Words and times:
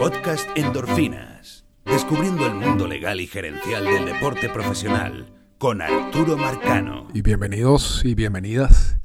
Podcast 0.00 0.48
Endorfinas. 0.56 1.66
Descubriendo 1.84 2.46
el 2.46 2.54
mundo 2.54 2.88
legal 2.88 3.20
y 3.20 3.26
gerencial 3.26 3.84
del 3.84 4.06
deporte 4.06 4.48
profesional 4.48 5.26
con 5.58 5.82
Arturo 5.82 6.38
Marcano. 6.38 7.06
Y 7.12 7.20
bienvenidos 7.20 8.02
y 8.06 8.14
bienvenidas 8.14 8.96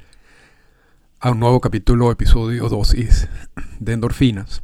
a 1.20 1.32
un 1.32 1.42
nuevo 1.42 1.60
capítulo, 1.60 2.12
episodio 2.12 2.70
dosis 2.70 3.28
de 3.82 3.92
endorfinas. 3.92 4.64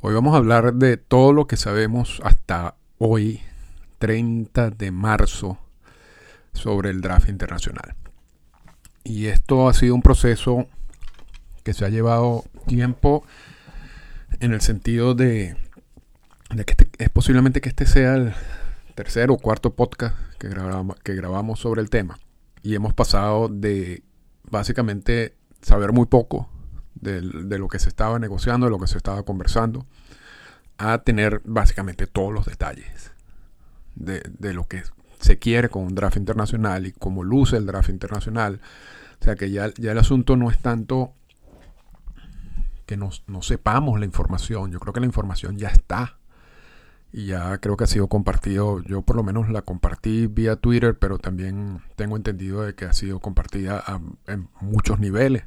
Hoy 0.00 0.12
vamos 0.12 0.34
a 0.34 0.38
hablar 0.38 0.74
de 0.74 0.96
todo 0.96 1.32
lo 1.32 1.46
que 1.46 1.56
sabemos 1.56 2.20
hasta 2.24 2.74
hoy, 2.98 3.42
30 4.00 4.70
de 4.70 4.90
marzo, 4.90 5.56
sobre 6.52 6.90
el 6.90 7.00
draft 7.00 7.28
internacional. 7.28 7.94
Y 9.04 9.26
esto 9.26 9.68
ha 9.68 9.72
sido 9.72 9.94
un 9.94 10.02
proceso 10.02 10.66
que 11.62 11.74
se 11.74 11.84
ha 11.84 11.90
llevado 11.90 12.42
tiempo 12.66 13.22
en 14.40 14.52
el 14.52 14.60
sentido 14.60 15.14
de, 15.14 15.56
que 16.50 16.72
este, 16.72 16.88
es 16.98 17.10
posiblemente 17.10 17.60
que 17.60 17.68
este 17.68 17.86
sea 17.86 18.14
el 18.14 18.34
tercer 18.94 19.30
o 19.30 19.38
cuarto 19.38 19.74
podcast 19.74 20.16
que 20.38 20.48
grabamos, 20.48 20.96
que 21.00 21.14
grabamos 21.14 21.60
sobre 21.60 21.80
el 21.80 21.90
tema. 21.90 22.18
Y 22.62 22.74
hemos 22.74 22.94
pasado 22.94 23.48
de 23.48 24.02
básicamente 24.44 25.34
saber 25.62 25.92
muy 25.92 26.06
poco 26.06 26.48
de, 26.94 27.22
lo 27.22 27.68
que 27.68 27.78
se 27.78 27.88
estaba 27.88 28.18
negociando, 28.18 28.66
de 28.66 28.70
lo 28.70 28.78
que 28.78 28.86
se 28.86 28.96
estaba 28.96 29.22
conversando, 29.24 29.86
a 30.78 30.98
tener 30.98 31.40
básicamente 31.44 32.06
todos 32.06 32.32
los 32.32 32.46
detalles 32.46 33.12
de, 33.94 34.22
de 34.38 34.52
lo 34.52 34.66
que 34.66 34.82
se 35.20 35.38
quiere 35.38 35.68
con 35.68 35.84
un 35.84 35.94
draft 35.94 36.16
internacional 36.16 36.86
y 36.86 36.92
cómo 36.92 37.22
luce 37.24 37.56
el 37.56 37.66
draft 37.66 37.88
internacional. 37.88 38.60
O 39.20 39.24
sea 39.24 39.36
que 39.36 39.50
ya, 39.50 39.72
ya 39.78 39.92
el 39.92 39.98
asunto 39.98 40.36
no 40.36 40.50
es 40.50 40.58
tanto 40.58 41.14
no, 42.96 43.10
sepamos 43.42 43.98
la 43.98 44.06
información. 44.06 44.70
Yo 44.70 44.80
creo 44.80 44.92
que 44.92 45.00
la 45.00 45.06
información 45.06 45.58
ya 45.58 45.68
está. 45.68 46.18
Y 47.12 47.26
ya 47.26 47.58
creo 47.58 47.76
que 47.76 47.84
ha 47.84 47.88
sido 47.88 48.08
compartido. 48.08 48.82
Yo 48.82 49.02
por 49.02 49.16
lo 49.16 49.22
menos 49.22 49.50
la 49.50 49.62
compartí 49.62 50.26
vía 50.26 50.56
Twitter, 50.56 50.98
pero 50.98 51.18
también 51.18 51.82
tengo 51.96 52.16
entendido 52.16 52.62
de 52.62 52.74
que 52.74 52.86
ha 52.86 52.92
sido 52.92 53.20
compartida 53.20 53.84
en 54.26 54.48
muchos 54.60 54.98
niveles. 54.98 55.44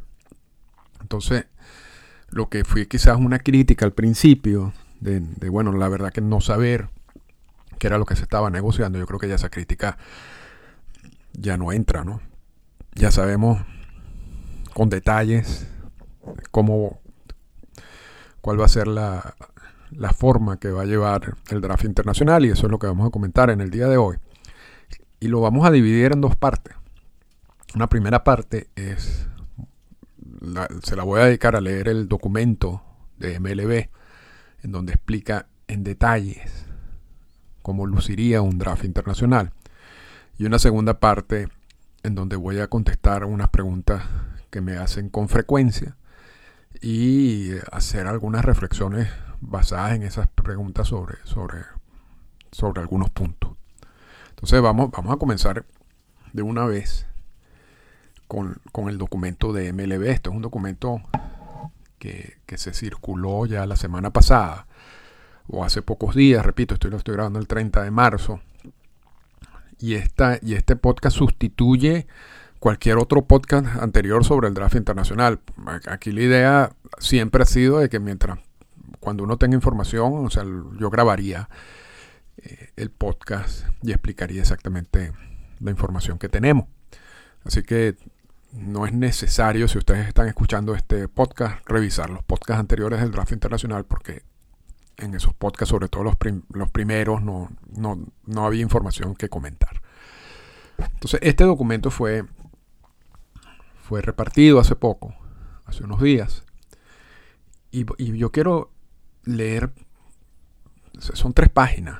Entonces, 1.01 1.45
lo 2.29 2.49
que 2.49 2.63
fue 2.63 2.87
quizás 2.87 3.17
una 3.17 3.39
crítica 3.39 3.85
al 3.85 3.93
principio, 3.93 4.73
de, 4.99 5.19
de, 5.19 5.49
bueno, 5.49 5.71
la 5.71 5.87
verdad 5.87 6.11
que 6.11 6.21
no 6.21 6.39
saber 6.39 6.89
qué 7.79 7.87
era 7.87 7.97
lo 7.97 8.05
que 8.05 8.15
se 8.15 8.23
estaba 8.23 8.49
negociando, 8.49 8.99
yo 8.99 9.07
creo 9.07 9.19
que 9.19 9.27
ya 9.27 9.35
esa 9.35 9.49
crítica 9.49 9.97
ya 11.33 11.57
no 11.57 11.71
entra, 11.71 12.03
¿no? 12.03 12.21
Ya 12.93 13.11
sabemos 13.11 13.61
con 14.73 14.89
detalles 14.89 15.67
cómo, 16.51 16.99
cuál 18.45 18.61
va 18.61 18.65
a 18.65 18.67
ser 18.67 18.85
la, 18.85 19.33
forma 20.15 20.59
que 20.59 20.69
va 20.69 20.83
a 20.83 20.85
llevar 20.85 21.35
el 21.49 21.61
draft 21.61 21.83
internacional 21.83 22.45
y 22.45 22.49
eso 22.49 22.67
es 22.67 22.71
lo 22.71 22.77
que 22.77 22.85
vamos 22.85 23.07
a 23.07 23.09
comentar 23.09 23.49
en 23.49 23.59
el 23.59 23.71
día 23.71 23.87
de 23.87 23.97
hoy. 23.97 24.17
Y 25.19 25.29
lo 25.29 25.41
vamos 25.41 25.65
a 25.65 25.71
dividir 25.71 26.11
en 26.11 26.21
dos 26.21 26.35
partes. 26.35 26.75
Una 27.73 27.89
primera 27.89 28.23
parte 28.23 28.69
es, 28.75 29.27
se 30.83 30.95
la 30.95 31.03
voy 31.03 31.21
a 31.21 31.25
dedicar 31.25 31.55
a 31.55 31.59
leer 31.59 31.87
el 31.87 32.07
documento 32.07 32.83
de 33.17 33.39
MLB, 33.39 33.89
en 34.61 34.71
donde 34.71 34.93
explica 34.93 35.47
en 35.67 35.83
detalles 35.83 36.67
cómo 37.63 37.87
luciría 37.87 38.43
un 38.43 38.59
draft 38.59 38.85
internacional. 38.85 39.53
Y 40.37 40.45
una 40.45 40.59
segunda 40.59 40.99
parte 40.99 41.47
en 42.03 42.13
donde 42.13 42.35
voy 42.35 42.59
a 42.59 42.67
contestar 42.67 43.25
unas 43.25 43.49
preguntas 43.49 44.03
que 44.51 44.61
me 44.61 44.77
hacen 44.77 45.09
con 45.09 45.29
frecuencia 45.29 45.97
y 46.81 47.51
hacer 47.71 48.07
algunas 48.07 48.43
reflexiones 48.45 49.09
basadas 49.41 49.93
en 49.93 50.03
esas 50.03 50.27
preguntas 50.27 50.87
sobre, 50.87 51.17
sobre, 51.23 51.59
sobre 52.51 52.81
algunos 52.81 53.09
puntos. 53.09 53.51
Entonces 54.29 54.61
vamos, 54.61 54.91
vamos 54.91 55.13
a 55.13 55.17
comenzar 55.17 55.65
de 56.33 56.41
una 56.41 56.65
vez 56.65 57.07
con, 58.27 58.59
el 58.89 58.97
documento 58.97 59.53
de 59.53 59.71
MLB. 59.71 60.03
Esto 60.03 60.29
es 60.29 60.35
un 60.35 60.41
documento 60.41 61.01
que, 61.99 62.35
se 62.55 62.73
circuló 62.73 63.45
ya 63.45 63.65
la 63.65 63.75
semana 63.75 64.11
pasada 64.11 64.67
o 65.47 65.63
hace 65.63 65.81
pocos 65.81 66.15
días, 66.15 66.45
repito, 66.45 66.73
estoy 66.73 66.89
lo 66.89 66.97
estoy 66.97 67.15
grabando 67.15 67.39
el 67.39 67.47
30 67.47 67.83
de 67.83 67.91
marzo. 67.91 68.39
Y, 69.77 69.95
esta, 69.95 70.39
y 70.41 70.53
este 70.53 70.75
podcast 70.75 71.17
sustituye 71.17 72.07
cualquier 72.59 72.97
otro 72.97 73.25
podcast 73.25 73.67
anterior 73.81 74.23
sobre 74.23 74.47
el 74.47 74.53
draft 74.53 74.75
internacional. 74.75 75.39
Aquí 75.87 76.11
la 76.11 76.21
idea 76.21 76.71
siempre 76.99 77.43
ha 77.43 77.45
sido 77.45 77.79
de 77.79 77.89
que 77.89 77.99
mientras, 77.99 78.39
cuando 78.99 79.23
uno 79.23 79.37
tenga 79.37 79.55
información, 79.55 80.25
o 80.25 80.29
sea, 80.29 80.43
yo 80.43 80.89
grabaría 80.89 81.49
eh, 82.37 82.71
el 82.75 82.89
podcast 82.89 83.67
y 83.81 83.91
explicaría 83.91 84.41
exactamente 84.41 85.11
la 85.59 85.71
información 85.71 86.17
que 86.17 86.29
tenemos. 86.29 86.67
Así 87.43 87.63
que 87.63 87.95
no 88.51 88.85
es 88.85 88.93
necesario, 88.93 89.67
si 89.67 89.77
ustedes 89.77 90.07
están 90.07 90.27
escuchando 90.27 90.75
este 90.75 91.07
podcast, 91.07 91.67
revisar 91.67 92.09
los 92.09 92.23
podcasts 92.23 92.59
anteriores 92.59 92.99
del 93.01 93.11
draft 93.11 93.31
internacional 93.31 93.85
porque 93.85 94.23
en 94.97 95.13
esos 95.13 95.33
podcasts, 95.33 95.71
sobre 95.71 95.89
todo 95.89 96.03
los, 96.03 96.15
los 96.53 96.71
primeros, 96.71 97.21
no, 97.21 97.49
no, 97.75 97.99
no 98.25 98.45
había 98.45 98.61
información 98.61 99.13
que 99.15 99.29
comentar. 99.29 99.81
Entonces, 100.77 101.19
este 101.23 101.43
documento 101.43 101.91
fue 101.91 102.25
fue 103.85 104.01
repartido 104.01 104.59
hace 104.59 104.75
poco, 104.75 105.13
hace 105.65 105.83
unos 105.83 106.01
días. 106.01 106.43
Y, 107.69 107.85
yo 108.17 108.31
quiero 108.31 108.71
leer, 109.25 109.73
son 110.97 111.33
tres 111.33 111.49
páginas. 111.49 111.99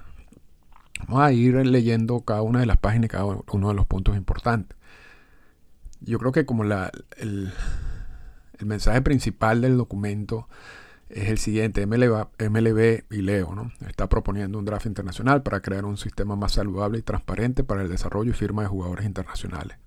Vamos 1.02 1.22
a 1.22 1.32
ir 1.32 1.54
leyendo 1.54 2.22
cada 2.22 2.42
una 2.42 2.62
de 2.62 2.66
las 2.66 2.78
páginas 2.78 3.06
y 3.06 3.10
cada 3.10 3.26
uno 3.26 3.68
de 3.68 3.76
los 3.76 3.86
puntos 3.86 4.18
importantes. 4.18 4.76
Yo 6.00 6.18
creo 6.18 6.32
que 6.32 6.48
como 6.48 6.64
el, 6.64 7.54
mensaje 8.66 9.02
principal 9.04 9.62
del 9.62 9.78
documento 9.78 10.50
es 11.10 11.30
el 11.30 11.38
siguiente. 11.38 11.86
MLB, 11.86 12.30
MLB, 12.50 13.04
y 13.12 13.22
Leo 13.22 13.54
¿no? 13.54 13.72
está 13.88 14.10
proponiendo 14.10 14.58
un 14.58 14.66
draft 14.66 14.88
internacional 14.88 15.44
para 15.44 15.62
crear 15.62 15.86
un 15.86 15.98
sistema 15.98 16.36
más 16.36 16.54
saludable 16.54 16.98
y 16.98 17.04
transparente 17.04 17.64
para 17.64 17.84
el 17.84 17.90
desarrollo 17.90 18.32
y 18.32 18.34
firma 18.34 18.64
de 18.64 18.70
jugadores 18.70 19.06
internacionales. 19.06 19.78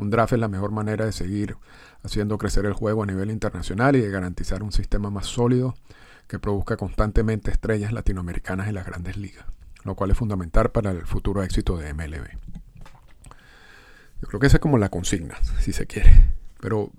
Un 0.00 0.08
draft 0.08 0.32
es 0.32 0.38
la 0.38 0.48
mejor 0.48 0.70
manera 0.70 1.04
de 1.04 1.12
seguir 1.12 1.58
haciendo 2.02 2.38
crecer 2.38 2.64
el 2.64 2.72
juego 2.72 3.02
a 3.02 3.06
nivel 3.06 3.30
internacional 3.30 3.96
y 3.96 4.00
de 4.00 4.10
garantizar 4.10 4.62
un 4.62 4.72
sistema 4.72 5.10
más 5.10 5.26
sólido 5.26 5.74
que 6.26 6.38
produzca 6.38 6.78
constantemente 6.78 7.50
estrellas 7.50 7.92
latinoamericanas 7.92 8.68
en 8.68 8.76
las 8.76 8.86
grandes 8.86 9.18
ligas, 9.18 9.44
lo 9.84 9.94
cual 9.96 10.10
es 10.10 10.16
fundamental 10.16 10.70
para 10.70 10.90
el 10.92 11.04
futuro 11.04 11.42
éxito 11.42 11.76
de 11.76 11.92
MLB. 11.92 12.28
Yo 14.22 14.28
creo 14.28 14.40
que 14.40 14.46
esa 14.46 14.56
es 14.56 14.60
como 14.62 14.78
la 14.78 14.88
consigna, 14.88 15.36
si 15.60 15.74
se 15.74 15.86
quiere. 15.86 16.28
Pero, 16.60 16.92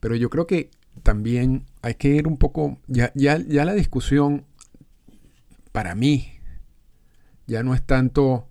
pero 0.00 0.16
yo 0.16 0.28
creo 0.28 0.48
que 0.48 0.70
también 1.04 1.66
hay 1.82 1.94
que 1.94 2.08
ir 2.08 2.26
un 2.26 2.36
poco, 2.36 2.78
ya, 2.88 3.12
ya, 3.14 3.38
ya 3.38 3.64
la 3.64 3.74
discusión, 3.74 4.44
para 5.70 5.94
mí, 5.94 6.32
ya 7.46 7.62
no 7.62 7.74
es 7.74 7.82
tanto 7.84 8.47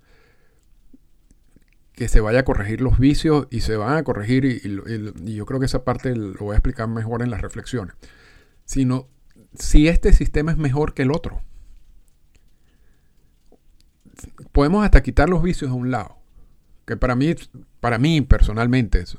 que 1.97 2.07
se 2.07 2.19
vaya 2.19 2.41
a 2.41 2.45
corregir 2.45 2.79
los 2.79 2.99
vicios 2.99 3.47
y 3.49 3.61
se 3.61 3.75
van 3.75 3.97
a 3.97 4.03
corregir, 4.03 4.45
y, 4.45 5.33
yo 5.33 5.45
creo 5.47 5.59
que 5.59 5.65
esa 5.65 5.83
parte 5.83 6.15
lo 6.15 6.37
voy 6.37 6.53
a 6.53 6.57
explicar 6.57 6.87
mejor 6.87 7.23
en 7.23 7.31
las 7.31 7.41
reflexiones, 7.41 7.95
sino 8.65 9.07
si 9.55 9.87
este 9.87 10.13
sistema 10.13 10.51
es 10.51 10.59
mejor 10.59 10.93
que 10.93 11.01
el 11.01 11.11
otro. 11.11 11.41
Podemos 14.51 14.85
hasta 14.85 15.01
quitar 15.01 15.27
los 15.27 15.41
vicios 15.41 15.71
a 15.71 15.73
un 15.73 15.89
lado, 15.89 16.19
que 16.85 16.97
para 16.97 17.15
mí, 17.15 17.33
para 17.79 17.97
mí 17.97 18.21
personalmente 18.21 18.99
es, 19.01 19.17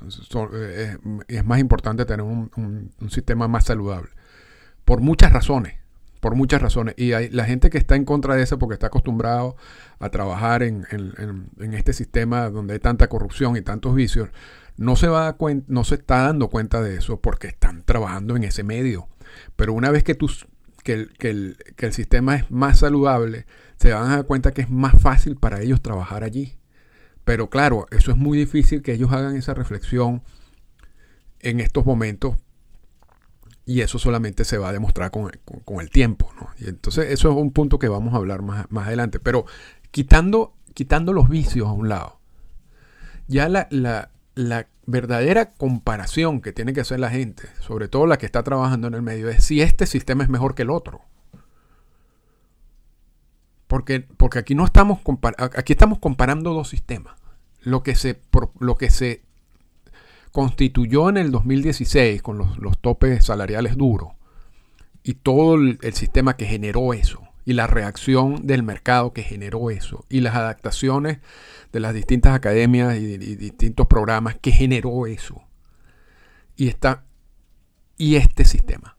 más 1.44 1.58
importante 1.58 2.04
tener 2.04 2.24
un 2.24 3.10
sistema 3.10 3.48
más 3.48 3.64
saludable, 3.64 4.10
por 4.84 5.00
muchas 5.00 5.32
razones 5.32 5.80
por 6.20 6.34
muchas 6.34 6.62
razones. 6.62 6.94
Y 6.96 7.12
hay, 7.12 7.28
la 7.30 7.44
gente 7.44 7.70
que 7.70 7.78
está 7.78 7.96
en 7.96 8.04
contra 8.04 8.34
de 8.34 8.42
eso 8.42 8.58
porque 8.58 8.74
está 8.74 8.88
acostumbrado 8.88 9.56
a 9.98 10.10
trabajar 10.10 10.62
en, 10.62 10.84
este 11.58 11.92
sistema 11.92 12.50
donde 12.50 12.74
hay 12.74 12.80
tanta 12.80 13.08
corrupción 13.08 13.56
y 13.56 13.62
tantos 13.62 13.94
vicios, 13.94 14.28
no 14.76 14.96
se, 14.96 15.08
va 15.08 15.36
no 15.66 15.84
se 15.84 15.96
está 15.96 16.22
dando 16.22 16.48
cuenta 16.48 16.80
de 16.80 16.96
eso 16.96 17.20
porque 17.20 17.48
están 17.48 17.82
trabajando 17.84 18.36
en 18.36 18.44
ese 18.44 18.62
medio. 18.62 19.08
Pero 19.56 19.72
una 19.72 19.90
vez 19.90 20.04
que, 20.04 20.12
el, 20.12 21.10
que 21.18 21.86
el 21.86 21.92
sistema 21.92 22.36
es 22.36 22.50
más 22.50 22.78
saludable, 22.78 23.46
se 23.76 23.92
van 23.92 24.10
a 24.10 24.16
dar 24.16 24.26
cuenta 24.26 24.52
que 24.52 24.62
es 24.62 24.70
más 24.70 25.00
fácil 25.00 25.36
para 25.36 25.60
ellos 25.60 25.82
trabajar 25.82 26.24
allí. 26.24 26.58
Pero 27.24 27.50
claro, 27.50 27.86
eso 27.90 28.10
es 28.10 28.16
muy 28.16 28.38
difícil 28.38 28.82
que 28.82 28.92
ellos 28.92 29.12
hagan 29.12 29.36
esa 29.36 29.52
reflexión 29.52 30.22
en 31.40 31.60
estos 31.60 31.84
momentos 31.84 32.36
y 33.68 33.82
eso 33.82 33.98
solamente 33.98 34.46
se 34.46 34.56
va 34.56 34.70
a 34.70 34.72
demostrar 34.72 35.10
con, 35.10 35.30
el 35.80 35.90
tiempo. 35.90 36.32
Y 36.58 36.70
entonces 36.70 37.12
eso 37.12 37.30
es 37.30 37.36
un 37.36 37.52
punto 37.52 37.78
que 37.78 37.88
vamos 37.88 38.14
a 38.14 38.16
hablar 38.16 38.40
más, 38.40 38.64
más 38.70 38.86
adelante. 38.86 39.20
Pero 39.20 39.44
quitando, 39.90 40.54
quitando 40.72 41.12
los 41.12 41.28
vicios 41.28 41.68
a 41.68 41.72
un 41.72 41.90
lado, 41.90 42.18
ya 43.26 43.46
la, 43.50 43.68
la, 43.70 44.68
verdadera 44.86 45.52
comparación 45.52 46.40
que 46.40 46.54
tiene 46.54 46.72
que 46.72 46.80
hacer 46.80 46.98
la 46.98 47.10
gente, 47.10 47.42
sobre 47.60 47.88
todo 47.88 48.06
la 48.06 48.16
que 48.16 48.24
está 48.24 48.42
trabajando 48.42 48.88
en 48.88 48.94
el 48.94 49.02
medio, 49.02 49.28
es 49.28 49.44
si 49.44 49.60
este 49.60 49.84
sistema 49.84 50.24
es 50.24 50.30
mejor 50.30 50.54
que 50.54 50.62
el 50.62 50.70
otro. 50.70 51.02
Porque, 53.66 54.00
porque 54.00 54.38
aquí 54.38 54.54
no 54.54 54.64
estamos 54.64 55.00
aquí 55.54 55.74
estamos 55.74 55.98
comparando 55.98 56.54
dos 56.54 56.70
sistemas. 56.70 57.16
Lo 57.60 57.82
que 57.82 57.96
se, 57.96 58.18
lo 58.60 58.76
que 58.76 58.88
se 58.88 59.27
constituyó 60.32 61.08
en 61.08 61.16
el 61.16 61.30
2016 61.30 62.22
con 62.22 62.38
los, 62.38 62.78
topes 62.78 63.24
salariales 63.24 63.76
duros 63.76 64.12
y 65.02 65.14
todo 65.14 65.54
el, 65.54 65.78
sistema 65.92 66.36
que 66.36 66.46
generó 66.46 66.92
eso 66.92 67.22
y 67.44 67.54
la 67.54 67.66
reacción 67.66 68.46
del 68.46 68.62
mercado 68.62 69.12
que 69.12 69.22
generó 69.22 69.70
eso 69.70 70.04
y 70.08 70.20
las 70.20 70.34
adaptaciones 70.34 71.18
de 71.72 71.80
las 71.80 71.94
distintas 71.94 72.34
academias 72.34 72.96
y, 72.98 73.14
y 73.14 73.36
distintos 73.36 73.86
programas 73.86 74.36
que 74.38 74.52
generó 74.52 75.06
eso. 75.06 75.42
Y, 76.56 76.68
está, 76.68 77.04
y 77.96 78.16
este 78.16 78.44
sistema. 78.44 78.96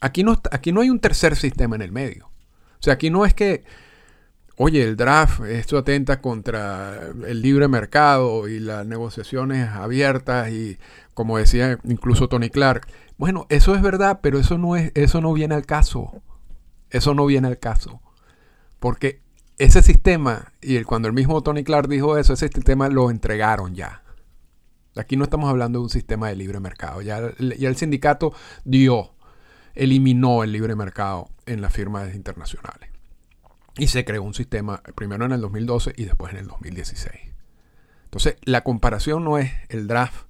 Aquí 0.00 0.24
no, 0.24 0.40
aquí 0.50 0.72
no 0.72 0.80
hay 0.80 0.90
un 0.90 1.00
tercer 1.00 1.36
sistema 1.36 1.76
en 1.76 1.82
el 1.82 1.92
medio. 1.92 2.26
O 2.26 2.84
sea, 2.84 2.94
aquí 2.94 3.10
no 3.10 3.24
es 3.24 3.34
que 3.34 3.64
oye, 4.56 4.82
el 4.82 4.96
draft, 4.96 5.42
esto 5.44 5.78
atenta 5.78 6.20
contra 6.20 7.08
el 7.26 7.42
libre 7.42 7.68
mercado 7.68 8.48
y 8.48 8.58
las 8.60 8.86
negociaciones 8.86 9.68
abiertas 9.68 10.50
y 10.50 10.78
como 11.14 11.38
decía 11.38 11.78
incluso 11.84 12.28
Tony 12.28 12.50
Clark. 12.50 12.86
Bueno, 13.18 13.46
eso 13.48 13.74
es 13.74 13.82
verdad, 13.82 14.20
pero 14.22 14.38
eso 14.38 14.58
no 14.58 14.76
es 14.76 14.92
eso 14.94 15.20
no 15.20 15.32
viene 15.32 15.54
al 15.54 15.66
caso. 15.66 16.22
Eso 16.90 17.14
no 17.14 17.26
viene 17.26 17.48
al 17.48 17.58
caso. 17.58 18.00
Porque 18.78 19.22
ese 19.58 19.82
sistema 19.82 20.52
y 20.60 20.82
cuando 20.84 21.08
el 21.08 21.14
mismo 21.14 21.42
Tony 21.42 21.64
Clark 21.64 21.88
dijo 21.88 22.18
eso, 22.18 22.32
ese 22.34 22.48
sistema 22.48 22.88
lo 22.88 23.10
entregaron 23.10 23.74
ya. 23.74 24.02
Aquí 24.96 25.16
no 25.16 25.24
estamos 25.24 25.48
hablando 25.48 25.78
de 25.78 25.84
un 25.84 25.90
sistema 25.90 26.28
de 26.28 26.36
libre 26.36 26.60
mercado. 26.60 27.00
Ya, 27.00 27.32
ya 27.38 27.68
el 27.68 27.76
sindicato 27.76 28.34
dio, 28.64 29.14
eliminó 29.74 30.44
el 30.44 30.52
libre 30.52 30.76
mercado 30.76 31.30
en 31.46 31.62
las 31.62 31.72
firmas 31.72 32.14
internacionales. 32.14 32.91
Y 33.78 33.86
se 33.88 34.04
creó 34.04 34.22
un 34.22 34.34
sistema 34.34 34.82
primero 34.94 35.24
en 35.24 35.32
el 35.32 35.40
2012 35.40 35.94
y 35.96 36.04
después 36.04 36.32
en 36.32 36.40
el 36.40 36.46
2016. 36.46 37.14
Entonces, 38.04 38.36
la 38.42 38.62
comparación 38.62 39.24
no 39.24 39.38
es 39.38 39.50
el 39.70 39.86
draft 39.86 40.26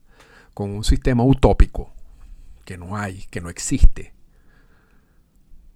con 0.55 0.71
un 0.71 0.85
sistema 0.85 1.25
utópico 1.25 1.93
que 2.65 2.79
no 2.79 2.97
hay, 2.97 3.27
que 3.31 3.41
no 3.41 3.49
existe, 3.49 4.15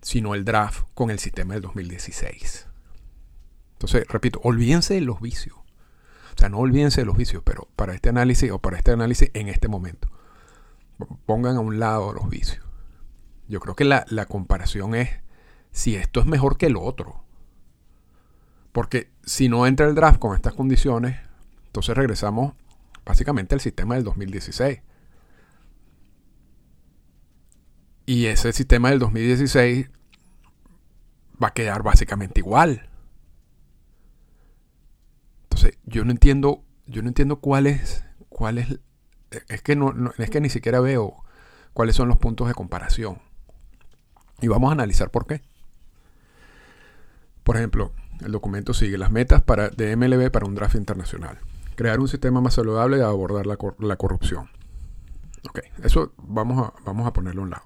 sino 0.02 0.34
el 0.34 0.44
draft 0.44 0.84
con 0.94 1.10
el 1.10 1.18
sistema 1.18 1.54
del 1.54 1.62
2016. 1.62 2.68
Entonces, 3.72 4.06
repito, 4.08 4.40
olvídense 4.44 4.94
de 4.94 5.00
los 5.00 5.20
vicios. 5.20 5.56
O 5.56 6.38
sea, 6.38 6.48
no 6.48 6.58
olvídense 6.58 7.00
de 7.00 7.06
los 7.06 7.16
vicios, 7.16 7.42
pero 7.44 7.68
para 7.76 7.94
este 7.94 8.08
análisis 8.08 8.50
o 8.50 8.60
para 8.60 8.78
este 8.78 8.92
análisis 8.92 9.30
en 9.34 9.48
este 9.48 9.68
momento, 9.68 10.08
pongan 11.24 11.56
a 11.56 11.60
un 11.60 11.78
lado 11.78 12.12
los 12.12 12.28
vicios. 12.28 12.64
Yo 13.48 13.60
creo 13.60 13.74
que 13.74 13.84
la, 13.84 14.04
la 14.08 14.26
comparación 14.26 14.94
es 14.94 15.10
si 15.72 15.96
esto 15.96 16.20
es 16.20 16.26
mejor 16.26 16.56
que 16.56 16.66
el 16.66 16.76
otro. 16.76 17.25
Porque 18.76 19.10
si 19.24 19.48
no 19.48 19.66
entra 19.66 19.86
el 19.86 19.94
draft 19.94 20.18
con 20.18 20.36
estas 20.36 20.52
condiciones, 20.52 21.16
entonces 21.64 21.96
regresamos 21.96 22.52
básicamente 23.06 23.54
al 23.54 23.62
sistema 23.62 23.94
del 23.94 24.04
2016. 24.04 24.82
Y 28.04 28.26
ese 28.26 28.52
sistema 28.52 28.90
del 28.90 28.98
2016 28.98 29.88
va 31.42 31.48
a 31.48 31.54
quedar 31.54 31.82
básicamente 31.82 32.40
igual. 32.40 32.86
Entonces, 35.44 35.78
yo 35.86 36.04
no 36.04 36.10
entiendo, 36.10 36.62
yo 36.86 37.00
no 37.00 37.08
entiendo 37.08 37.40
cuál 37.40 37.66
es, 37.66 38.04
cuál 38.28 38.58
es, 38.58 38.78
es 39.48 39.62
que 39.62 39.74
no, 39.74 39.94
es 40.18 40.28
que 40.28 40.42
ni 40.42 40.50
siquiera 40.50 40.80
veo 40.80 41.24
cuáles 41.72 41.96
son 41.96 42.08
los 42.08 42.18
puntos 42.18 42.46
de 42.46 42.52
comparación. 42.52 43.22
Y 44.42 44.48
vamos 44.48 44.68
a 44.68 44.72
analizar 44.72 45.10
por 45.10 45.26
qué. 45.26 45.40
Por 47.42 47.56
ejemplo, 47.56 47.94
el 48.24 48.32
documento 48.32 48.74
sigue 48.74 48.98
las 48.98 49.10
metas 49.10 49.42
para, 49.42 49.68
de 49.70 49.96
MLB 49.96 50.30
para 50.30 50.46
un 50.46 50.54
draft 50.54 50.76
internacional. 50.76 51.38
Crear 51.74 52.00
un 52.00 52.08
sistema 52.08 52.40
más 52.40 52.54
saludable 52.54 52.98
y 52.98 53.00
abordar 53.00 53.46
la, 53.46 53.96
corrupción. 53.96 54.48
Ok, 55.48 55.60
eso 55.82 56.12
vamos 56.16 56.66
a, 56.66 56.72
vamos 56.84 57.06
a 57.06 57.12
ponerlo 57.12 57.42
a 57.42 57.44
un 57.44 57.50
lado. 57.50 57.64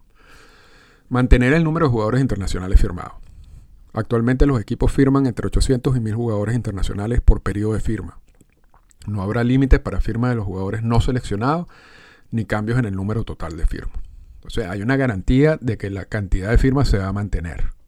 Mantener 1.08 1.52
el 1.52 1.64
número 1.64 1.86
de 1.86 1.92
jugadores 1.92 2.20
internacionales 2.20 2.80
firmados. 2.80 3.14
Actualmente 3.92 4.46
los 4.46 4.60
equipos 4.60 4.92
firman 4.92 5.26
entre 5.26 5.46
800 5.46 5.96
y 5.96 6.00
1000 6.00 6.14
jugadores 6.14 6.54
internacionales 6.54 7.20
por 7.20 7.42
periodo 7.42 7.74
de 7.74 7.80
firma. 7.80 8.18
No 9.06 9.22
habrá 9.22 9.42
límites 9.44 9.80
para 9.80 10.00
firma 10.00 10.28
de 10.28 10.36
los 10.36 10.44
jugadores 10.44 10.82
no 10.82 11.00
seleccionados 11.00 11.66
ni 12.30 12.44
cambios 12.44 12.78
en 12.78 12.84
el 12.84 12.94
número 12.94 13.24
total 13.24 13.56
de 13.56 13.66
firmas. 13.66 13.98
Entonces 14.36 14.66
hay 14.66 14.82
una 14.82 14.96
garantía 14.96 15.58
de 15.60 15.76
que 15.78 15.90
la 15.90 16.04
cantidad 16.04 16.50
de 16.50 16.58
firmas 16.58 16.88
se 16.88 16.98
va 16.98 17.08
a 17.08 17.12
mantener 17.12 17.79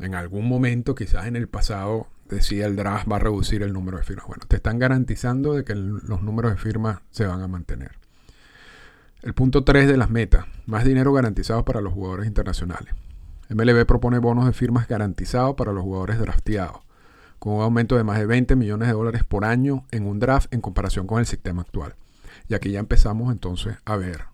en 0.00 0.14
algún 0.14 0.48
momento, 0.48 0.94
quizás 0.94 1.26
en 1.26 1.36
el 1.36 1.48
pasado, 1.48 2.06
decía 2.28 2.66
el 2.66 2.76
draft 2.76 3.10
va 3.10 3.16
a 3.16 3.20
reducir 3.20 3.62
el 3.62 3.72
número 3.72 3.98
de 3.98 4.04
firmas. 4.04 4.26
Bueno, 4.26 4.44
te 4.48 4.56
están 4.56 4.78
garantizando 4.78 5.54
de 5.54 5.64
que 5.64 5.74
los 5.74 6.22
números 6.22 6.52
de 6.52 6.58
firmas 6.58 7.00
se 7.10 7.26
van 7.26 7.42
a 7.42 7.48
mantener. 7.48 7.92
El 9.22 9.34
punto 9.34 9.64
3 9.64 9.86
de 9.86 9.96
las 9.96 10.08
metas, 10.08 10.46
más 10.66 10.84
dinero 10.84 11.12
garantizado 11.12 11.64
para 11.64 11.82
los 11.82 11.92
jugadores 11.92 12.26
internacionales. 12.26 12.94
MLB 13.50 13.84
propone 13.84 14.18
bonos 14.18 14.46
de 14.46 14.52
firmas 14.52 14.88
garantizados 14.88 15.56
para 15.56 15.72
los 15.72 15.82
jugadores 15.82 16.18
drafteados, 16.18 16.80
con 17.38 17.54
un 17.54 17.62
aumento 17.62 17.96
de 17.96 18.04
más 18.04 18.18
de 18.18 18.26
20 18.26 18.56
millones 18.56 18.88
de 18.88 18.94
dólares 18.94 19.24
por 19.24 19.44
año 19.44 19.84
en 19.90 20.06
un 20.06 20.20
draft 20.20 20.52
en 20.54 20.60
comparación 20.60 21.06
con 21.06 21.18
el 21.18 21.26
sistema 21.26 21.62
actual. 21.62 21.96
Y 22.48 22.54
aquí 22.54 22.70
ya 22.70 22.80
empezamos 22.80 23.30
entonces 23.32 23.76
a 23.84 23.96
ver 23.96 24.24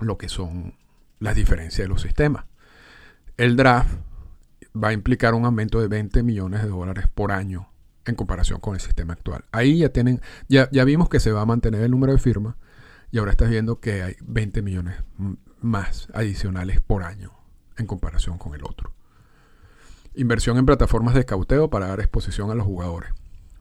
lo 0.00 0.18
que 0.18 0.28
son 0.28 0.74
las 1.20 1.34
diferencias 1.34 1.84
de 1.84 1.88
los 1.88 2.02
sistemas. 2.02 2.44
El 3.36 3.56
draft 3.56 3.90
va 4.76 4.88
a 4.88 4.92
implicar 4.92 5.34
un 5.34 5.44
aumento 5.44 5.80
de 5.80 5.88
20 5.88 6.22
millones 6.22 6.62
de 6.62 6.68
dólares 6.68 7.06
por 7.12 7.32
año 7.32 7.68
en 8.04 8.14
comparación 8.14 8.60
con 8.60 8.74
el 8.74 8.80
sistema 8.80 9.12
actual. 9.12 9.44
Ahí 9.52 9.78
ya 9.78 9.90
tienen, 9.90 10.20
ya, 10.48 10.68
ya 10.70 10.84
vimos 10.84 11.08
que 11.08 11.20
se 11.20 11.32
va 11.32 11.42
a 11.42 11.46
mantener 11.46 11.82
el 11.82 11.90
número 11.90 12.12
de 12.12 12.18
firmas 12.18 12.56
y 13.10 13.18
ahora 13.18 13.30
estás 13.30 13.50
viendo 13.50 13.80
que 13.80 14.02
hay 14.02 14.16
20 14.22 14.62
millones 14.62 14.96
más 15.60 16.08
adicionales 16.14 16.80
por 16.80 17.02
año 17.02 17.32
en 17.76 17.86
comparación 17.86 18.38
con 18.38 18.54
el 18.54 18.64
otro. 18.64 18.92
Inversión 20.14 20.58
en 20.58 20.66
plataformas 20.66 21.14
de 21.14 21.20
escauteo 21.20 21.70
para 21.70 21.86
dar 21.86 22.00
exposición 22.00 22.50
a 22.50 22.54
los 22.54 22.66
jugadores. 22.66 23.12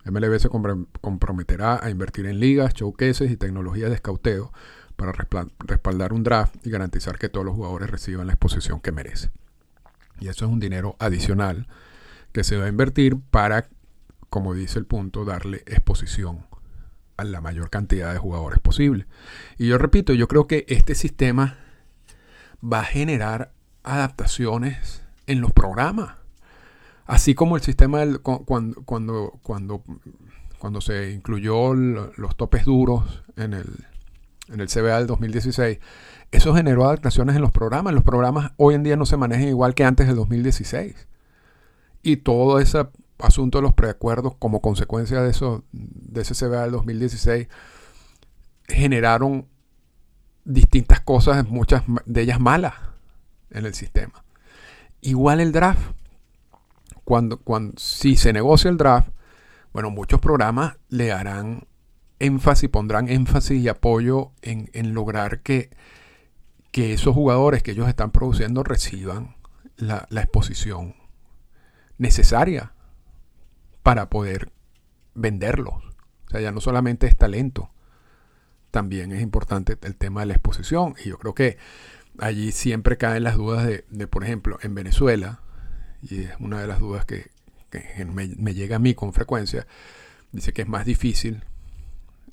MLB 0.05 0.39
se 0.39 0.49
comprometerá 0.49 1.83
a 1.83 1.89
invertir 1.89 2.25
en 2.25 2.39
ligas, 2.39 2.73
showcases 2.73 3.29
y 3.29 3.37
tecnologías 3.37 3.89
de 3.89 3.95
escauteo 3.95 4.51
para 4.95 5.11
respaldar 5.59 6.13
un 6.13 6.23
draft 6.23 6.55
y 6.65 6.69
garantizar 6.69 7.19
que 7.19 7.29
todos 7.29 7.45
los 7.45 7.55
jugadores 7.55 7.89
reciban 7.89 8.27
la 8.27 8.33
exposición 8.33 8.79
que 8.79 8.91
merecen. 8.91 9.31
Y 10.19 10.27
eso 10.27 10.45
es 10.45 10.51
un 10.51 10.59
dinero 10.59 10.95
adicional 10.99 11.67
que 12.31 12.43
se 12.43 12.57
va 12.57 12.65
a 12.65 12.69
invertir 12.69 13.17
para, 13.31 13.67
como 14.29 14.53
dice 14.53 14.79
el 14.79 14.85
punto, 14.85 15.25
darle 15.25 15.63
exposición 15.65 16.45
a 17.17 17.23
la 17.23 17.41
mayor 17.41 17.69
cantidad 17.69 18.13
de 18.13 18.19
jugadores 18.19 18.59
posible. 18.59 19.07
Y 19.57 19.67
yo 19.67 19.77
repito, 19.77 20.13
yo 20.13 20.27
creo 20.27 20.47
que 20.47 20.65
este 20.67 20.95
sistema 20.95 21.57
va 22.61 22.81
a 22.81 22.85
generar 22.85 23.51
adaptaciones 23.83 25.03
en 25.25 25.41
los 25.41 25.51
programas. 25.51 26.15
Así 27.05 27.35
como 27.35 27.55
el 27.55 27.61
sistema 27.61 28.03
cuando, 28.21 28.83
cuando, 28.83 29.39
cuando, 29.41 29.83
cuando 30.59 30.81
se 30.81 31.11
incluyó 31.11 31.73
los 31.73 32.35
topes 32.35 32.65
duros 32.65 33.23
en 33.37 33.53
el, 33.53 33.65
en 34.49 34.59
el 34.59 34.67
CBA 34.67 34.97
del 34.97 35.07
2016, 35.07 35.79
eso 36.31 36.53
generó 36.53 36.85
adaptaciones 36.85 37.35
en 37.35 37.41
los 37.41 37.51
programas. 37.51 37.93
Los 37.93 38.03
programas 38.03 38.51
hoy 38.57 38.75
en 38.75 38.83
día 38.83 38.95
no 38.95 39.05
se 39.05 39.17
manejan 39.17 39.47
igual 39.47 39.73
que 39.73 39.83
antes 39.83 40.07
del 40.07 40.15
2016. 40.15 41.07
Y 42.03 42.17
todo 42.17 42.59
ese 42.59 42.87
asunto 43.19 43.57
de 43.57 43.61
los 43.63 43.73
preacuerdos 43.73 44.35
como 44.37 44.61
consecuencia 44.61 45.21
de, 45.21 45.31
eso, 45.31 45.63
de 45.71 46.21
ese 46.21 46.33
CBA 46.33 46.63
del 46.63 46.71
2016 46.71 47.47
generaron 48.67 49.47
distintas 50.43 51.01
cosas, 51.01 51.47
muchas 51.47 51.83
de 52.05 52.21
ellas 52.21 52.39
malas 52.39 52.75
en 53.51 53.65
el 53.65 53.73
sistema. 53.73 54.23
Igual 55.01 55.39
el 55.39 55.51
draft. 55.51 55.93
Cuando, 57.03 57.37
cuando, 57.39 57.73
si 57.77 58.17
se 58.17 58.33
negocia 58.33 58.69
el 58.69 58.75
draft, 58.75 59.09
bueno, 59.71 59.91
muchos 59.91 60.19
programas 60.19 60.75
le 60.89 61.13
harán 61.13 61.66
énfasis, 62.19 62.69
pondrán 62.69 63.09
énfasis 63.09 63.61
y 63.61 63.67
apoyo 63.67 64.31
en, 64.41 64.93
lograr 64.93 65.41
que 65.41 65.69
esos 66.73 67.13
jugadores 67.15 67.63
que 67.63 67.71
ellos 67.71 67.87
están 67.87 68.11
produciendo 68.11 68.63
reciban 68.63 69.37
la, 69.77 70.07
exposición 70.21 70.95
necesaria 71.97 72.73
para 73.83 74.09
poder 74.09 74.51
venderlos. 75.13 75.75
O 75.75 76.29
sea, 76.29 76.41
ya 76.41 76.51
no 76.51 76.59
solamente 76.59 77.07
es 77.07 77.15
talento, 77.15 77.71
también 78.71 79.11
es 79.11 79.21
importante 79.21 79.77
el 79.81 79.95
tema 79.95 80.21
de 80.21 80.27
la 80.27 80.33
exposición. 80.33 80.95
Y 81.03 81.09
yo 81.09 81.17
creo 81.17 81.33
que 81.33 81.57
allí 82.19 82.51
siempre 82.51 82.97
caen 82.97 83.23
las 83.23 83.37
dudas 83.37 83.65
de, 83.65 84.07
por 84.07 84.23
ejemplo, 84.23 84.57
en 84.61 84.75
Venezuela, 84.75 85.41
y 86.01 86.23
es 86.23 86.31
una 86.39 86.59
de 86.59 86.67
las 86.67 86.79
dudas 86.79 87.05
que, 87.05 87.31
me, 88.05 88.53
llega 88.53 88.77
a 88.77 88.79
mí 88.79 88.93
con 88.93 89.13
frecuencia, 89.13 89.67
dice 90.31 90.51
que 90.53 90.63
es 90.63 90.67
más 90.67 90.85
difícil 90.85 91.45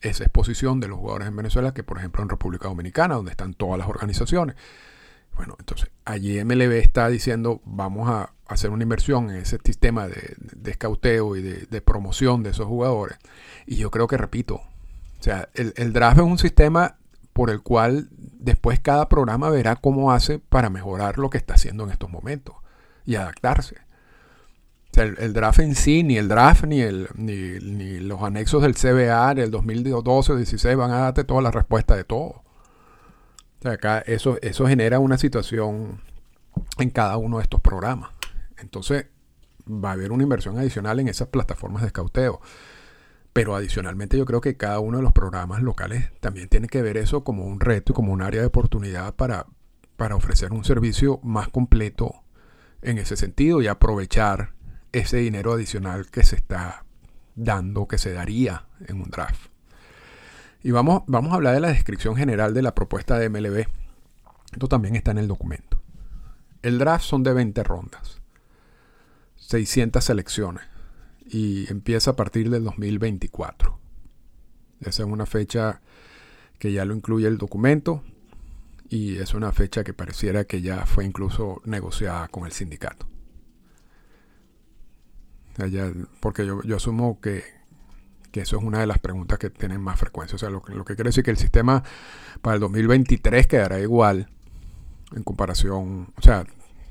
esa 0.04 0.24
exposición 0.24 0.80
de 0.80 0.88
los 0.88 0.98
jugadores 0.98 1.28
en 1.28 1.36
Venezuela 1.36 1.74
que, 1.74 1.82
por 1.82 1.98
ejemplo, 1.98 2.22
en 2.22 2.28
República 2.28 2.68
Dominicana, 2.68 3.14
donde 3.14 3.30
están 3.30 3.54
todas 3.54 3.78
las 3.78 3.88
organizaciones. 3.88 4.56
Bueno, 5.36 5.56
entonces 5.58 5.90
allí 6.04 6.42
MLB 6.44 6.72
está 6.74 7.08
diciendo 7.08 7.60
vamos 7.64 8.08
a 8.08 8.30
hacer 8.46 8.70
una 8.70 8.84
inversión 8.84 9.30
en 9.30 9.36
ese 9.36 9.58
sistema 9.64 10.06
de, 10.06 10.36
de 10.38 10.70
escauteo 10.70 11.36
y 11.36 11.42
de, 11.42 11.80
promoción 11.80 12.42
de 12.42 12.50
esos 12.50 12.66
jugadores. 12.66 13.18
Y 13.66 13.76
yo 13.76 13.90
creo 13.90 14.06
que, 14.06 14.16
repito, 14.16 14.56
o 14.56 15.22
sea, 15.22 15.48
el, 15.54 15.72
el 15.76 15.92
draft 15.92 16.18
es 16.18 16.24
un 16.24 16.38
sistema 16.38 16.98
por 17.32 17.50
el 17.50 17.62
cual 17.62 18.08
después 18.10 18.78
cada 18.78 19.08
programa 19.08 19.50
verá 19.50 19.76
cómo 19.76 20.12
hace 20.12 20.38
para 20.38 20.70
mejorar 20.70 21.18
lo 21.18 21.30
que 21.30 21.38
está 21.38 21.54
haciendo 21.54 21.84
en 21.84 21.90
estos 21.90 22.10
momentos 22.10 22.54
y 23.04 23.16
adaptarse. 23.16 23.76
Sea, 24.94 25.02
el, 25.02 25.32
draft 25.32 25.58
en 25.58 25.74
sí, 25.74 26.04
ni 26.04 26.18
el 26.18 26.28
draft, 26.28 26.66
ni, 26.66 26.80
el, 26.80 27.08
ni, 27.16 27.98
los 27.98 28.22
anexos 28.22 28.62
del 28.62 28.76
CBA 28.76 29.34
del 29.34 29.50
2012 29.50 30.32
o 30.32 30.36
16 30.36 30.76
van 30.76 30.92
a 30.92 30.98
darte 30.98 31.24
toda 31.24 31.42
la 31.42 31.50
respuesta 31.50 31.96
de 31.96 32.04
todo. 32.04 32.26
O 32.26 32.42
sea, 33.60 33.72
acá 33.72 33.98
eso, 34.06 34.38
eso 34.40 34.68
genera 34.68 35.00
una 35.00 35.18
situación 35.18 36.00
en 36.78 36.90
cada 36.90 37.16
uno 37.16 37.38
de 37.38 37.42
estos 37.42 37.60
programas. 37.60 38.10
Entonces, 38.56 39.06
va 39.68 39.90
a 39.90 39.92
haber 39.94 40.12
una 40.12 40.22
inversión 40.22 40.56
adicional 40.58 41.00
en 41.00 41.08
esas 41.08 41.26
plataformas 41.26 41.82
de 41.82 41.88
escauteo. 41.88 42.40
Pero 43.32 43.56
adicionalmente 43.56 44.16
yo 44.16 44.24
creo 44.26 44.40
que 44.40 44.56
cada 44.56 44.78
uno 44.78 44.98
de 44.98 45.02
los 45.02 45.12
programas 45.12 45.60
locales 45.60 46.12
también 46.20 46.48
tiene 46.48 46.68
que 46.68 46.82
ver 46.82 46.98
eso 46.98 47.24
como 47.24 47.46
un 47.46 47.58
reto 47.58 47.90
y 47.90 47.96
como 47.96 48.12
un 48.12 48.22
área 48.22 48.42
de 48.42 48.46
oportunidad 48.46 49.16
para, 49.16 49.46
para 49.96 50.14
ofrecer 50.14 50.52
un 50.52 50.64
servicio 50.64 51.18
más 51.24 51.48
completo 51.48 52.14
en 52.80 52.98
ese 52.98 53.16
sentido 53.16 53.60
y 53.60 53.66
aprovechar 53.66 54.54
ese 54.94 55.16
dinero 55.18 55.52
adicional 55.52 56.06
que 56.10 56.22
se 56.22 56.36
está 56.36 56.84
dando, 57.34 57.88
que 57.88 57.98
se 57.98 58.12
daría 58.12 58.66
en 58.86 59.00
un 59.00 59.10
draft. 59.10 59.50
Y 60.62 60.70
vamos, 60.70 61.02
vamos 61.08 61.32
a 61.32 61.34
hablar 61.34 61.54
de 61.54 61.60
la 61.60 61.68
descripción 61.68 62.14
general 62.16 62.54
de 62.54 62.62
la 62.62 62.74
propuesta 62.74 63.18
de 63.18 63.28
MLB. 63.28 63.66
Esto 64.52 64.68
también 64.68 64.94
está 64.94 65.10
en 65.10 65.18
el 65.18 65.26
documento. 65.26 65.82
El 66.62 66.78
draft 66.78 67.04
son 67.04 67.24
de 67.24 67.34
20 67.34 67.62
rondas, 67.64 68.22
600 69.36 70.02
selecciones 70.02 70.64
y 71.26 71.68
empieza 71.70 72.12
a 72.12 72.16
partir 72.16 72.48
del 72.48 72.62
2024. 72.62 73.78
Esa 74.80 75.02
es 75.02 75.08
una 75.08 75.26
fecha 75.26 75.80
que 76.58 76.72
ya 76.72 76.84
lo 76.84 76.94
incluye 76.94 77.26
el 77.26 77.36
documento 77.36 78.04
y 78.88 79.18
es 79.18 79.34
una 79.34 79.50
fecha 79.50 79.82
que 79.82 79.92
pareciera 79.92 80.44
que 80.44 80.62
ya 80.62 80.86
fue 80.86 81.04
incluso 81.04 81.60
negociada 81.64 82.28
con 82.28 82.46
el 82.46 82.52
sindicato. 82.52 83.08
Porque 86.20 86.46
yo, 86.46 86.76
asumo 86.76 87.20
que, 87.20 87.44
eso 88.32 88.56
es 88.56 88.62
una 88.62 88.80
de 88.80 88.86
las 88.86 88.98
preguntas 88.98 89.38
que 89.38 89.50
tienen 89.50 89.80
más 89.80 89.98
frecuencia. 89.98 90.36
O 90.36 90.38
sea, 90.38 90.50
lo, 90.50 90.62
que 90.62 90.94
quiere 90.94 91.08
decir 91.08 91.24
que 91.24 91.30
el 91.30 91.36
sistema 91.36 91.82
para 92.42 92.54
el 92.54 92.60
2023 92.60 93.46
quedará 93.46 93.80
igual 93.80 94.28
en 95.14 95.22
comparación, 95.22 96.12
o 96.16 96.22
sea, 96.22 96.44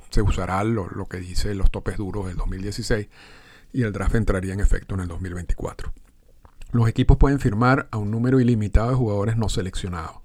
se 0.09 0.21
usará 0.21 0.63
lo, 0.63 0.87
lo 0.89 1.07
que 1.07 1.17
dice 1.17 1.53
los 1.55 1.71
topes 1.71 1.97
duros 1.97 2.27
del 2.27 2.37
2016 2.37 3.07
y 3.73 3.81
el 3.81 3.91
draft 3.91 4.15
entraría 4.15 4.53
en 4.53 4.59
efecto 4.59 4.95
en 4.95 5.01
el 5.01 5.07
2024. 5.07 5.91
Los 6.71 6.87
equipos 6.87 7.17
pueden 7.17 7.39
firmar 7.39 7.87
a 7.91 7.97
un 7.97 8.11
número 8.11 8.39
ilimitado 8.39 8.89
de 8.89 8.95
jugadores 8.95 9.37
no 9.37 9.49
seleccionados 9.49 10.23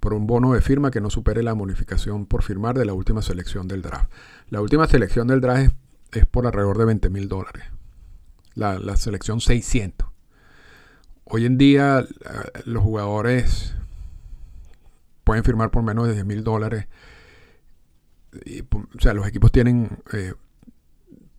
por 0.00 0.14
un 0.14 0.26
bono 0.26 0.54
de 0.54 0.62
firma 0.62 0.90
que 0.90 1.00
no 1.00 1.10
supere 1.10 1.42
la 1.42 1.52
bonificación 1.52 2.24
por 2.26 2.42
firmar 2.42 2.76
de 2.76 2.86
la 2.86 2.94
última 2.94 3.22
selección 3.22 3.68
del 3.68 3.82
draft. 3.82 4.10
La 4.48 4.62
última 4.62 4.86
selección 4.86 5.28
del 5.28 5.42
draft 5.42 5.60
es, 5.60 5.72
por 6.30 6.46
alrededor 6.46 6.78
de 6.78 6.84
20 6.86 7.10
mil 7.10 7.28
dólares. 7.28 7.64
La, 8.54 8.78
la, 8.78 8.96
selección 8.96 9.40
600. 9.40 10.08
Hoy 11.24 11.46
en 11.46 11.56
día 11.56 12.04
los 12.64 12.82
jugadores 12.82 13.74
pueden 15.24 15.44
firmar 15.44 15.70
por 15.70 15.82
menos 15.82 16.08
de 16.08 16.14
10 16.14 16.26
mil 16.26 16.42
dólares. 16.42 16.86
O 18.96 19.00
sea, 19.00 19.14
los 19.14 19.26
equipos 19.26 19.52
tienen 19.52 19.98
eh, 20.12 20.34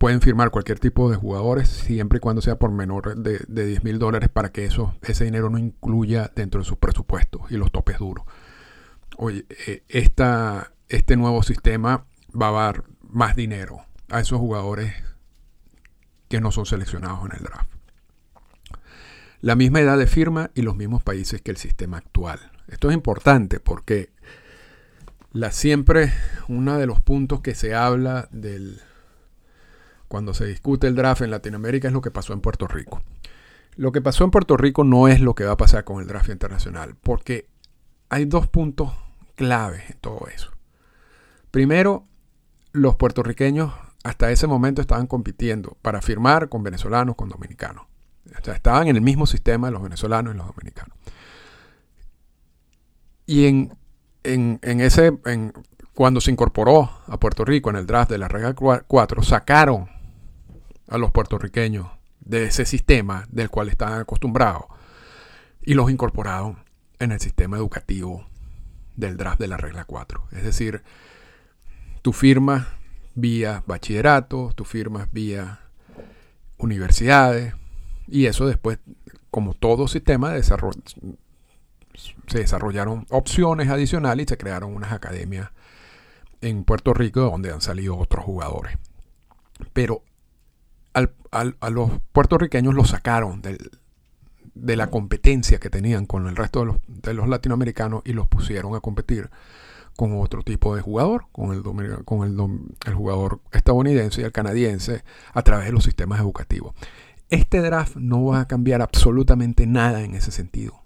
pueden 0.02 0.20
firmar 0.20 0.50
cualquier 0.50 0.80
tipo 0.80 1.08
de 1.10 1.16
jugadores 1.16 1.68
siempre 1.68 2.16
y 2.16 2.20
cuando 2.20 2.42
sea 2.42 2.58
por 2.58 2.72
menor 2.72 3.16
de, 3.16 3.38
de 3.46 3.66
10 3.66 3.84
mil 3.84 3.98
dólares 4.00 4.28
para 4.30 4.50
que 4.50 4.64
eso, 4.64 4.96
ese 5.02 5.24
dinero 5.24 5.48
no 5.48 5.58
incluya 5.58 6.32
dentro 6.34 6.60
de 6.60 6.64
sus 6.64 6.78
presupuestos 6.78 7.42
y 7.50 7.56
los 7.56 7.70
topes 7.70 7.98
duros. 7.98 8.24
Oye, 9.16 9.46
eh, 9.68 9.84
este 9.88 11.16
nuevo 11.16 11.42
sistema 11.42 12.06
va 12.34 12.48
a 12.48 12.64
dar 12.64 12.84
más 13.02 13.36
dinero 13.36 13.84
a 14.12 14.20
esos 14.20 14.38
jugadores 14.38 14.94
que 16.28 16.40
no 16.40 16.52
son 16.52 16.66
seleccionados 16.66 17.24
en 17.24 17.36
el 17.36 17.42
draft. 17.42 17.70
La 19.40 19.56
misma 19.56 19.80
edad 19.80 19.98
de 19.98 20.06
firma 20.06 20.50
y 20.54 20.62
los 20.62 20.76
mismos 20.76 21.02
países 21.02 21.42
que 21.42 21.50
el 21.50 21.56
sistema 21.56 21.96
actual. 21.96 22.52
Esto 22.68 22.90
es 22.90 22.94
importante 22.94 23.58
porque 23.58 24.10
la, 25.32 25.50
siempre 25.50 26.12
uno 26.48 26.78
de 26.78 26.86
los 26.86 27.00
puntos 27.00 27.40
que 27.40 27.54
se 27.54 27.74
habla 27.74 28.28
del, 28.30 28.80
cuando 30.08 30.34
se 30.34 30.44
discute 30.44 30.86
el 30.86 30.94
draft 30.94 31.22
en 31.22 31.30
Latinoamérica 31.30 31.88
es 31.88 31.94
lo 31.94 32.02
que 32.02 32.10
pasó 32.10 32.34
en 32.34 32.42
Puerto 32.42 32.68
Rico. 32.68 33.02
Lo 33.76 33.92
que 33.92 34.02
pasó 34.02 34.24
en 34.24 34.30
Puerto 34.30 34.58
Rico 34.58 34.84
no 34.84 35.08
es 35.08 35.20
lo 35.20 35.34
que 35.34 35.44
va 35.44 35.52
a 35.52 35.56
pasar 35.56 35.84
con 35.84 36.02
el 36.02 36.06
draft 36.06 36.28
internacional, 36.28 36.94
porque 37.02 37.48
hay 38.10 38.26
dos 38.26 38.46
puntos 38.46 38.92
claves 39.36 39.88
en 39.88 39.96
todo 39.98 40.28
eso. 40.28 40.52
Primero, 41.50 42.06
los 42.72 42.96
puertorriqueños 42.96 43.72
hasta 44.04 44.30
ese 44.30 44.46
momento 44.46 44.80
estaban 44.80 45.06
compitiendo 45.06 45.76
para 45.82 46.02
firmar 46.02 46.48
con 46.48 46.62
venezolanos, 46.62 47.16
con 47.16 47.28
dominicanos. 47.28 47.84
O 48.26 48.44
sea, 48.44 48.54
estaban 48.54 48.88
en 48.88 48.96
el 48.96 49.02
mismo 49.02 49.26
sistema 49.26 49.70
los 49.70 49.82
venezolanos 49.82 50.34
y 50.34 50.36
los 50.36 50.46
dominicanos. 50.46 50.96
Y 53.26 53.46
en, 53.46 53.76
en 54.24 54.80
ese, 54.80 55.18
cuando 55.94 56.20
se 56.20 56.30
incorporó 56.30 56.90
a 57.06 57.18
Puerto 57.18 57.44
Rico 57.44 57.70
en 57.70 57.76
el 57.76 57.86
draft 57.86 58.10
de 58.10 58.18
la 58.18 58.28
regla 58.28 58.54
4, 58.54 59.22
sacaron 59.22 59.88
a 60.88 60.98
los 60.98 61.10
puertorriqueños 61.12 61.88
de 62.20 62.44
ese 62.44 62.66
sistema 62.66 63.26
del 63.30 63.50
cual 63.50 63.68
estaban 63.68 64.00
acostumbrados 64.00 64.64
y 65.62 65.74
los 65.74 65.90
incorporaron 65.90 66.64
en 66.98 67.12
el 67.12 67.20
sistema 67.20 67.56
educativo 67.56 68.26
del 68.96 69.16
draft 69.16 69.40
de 69.40 69.48
la 69.48 69.56
regla 69.56 69.84
4. 69.84 70.28
Es 70.32 70.44
decir, 70.44 70.82
tu 72.02 72.12
firma 72.12 72.68
vía 73.14 73.62
bachillerato, 73.66 74.52
tu 74.54 74.64
firmas 74.64 75.12
vía 75.12 75.60
universidades 76.58 77.54
y 78.06 78.26
eso 78.26 78.46
después, 78.46 78.78
como 79.30 79.54
todo 79.54 79.88
sistema, 79.88 80.34
se 80.42 82.38
desarrollaron 82.38 83.06
opciones 83.10 83.68
adicionales 83.68 84.26
y 84.26 84.28
se 84.28 84.38
crearon 84.38 84.74
unas 84.74 84.92
academias 84.92 85.50
en 86.40 86.64
Puerto 86.64 86.92
Rico 86.92 87.20
donde 87.20 87.52
han 87.52 87.60
salido 87.60 87.96
otros 87.96 88.24
jugadores. 88.24 88.76
Pero 89.72 90.02
a 90.94 91.70
los 91.70 91.90
puertorriqueños 92.12 92.74
los 92.74 92.90
sacaron 92.90 93.40
de 94.54 94.76
la 94.76 94.88
competencia 94.88 95.58
que 95.58 95.70
tenían 95.70 96.04
con 96.04 96.26
el 96.26 96.36
resto 96.36 96.78
de 96.86 97.14
los, 97.14 97.28
latinoamericanos 97.28 98.02
y 98.04 98.12
los 98.12 98.26
pusieron 98.26 98.74
a 98.74 98.80
competir 98.80 99.30
con 99.96 100.18
otro 100.20 100.42
tipo 100.42 100.74
de 100.74 100.82
jugador, 100.82 101.26
con, 101.32 101.52
el, 101.52 101.62
con 102.04 102.24
el, 102.24 102.94
jugador 102.94 103.40
estadounidense 103.52 104.20
y 104.20 104.24
el 104.24 104.32
canadiense 104.32 105.04
a 105.32 105.42
través 105.42 105.66
de 105.66 105.72
los 105.72 105.84
sistemas 105.84 106.20
educativos. 106.20 106.74
Este 107.28 107.60
draft 107.60 107.96
no 107.96 108.24
va 108.24 108.40
a 108.40 108.48
cambiar 108.48 108.82
absolutamente 108.82 109.66
nada 109.66 110.02
en 110.02 110.14
ese 110.14 110.30
sentido. 110.30 110.82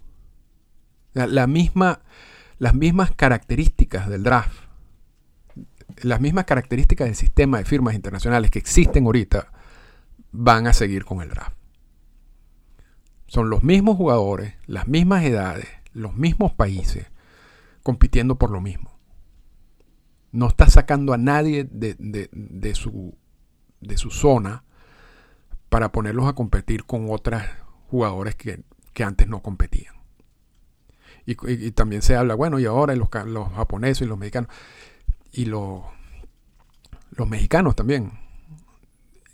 Las 1.13 1.47
mismas 1.47 1.99
características 3.15 4.07
del 4.07 4.23
draft, 4.23 4.59
las 6.03 6.21
mismas 6.21 6.45
características 6.45 7.07
del 7.07 7.15
sistema 7.15 7.57
de 7.57 7.65
firmas 7.65 7.95
internacionales 7.95 8.51
que 8.51 8.59
existen 8.59 9.05
ahorita, 9.05 9.51
van 10.31 10.67
a 10.67 10.73
seguir 10.73 11.05
con 11.05 11.21
el 11.21 11.29
draft. 11.29 11.55
Son 13.27 13.49
los 13.49 13.63
mismos 13.63 13.97
jugadores, 13.97 14.53
las 14.67 14.87
mismas 14.87 15.23
edades, 15.23 15.67
los 15.91 16.15
mismos 16.15 16.53
países, 16.53 17.07
compitiendo 17.83 18.35
por 18.35 18.51
lo 18.51 18.61
mismo. 18.61 18.96
No 20.37 20.47
está 20.47 20.69
sacando 20.69 21.13
a 21.13 21.17
nadie 21.17 21.67
de, 21.67 22.75
su, 22.75 23.17
de 23.81 23.97
su 23.97 24.11
zona 24.11 24.63
para 25.69 25.91
ponerlos 25.91 26.27
a 26.27 26.33
competir 26.33 26.83
con 26.83 27.07
otros 27.09 27.41
jugadores 27.89 28.35
que, 28.35 28.63
antes 29.03 29.27
no 29.27 29.41
competían. 29.41 29.95
Y, 31.25 31.71
también 31.71 32.03
se 32.03 32.15
habla, 32.15 32.35
bueno, 32.35 32.59
y 32.59 32.65
ahora 32.65 32.95
los, 32.95 33.09
los 33.25 33.51
japoneses 33.51 34.05
y 34.05 34.09
los 34.09 34.19
mexicanos, 34.19 34.51
y 35.31 35.45
los, 35.45 35.81
los 37.09 37.27
mexicanos 37.27 37.75
también. 37.75 38.11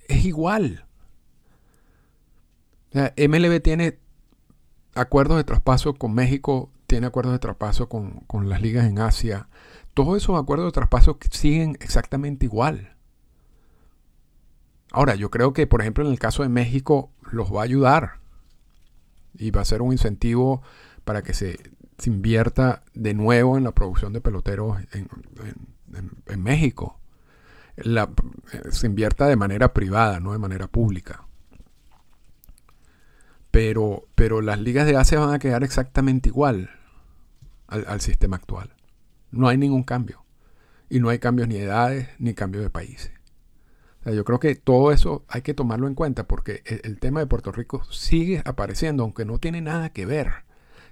Es 0.08 0.24
igual. 0.24 0.86
MLB 2.94 3.62
tiene 3.62 4.00
acuerdos 4.96 5.36
de 5.36 5.44
traspaso 5.44 5.96
con 5.96 6.14
México, 6.14 6.72
tiene 6.94 7.08
acuerdos 7.08 7.34
de 7.34 7.40
traspaso 7.40 7.90
con, 7.90 8.50
las 8.50 8.62
ligas 8.62 8.86
en 8.86 9.00
Asia. 9.00 9.48
Todos 9.96 10.16
esos 10.16 10.40
acuerdos 10.40 10.68
de 10.68 10.74
traspaso 10.74 11.18
siguen 11.32 11.76
exactamente 11.82 12.46
igual. 12.46 12.96
Ahora, 14.92 15.16
yo 15.16 15.32
creo 15.32 15.54
que, 15.54 15.66
por 15.66 15.82
ejemplo, 15.82 16.06
en 16.06 16.12
el 16.12 16.20
caso 16.20 16.44
de 16.44 16.50
México, 16.50 17.10
los 17.32 17.52
va 17.52 17.62
a 17.62 17.64
ayudar. 17.64 18.20
Y 19.34 19.50
va 19.50 19.62
a 19.62 19.66
ser 19.66 19.82
un 19.82 19.92
incentivo 19.92 20.62
para 21.04 21.24
que 21.24 21.34
se, 21.34 21.58
invierta 22.06 22.84
de 22.94 23.16
nuevo 23.16 23.58
en 23.58 23.64
la 23.64 23.72
producción 23.72 24.14
de 24.14 24.22
peloteros 24.22 24.78
en, 24.92 26.44
México. 26.44 27.00
se 28.70 28.86
invierta 28.86 29.26
de 29.26 29.36
manera 29.36 29.74
privada, 29.74 30.20
no 30.20 30.34
de 30.34 30.38
manera 30.38 30.68
pública. 30.68 31.26
Pero, 33.50 34.04
pero 34.14 34.42
las 34.42 34.60
ligas 34.60 34.86
de 34.86 34.96
Asia 34.96 35.20
van 35.20 35.34
a 35.34 35.40
quedar 35.40 35.64
exactamente 35.64 36.30
igual 36.30 36.70
al 37.74 38.02
sistema 38.02 38.38
actual. 38.38 38.74
No 39.32 39.48
hay 39.48 39.58
ningún 39.58 39.84
cambio. 39.84 40.24
Y 40.90 41.00
no 41.00 41.10
hay 41.10 41.20
cambios 41.20 41.48
ni 41.48 41.56
de 41.56 41.64
edades 41.64 42.10
ni 42.20 42.34
cambios 42.34 42.64
de 42.64 42.70
países. 42.70 43.12
yo 44.06 44.24
creo 44.24 44.40
que 44.40 44.54
todo 44.56 44.92
eso 44.92 45.26
hay 45.28 45.42
que 45.42 45.54
tomarlo 45.54 45.88
en 45.88 45.96
cuenta 45.96 46.28
porque 46.28 46.62
el, 46.66 47.00
tema 47.00 47.20
de 47.20 47.26
Puerto 47.26 47.52
Rico 47.52 47.84
sigue 47.86 48.44
apareciendo, 48.46 49.04
aunque 49.04 49.26
no 49.26 49.40
tiene 49.40 49.62
nada 49.62 49.90
que 49.90 50.06
ver. 50.06 50.46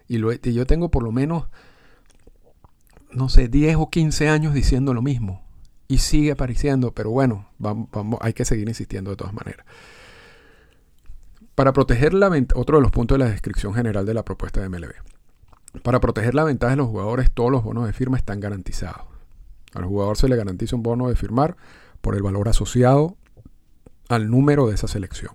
Y, 0.07 0.17
lo, 0.17 0.33
yo 0.33 0.65
tengo 0.65 0.89
por 0.89 1.03
lo 1.03 1.11
menos, 1.11 1.47
no 3.11 3.29
sé, 3.29 3.47
10 3.47 3.75
o 3.77 3.89
15 3.89 4.29
años 4.29 4.53
diciendo 4.53 4.93
lo 4.93 5.03
mismo. 5.03 5.45
Y 5.87 5.99
sigue 5.99 6.31
apareciendo, 6.31 6.93
pero 6.93 7.11
bueno, 7.11 7.49
vamos, 7.59 7.89
vamos, 7.91 8.19
hay 8.23 8.33
que 8.33 8.45
seguir 8.45 8.67
insistiendo 8.67 9.11
de 9.11 9.17
todas 9.17 9.33
maneras. 9.33 9.65
Para 11.53 11.73
proteger 11.73 12.13
la 12.13 12.31
otro 12.55 12.77
de 12.77 12.81
los 12.81 12.91
puntos 12.91 13.19
de 13.19 13.25
la 13.25 13.29
descripción 13.29 13.75
general 13.75 14.05
de 14.05 14.13
la 14.13 14.23
propuesta 14.23 14.61
de 14.61 14.69
MLB. 14.69 15.10
Para 15.83 15.99
proteger 15.99 16.35
la 16.35 16.43
ventaja 16.43 16.71
de 16.71 16.77
los 16.77 16.87
jugadores, 16.87 17.31
todos 17.31 17.51
los 17.51 17.63
bonos 17.63 17.85
de 17.87 17.93
firma 17.93 18.17
están 18.17 18.39
garantizados. 18.39 19.07
Al 19.73 19.85
jugador 19.85 20.17
se 20.17 20.27
le 20.27 20.35
garantiza 20.35 20.75
un 20.75 20.83
bono 20.83 21.07
de 21.07 21.15
firmar 21.15 21.55
por 22.01 22.15
el 22.15 22.21
valor 22.21 22.49
asociado 22.49 23.15
al 24.09 24.29
número 24.29 24.67
de 24.67 24.75
esa 24.75 24.87
selección. 24.87 25.33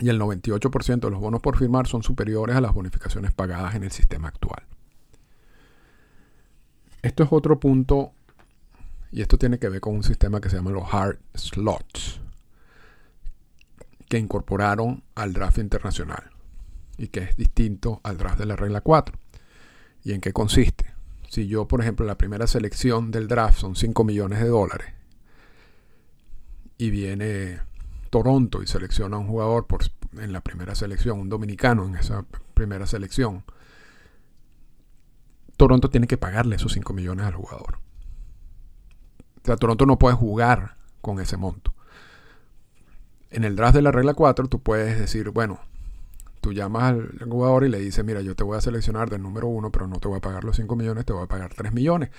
Y 0.00 0.08
el 0.08 0.20
98% 0.20 1.00
de 1.00 1.10
los 1.10 1.20
bonos 1.20 1.40
por 1.40 1.56
firmar 1.56 1.86
son 1.86 2.02
superiores 2.02 2.56
a 2.56 2.60
las 2.60 2.74
bonificaciones 2.74 3.32
pagadas 3.32 3.76
en 3.76 3.84
el 3.84 3.92
sistema 3.92 4.28
actual. 4.28 4.64
Esto 7.02 7.22
es 7.22 7.28
otro 7.30 7.60
punto, 7.60 8.12
y 9.12 9.22
esto 9.22 9.38
tiene 9.38 9.58
que 9.58 9.68
ver 9.68 9.80
con 9.80 9.94
un 9.94 10.02
sistema 10.02 10.40
que 10.40 10.50
se 10.50 10.56
llama 10.56 10.72
los 10.72 10.92
hard 10.92 11.18
slots, 11.34 12.20
que 14.08 14.18
incorporaron 14.18 15.04
al 15.14 15.32
draft 15.32 15.58
internacional 15.58 16.30
y 16.96 17.08
que 17.08 17.20
es 17.20 17.36
distinto 17.36 18.00
al 18.02 18.16
draft 18.16 18.38
de 18.38 18.46
la 18.46 18.56
regla 18.56 18.80
4. 18.80 19.16
¿Y 20.04 20.12
en 20.12 20.20
qué 20.20 20.32
consiste? 20.32 20.94
Si 21.28 21.48
yo, 21.48 21.66
por 21.66 21.80
ejemplo, 21.80 22.06
la 22.06 22.18
primera 22.18 22.46
selección 22.46 23.10
del 23.10 23.26
draft 23.26 23.58
son 23.58 23.74
5 23.74 24.04
millones 24.04 24.38
de 24.38 24.48
dólares 24.48 24.92
y 26.76 26.90
viene 26.90 27.60
Toronto 28.10 28.62
y 28.62 28.66
selecciona 28.66 29.16
a 29.16 29.20
un 29.20 29.26
jugador 29.26 29.66
por, 29.66 29.80
en 30.18 30.32
la 30.32 30.42
primera 30.42 30.74
selección, 30.74 31.18
un 31.18 31.28
dominicano 31.28 31.86
en 31.86 31.96
esa 31.96 32.24
primera 32.52 32.86
selección, 32.86 33.44
Toronto 35.56 35.88
tiene 35.88 36.06
que 36.06 36.18
pagarle 36.18 36.56
esos 36.56 36.72
5 36.72 36.92
millones 36.92 37.26
al 37.26 37.34
jugador. 37.34 37.78
O 39.42 39.46
sea, 39.46 39.56
Toronto 39.56 39.86
no 39.86 39.98
puede 39.98 40.16
jugar 40.16 40.76
con 41.00 41.20
ese 41.20 41.36
monto. 41.36 41.74
En 43.30 43.44
el 43.44 43.56
draft 43.56 43.74
de 43.74 43.82
la 43.82 43.90
regla 43.90 44.14
4 44.14 44.48
tú 44.48 44.60
puedes 44.60 44.98
decir, 44.98 45.30
bueno, 45.30 45.60
tú 46.44 46.52
llamas 46.52 46.82
al 46.82 47.18
jugador 47.26 47.64
y 47.64 47.70
le 47.70 47.80
dices, 47.80 48.04
mira, 48.04 48.20
yo 48.20 48.36
te 48.36 48.44
voy 48.44 48.58
a 48.58 48.60
seleccionar 48.60 49.08
del 49.08 49.22
número 49.22 49.48
uno, 49.48 49.72
pero 49.72 49.86
no 49.86 49.98
te 49.98 50.08
voy 50.08 50.18
a 50.18 50.20
pagar 50.20 50.44
los 50.44 50.56
5 50.56 50.76
millones, 50.76 51.06
te 51.06 51.14
voy 51.14 51.24
a 51.24 51.26
pagar 51.26 51.54
3 51.54 51.72
millones. 51.72 52.10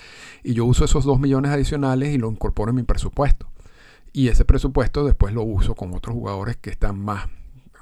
Y 0.43 0.55
yo 0.55 0.65
uso 0.65 0.83
esos 0.83 1.05
2 1.05 1.19
millones 1.19 1.51
adicionales 1.51 2.09
y 2.09 2.17
lo 2.17 2.31
incorporo 2.31 2.71
en 2.71 2.77
mi 2.77 2.81
presupuesto. 2.81 3.47
Y 4.13 4.29
ese 4.29 4.43
presupuesto 4.43 5.05
después 5.05 5.31
lo 5.31 5.43
uso 5.43 5.75
con 5.75 5.93
otros 5.93 6.15
jugadores 6.15 6.57
que 6.57 6.71
están 6.71 6.97
más, 6.97 7.27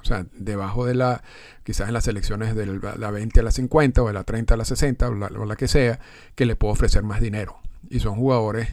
o 0.02 0.04
sea, 0.04 0.26
debajo 0.34 0.84
de 0.84 0.94
la, 0.94 1.22
quizás 1.62 1.88
en 1.88 1.94
las 1.94 2.04
selecciones 2.04 2.54
de 2.54 2.66
la 2.66 3.10
20 3.10 3.40
a 3.40 3.42
la 3.42 3.50
50 3.50 4.02
o 4.02 4.08
de 4.08 4.12
la 4.12 4.24
30 4.24 4.52
a 4.52 4.56
la 4.58 4.66
60 4.66 5.08
o 5.08 5.14
la, 5.14 5.26
o 5.28 5.46
la 5.46 5.56
que 5.56 5.66
sea, 5.66 5.98
que 6.34 6.44
le 6.44 6.56
puedo 6.56 6.74
ofrecer 6.74 7.04
más 7.04 7.22
dinero. 7.22 7.56
Y 7.88 8.00
son 8.00 8.16
jugadores 8.16 8.68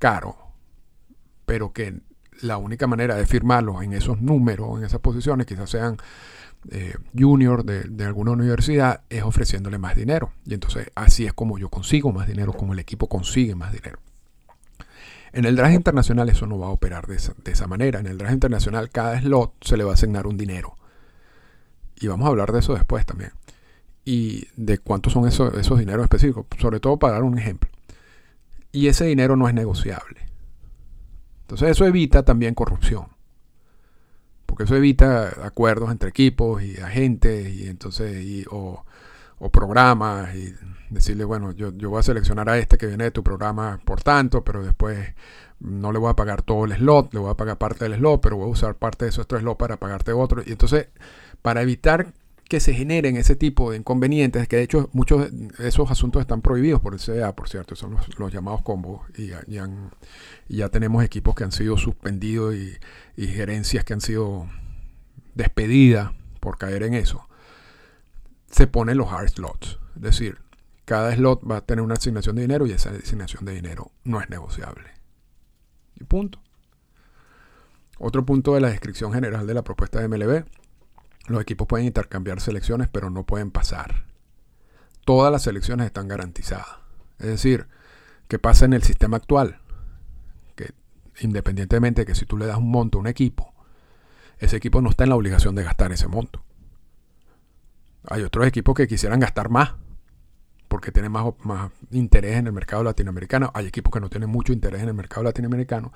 caros, 0.00 0.34
pero 1.46 1.72
que 1.72 2.00
la 2.40 2.56
única 2.56 2.88
manera 2.88 3.14
de 3.14 3.24
firmarlos 3.24 3.84
en 3.84 3.92
esos 3.92 4.20
números, 4.20 4.78
en 4.78 4.84
esas 4.84 4.98
posiciones, 4.98 5.46
quizás 5.46 5.70
sean 5.70 5.96
eh, 6.70 6.94
junior 7.16 7.64
de, 7.64 8.04
alguna 8.04 8.32
universidad 8.32 9.02
es 9.10 9.22
ofreciéndole 9.22 9.78
más 9.78 9.96
dinero. 9.96 10.32
Y 10.46 10.54
entonces 10.54 10.90
así 10.94 11.26
es 11.26 11.32
como 11.32 11.58
yo 11.58 11.68
consigo 11.68 12.12
más 12.12 12.26
dinero, 12.26 12.52
como 12.52 12.72
el 12.72 12.78
equipo 12.78 13.08
consigue 13.08 13.54
más 13.54 13.72
dinero. 13.72 13.98
En 15.32 15.44
el 15.44 15.56
draft 15.56 15.74
internacional 15.74 16.28
eso 16.28 16.46
no 16.46 16.58
va 16.58 16.68
a 16.68 16.70
operar 16.70 17.06
de 17.06 17.16
esa, 17.16 17.66
manera. 17.66 18.00
En 18.00 18.06
el 18.06 18.18
draft 18.18 18.34
internacional 18.34 18.90
cada 18.90 19.20
slot 19.20 19.52
se 19.62 19.76
le 19.76 19.84
va 19.84 19.90
a 19.90 19.94
asignar 19.94 20.26
un 20.26 20.36
dinero. 20.36 20.76
Y 21.96 22.06
vamos 22.06 22.26
a 22.26 22.30
hablar 22.30 22.52
de 22.52 22.60
eso 22.60 22.74
después 22.74 23.04
también. 23.04 23.32
Y 24.04 24.46
de 24.56 24.78
cuántos 24.78 25.12
son 25.12 25.26
esos, 25.26 25.54
esos 25.54 25.78
dineros 25.78 26.04
específicos. 26.04 26.46
Sobre 26.58 26.78
todo 26.78 26.98
para 26.98 27.14
dar 27.14 27.22
un 27.24 27.38
ejemplo. 27.38 27.70
Y 28.70 28.88
ese 28.88 29.06
dinero 29.06 29.36
no 29.36 29.48
es 29.48 29.54
negociable. 29.54 30.20
Entonces 31.42 31.70
eso 31.70 31.86
evita 31.86 32.22
también 32.22 32.54
corrupción 32.54 33.13
porque 34.54 34.66
eso 34.66 34.76
evita 34.76 35.44
acuerdos 35.44 35.90
entre 35.90 36.10
equipos 36.10 36.62
y 36.62 36.76
agentes 36.76 37.52
y 37.52 37.66
entonces 37.66 38.46
o, 38.52 38.84
programas 39.50 40.32
y 40.36 40.54
decirle 40.90 41.24
bueno 41.24 41.50
yo, 41.50 41.72
yo 41.72 41.90
voy 41.90 41.98
a 41.98 42.02
seleccionar 42.04 42.48
a 42.48 42.56
este 42.56 42.78
que 42.78 42.86
viene 42.86 43.02
de 43.02 43.10
tu 43.10 43.24
programa 43.24 43.80
por 43.84 44.00
tanto 44.00 44.44
pero 44.44 44.64
después 44.64 45.12
no 45.58 45.90
le 45.90 45.98
voy 45.98 46.08
a 46.08 46.14
pagar 46.14 46.42
todo 46.42 46.66
el 46.66 46.74
slot 46.74 47.12
le 47.12 47.18
voy 47.18 47.32
a 47.32 47.34
pagar 47.34 47.58
parte 47.58 47.82
del 47.82 47.98
slot 47.98 48.20
pero 48.20 48.36
voy 48.36 48.46
a 48.46 48.52
usar 48.52 48.76
parte 48.76 49.06
de 49.06 49.08
esos 49.08 49.26
tres 49.26 49.42
slot 49.42 49.58
para 49.58 49.76
pagarte 49.76 50.12
otro 50.12 50.40
y 50.46 50.52
entonces 50.52 50.86
para 51.42 51.60
evitar 51.60 52.14
que 52.48 52.60
se 52.60 52.74
generen 52.74 53.16
ese 53.16 53.36
tipo 53.36 53.70
de 53.70 53.78
inconvenientes, 53.78 54.46
que 54.48 54.56
de 54.56 54.62
hecho 54.62 54.90
muchos 54.92 55.30
de 55.30 55.68
esos 55.68 55.90
asuntos 55.90 56.20
están 56.20 56.42
prohibidos 56.42 56.80
por 56.80 56.92
el 56.92 57.00
CDA, 57.00 57.34
por 57.34 57.48
cierto, 57.48 57.74
son 57.74 57.96
los, 58.18 58.32
llamados 58.32 58.62
combos, 58.62 59.02
y 59.16 59.28
ya, 60.48 60.68
tenemos 60.68 61.02
equipos 61.04 61.34
que 61.34 61.44
han 61.44 61.52
sido 61.52 61.78
suspendidos 61.78 62.54
y, 62.54 62.78
gerencias 63.16 63.84
que 63.84 63.94
han 63.94 64.00
sido 64.00 64.48
despedidas 65.34 66.12
por 66.40 66.58
caer 66.58 66.82
en 66.82 66.94
eso. 66.94 67.26
Se 68.50 68.66
ponen 68.66 68.98
los 68.98 69.10
hard 69.10 69.30
slots, 69.30 69.78
es 69.96 70.02
decir, 70.02 70.38
cada 70.84 71.14
slot 71.14 71.50
va 71.50 71.58
a 71.58 71.60
tener 71.62 71.82
una 71.82 71.94
asignación 71.94 72.36
de 72.36 72.42
dinero 72.42 72.66
y 72.66 72.72
esa 72.72 72.90
asignación 72.90 73.46
de 73.46 73.54
dinero 73.54 73.90
no 74.04 74.20
es 74.20 74.28
negociable. 74.28 74.90
Y 75.98 76.04
punto. 76.04 76.40
Otro 77.98 78.26
punto 78.26 78.54
de 78.54 78.60
la 78.60 78.68
descripción 78.68 79.12
general 79.12 79.46
de 79.46 79.54
la 79.54 79.62
propuesta 79.62 80.00
de 80.00 80.08
MLB 80.08 80.44
los 81.26 81.40
equipos 81.40 81.66
pueden 81.66 81.86
intercambiar 81.86 82.40
selecciones, 82.40 82.88
pero 82.88 83.10
no 83.10 83.24
pueden 83.24 83.50
pasar. 83.50 84.04
Todas 85.04 85.32
las 85.32 85.42
selecciones 85.42 85.86
están 85.86 86.08
garantizadas. 86.08 86.78
Es 87.18 87.26
decir, 87.26 87.66
que 88.28 88.38
pasa 88.38 88.64
en 88.64 88.72
el 88.72 88.82
sistema 88.82 89.16
actual. 89.16 89.60
Que 90.56 90.72
independientemente 91.20 92.02
de 92.02 92.06
que 92.06 92.14
si 92.14 92.26
tú 92.26 92.36
le 92.36 92.46
das 92.46 92.58
un 92.58 92.70
monto 92.70 92.98
a 92.98 93.00
un 93.00 93.06
equipo, 93.06 93.54
ese 94.38 94.56
equipo 94.56 94.80
no 94.80 94.90
está 94.90 95.04
en 95.04 95.10
la 95.10 95.16
obligación 95.16 95.54
de 95.54 95.62
gastar 95.62 95.92
ese 95.92 96.08
monto. 96.08 96.42
Hay 98.08 98.22
otros 98.22 98.46
equipos 98.46 98.74
que 98.74 98.86
quisieran 98.86 99.20
gastar 99.20 99.48
más 99.48 99.74
porque 100.68 100.90
tienen 100.90 101.12
más, 101.12 101.24
más 101.44 101.70
interés 101.92 102.36
en 102.36 102.48
el 102.48 102.52
mercado 102.52 102.82
latinoamericano. 102.82 103.50
Hay 103.54 103.66
equipos 103.66 103.92
que 103.92 104.00
no 104.00 104.10
tienen 104.10 104.28
mucho 104.28 104.52
interés 104.52 104.82
en 104.82 104.88
el 104.88 104.94
mercado 104.94 105.22
latinoamericano 105.22 105.92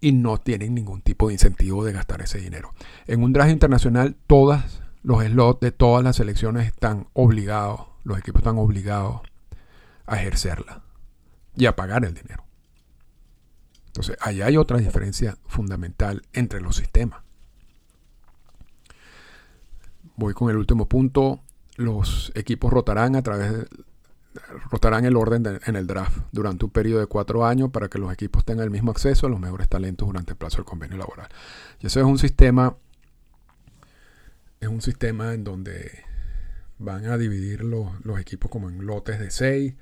y 0.00 0.12
no 0.12 0.38
tienen 0.38 0.74
ningún 0.74 1.02
tipo 1.02 1.28
de 1.28 1.34
incentivo 1.34 1.84
de 1.84 1.92
gastar 1.92 2.22
ese 2.22 2.38
dinero. 2.38 2.72
En 3.06 3.22
un 3.22 3.32
draft 3.32 3.50
internacional, 3.50 4.16
todos 4.26 4.80
los 5.02 5.24
slots 5.24 5.60
de 5.60 5.72
todas 5.72 6.04
las 6.04 6.16
selecciones 6.16 6.66
están 6.66 7.08
obligados, 7.12 7.86
los 8.04 8.18
equipos 8.18 8.40
están 8.40 8.58
obligados 8.58 9.22
a 10.06 10.16
ejercerla 10.16 10.82
y 11.56 11.66
a 11.66 11.76
pagar 11.76 12.04
el 12.04 12.14
dinero. 12.14 12.44
Entonces, 13.86 14.16
ahí 14.20 14.42
hay 14.42 14.56
otra 14.56 14.78
diferencia 14.78 15.36
fundamental 15.46 16.22
entre 16.32 16.60
los 16.60 16.76
sistemas. 16.76 17.22
Voy 20.16 20.34
con 20.34 20.50
el 20.50 20.56
último 20.56 20.88
punto. 20.88 21.40
Los 21.76 22.32
equipos 22.34 22.72
rotarán 22.72 23.16
a 23.16 23.22
través 23.22 23.66
rotarán 24.70 25.04
el 25.04 25.16
orden 25.16 25.60
en 25.66 25.76
el 25.76 25.86
draft 25.86 26.18
durante 26.32 26.64
un 26.64 26.70
periodo 26.70 27.00
de 27.00 27.06
cuatro 27.06 27.46
años 27.46 27.70
para 27.70 27.88
que 27.88 27.98
los 27.98 28.12
equipos 28.12 28.44
tengan 28.44 28.64
el 28.64 28.70
mismo 28.70 28.90
acceso 28.90 29.26
a 29.26 29.30
los 29.30 29.40
mejores 29.40 29.68
talentos 29.68 30.06
durante 30.06 30.32
el 30.32 30.36
plazo 30.36 30.58
del 30.58 30.64
convenio 30.64 30.98
laboral. 30.98 31.28
Y 31.80 31.86
eso 31.86 32.00
es 32.00 32.06
un 32.06 32.18
sistema, 32.18 32.76
es 34.60 34.68
un 34.68 34.80
sistema 34.80 35.34
en 35.34 35.44
donde 35.44 36.04
van 36.78 37.06
a 37.06 37.18
dividir 37.18 37.64
los, 37.64 37.90
equipos 38.20 38.50
como 38.50 38.68
en 38.68 38.86
lotes 38.86 39.18
de 39.18 39.30
seis 39.30 39.74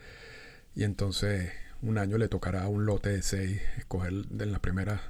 y 0.74 0.85
entonces 0.85 1.52
un 1.82 1.98
año 1.98 2.16
le 2.16 2.28
tocará 2.28 2.64
a 2.64 2.68
un 2.68 2.87
lote 2.87 3.11
de 3.11 3.22
seis 3.22 3.61
escoger 3.76 4.12
de 4.26 4.46
las 4.46 4.61
primeras 4.61 5.00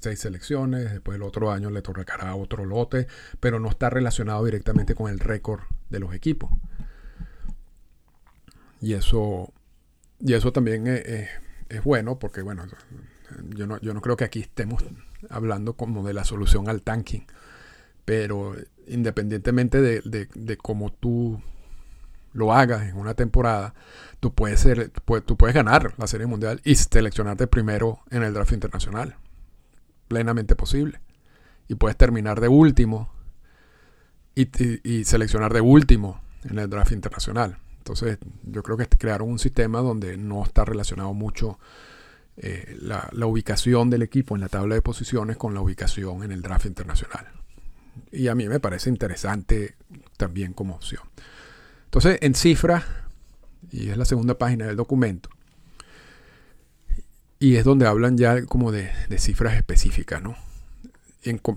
seis 0.00 0.20
selecciones, 0.20 0.90
después 0.90 1.16
el 1.16 1.22
otro 1.22 1.50
año 1.50 1.70
le 1.70 1.82
tocará 1.82 2.34
otro 2.34 2.64
lote, 2.64 3.06
pero 3.38 3.60
no 3.60 3.68
está 3.68 3.90
relacionado 3.90 4.44
directamente 4.44 4.94
con 4.94 5.10
el 5.10 5.18
récord 5.18 5.60
de 5.90 6.00
los 6.00 6.14
equipos. 6.14 6.50
Y 8.80 8.94
eso, 8.94 9.52
y 10.18 10.32
eso 10.32 10.52
también 10.52 10.86
es, 10.86 11.28
bueno 11.84 12.18
porque, 12.18 12.42
bueno, 12.42 12.64
yo 13.54 13.66
no, 13.66 13.78
yo 13.80 13.94
no 13.94 14.00
creo 14.00 14.16
que 14.16 14.24
aquí 14.24 14.40
estemos 14.40 14.84
hablando 15.28 15.74
como 15.74 16.06
de 16.06 16.14
la 16.14 16.24
solución 16.24 16.68
al 16.68 16.82
tanking. 16.82 17.26
Pero 18.04 18.56
independientemente 18.86 19.80
de, 19.80 20.00
de, 20.34 20.56
cómo 20.56 20.92
tú 20.92 21.40
lo 22.32 22.52
hagas 22.52 22.88
en 22.88 22.96
una 22.96 23.14
temporada, 23.14 23.74
tú 24.18 24.34
puedes, 24.34 24.60
ser, 24.60 24.90
tú 24.90 25.36
puedes 25.36 25.54
ganar 25.54 25.94
la 25.98 26.06
Serie 26.06 26.26
Mundial 26.26 26.60
y 26.64 26.74
seleccionarte 26.74 27.46
primero 27.46 28.00
en 28.10 28.22
el 28.22 28.32
draft 28.32 28.52
internacional. 28.52 29.16
Plenamente 30.08 30.56
posible. 30.56 31.00
Y 31.68 31.76
puedes 31.76 31.96
terminar 31.96 32.40
de 32.40 32.48
último 32.48 33.12
y, 34.34 34.48
y 34.82 35.04
seleccionar 35.04 35.52
de 35.52 35.60
último 35.60 36.20
en 36.44 36.58
el 36.58 36.68
draft 36.68 36.92
internacional. 36.92 37.58
Entonces, 37.92 38.18
yo 38.44 38.62
creo 38.62 38.76
que 38.76 38.86
crearon 38.86 39.28
un 39.28 39.38
sistema 39.38 39.80
donde 39.80 40.16
no 40.16 40.44
está 40.44 40.64
relacionado 40.64 41.12
mucho 41.12 41.58
eh, 42.36 42.76
la, 42.80 43.26
ubicación 43.26 43.90
del 43.90 44.02
equipo 44.02 44.34
en 44.34 44.40
la 44.40 44.48
tabla 44.48 44.74
de 44.74 44.82
posiciones 44.82 45.36
con 45.36 45.54
la 45.54 45.60
ubicación 45.60 46.22
en 46.22 46.32
el 46.32 46.40
draft 46.40 46.66
internacional. 46.66 47.26
Y 48.12 48.28
a 48.28 48.34
mí 48.34 48.48
me 48.48 48.60
parece 48.60 48.88
interesante 48.88 49.74
también 50.16 50.52
como 50.52 50.74
opción. 50.74 51.02
Entonces, 51.84 52.18
en 52.22 52.34
cifras, 52.34 52.84
y 53.70 53.90
es 53.90 53.96
la 53.96 54.04
segunda 54.04 54.38
página 54.38 54.66
del 54.66 54.76
documento, 54.76 55.28
y 57.38 57.56
es 57.56 57.64
donde 57.64 57.86
hablan 57.86 58.16
ya 58.16 58.46
como 58.46 58.70
de, 58.70 58.90
cifras 59.18 59.54
específicas, 59.56 60.22
¿no? 60.22 60.36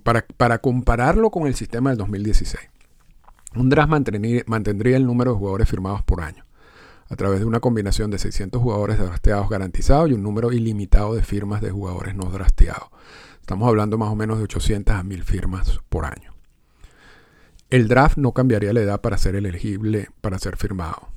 para, 0.04 0.26
para 0.26 0.60
compararlo 0.60 1.30
con 1.30 1.48
el 1.48 1.56
sistema 1.56 1.92
del 1.92 2.00
2016. 2.00 2.73
Un 3.56 3.70
draft 3.70 3.92
mantendría 4.48 4.98
el 4.98 5.06
número 5.06 5.32
de 5.32 5.38
jugadores 5.38 5.70
firmados 5.70 6.04
por 6.04 6.22
año, 6.22 6.44
a 7.08 7.16
través 7.16 7.40
de 7.40 7.46
una 7.46 7.60
combinación 7.60 8.10
de 8.10 8.18
600 8.18 8.62
jugadores 8.62 8.98
drafteados 8.98 9.50
garantizados 9.50 10.10
y 10.10 10.14
un 10.14 10.24
número 10.24 10.52
ilimitado 10.52 11.14
de 11.14 11.22
firmas 11.22 11.62
de 11.62 11.70
jugadores 11.70 12.16
no 12.16 12.26
drafteados. 12.26 12.90
Estamos 13.42 13.68
hablando 13.68 13.98
más 13.98 14.10
o 14.10 14.16
menos 14.16 14.38
de 14.38 14.46
800 14.46 14.96
a 14.96 15.04
1000 15.04 15.24
firmas 15.24 15.80
por 15.90 16.06
año. 16.06 16.34
El 17.70 17.88
draft 17.88 18.18
no 18.18 18.32
cambiaría 18.34 18.74
la 18.74 18.82
edad 18.82 19.02
para 19.02 19.18
ser 19.18 19.36
elegible 19.36 20.10
para 20.22 20.40
ser 20.40 20.58
firmado. 20.58 21.10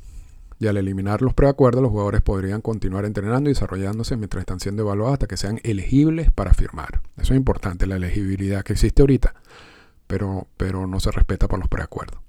Y 0.58 0.66
al 0.66 0.76
eliminar 0.78 1.20
los 1.20 1.34
preacuerdos, 1.34 1.82
los 1.82 1.90
jugadores 1.90 2.22
podrían 2.22 2.62
continuar 2.62 3.04
entrenando 3.04 3.50
y 3.50 3.52
desarrollándose 3.52 4.16
mientras 4.16 4.40
están 4.40 4.60
siendo 4.60 4.82
evaluados 4.82 5.14
hasta 5.14 5.26
que 5.26 5.36
sean 5.36 5.60
elegibles 5.64 6.30
para 6.30 6.54
firmar. 6.54 7.02
Eso 7.18 7.34
es 7.34 7.36
importante, 7.36 7.86
la 7.86 7.96
elegibilidad 7.96 8.64
que 8.64 8.72
existe 8.72 9.02
ahorita, 9.02 9.34
pero, 10.06 10.46
pero 10.56 10.86
no 10.86 10.98
se 10.98 11.10
respeta 11.10 11.46
por 11.46 11.58
los 11.58 11.68
preacuerdos. 11.68 12.20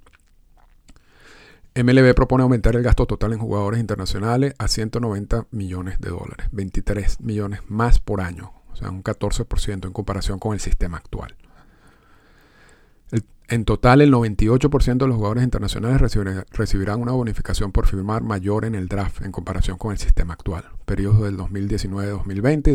MLB 1.82 2.12
propone 2.12 2.42
aumentar 2.42 2.74
el 2.74 2.82
gasto 2.82 3.06
total 3.06 3.34
en 3.34 3.38
jugadores 3.38 3.78
internacionales 3.78 4.52
a 4.58 4.66
190 4.66 5.46
millones 5.52 6.00
de 6.00 6.10
dólares, 6.10 6.48
23 6.50 7.20
millones 7.20 7.60
más 7.68 8.00
por 8.00 8.20
año, 8.20 8.52
o 8.72 8.76
sea, 8.76 8.90
un 8.90 9.04
14% 9.04 9.86
en 9.86 9.92
comparación 9.92 10.40
con 10.40 10.54
el 10.54 10.60
sistema 10.60 10.96
actual. 10.96 11.36
en 13.50 13.64
total, 13.64 14.00
el 14.00 14.12
98% 14.12 14.98
de 14.98 15.06
los 15.06 15.16
jugadores 15.16 15.44
internacionales 15.44 16.00
recibirán 16.50 17.00
una 17.00 17.12
bonificación 17.12 17.70
por 17.70 17.86
firmar 17.86 18.22
mayor 18.22 18.64
en 18.64 18.74
el 18.74 18.88
draft 18.88 19.22
en 19.22 19.30
comparación 19.30 19.78
con 19.78 19.92
el 19.92 19.98
sistema 19.98 20.34
actual, 20.34 20.64
periodos 20.84 21.22
del 21.22 21.38
2019-2020 21.38 22.72
y 22.72 22.74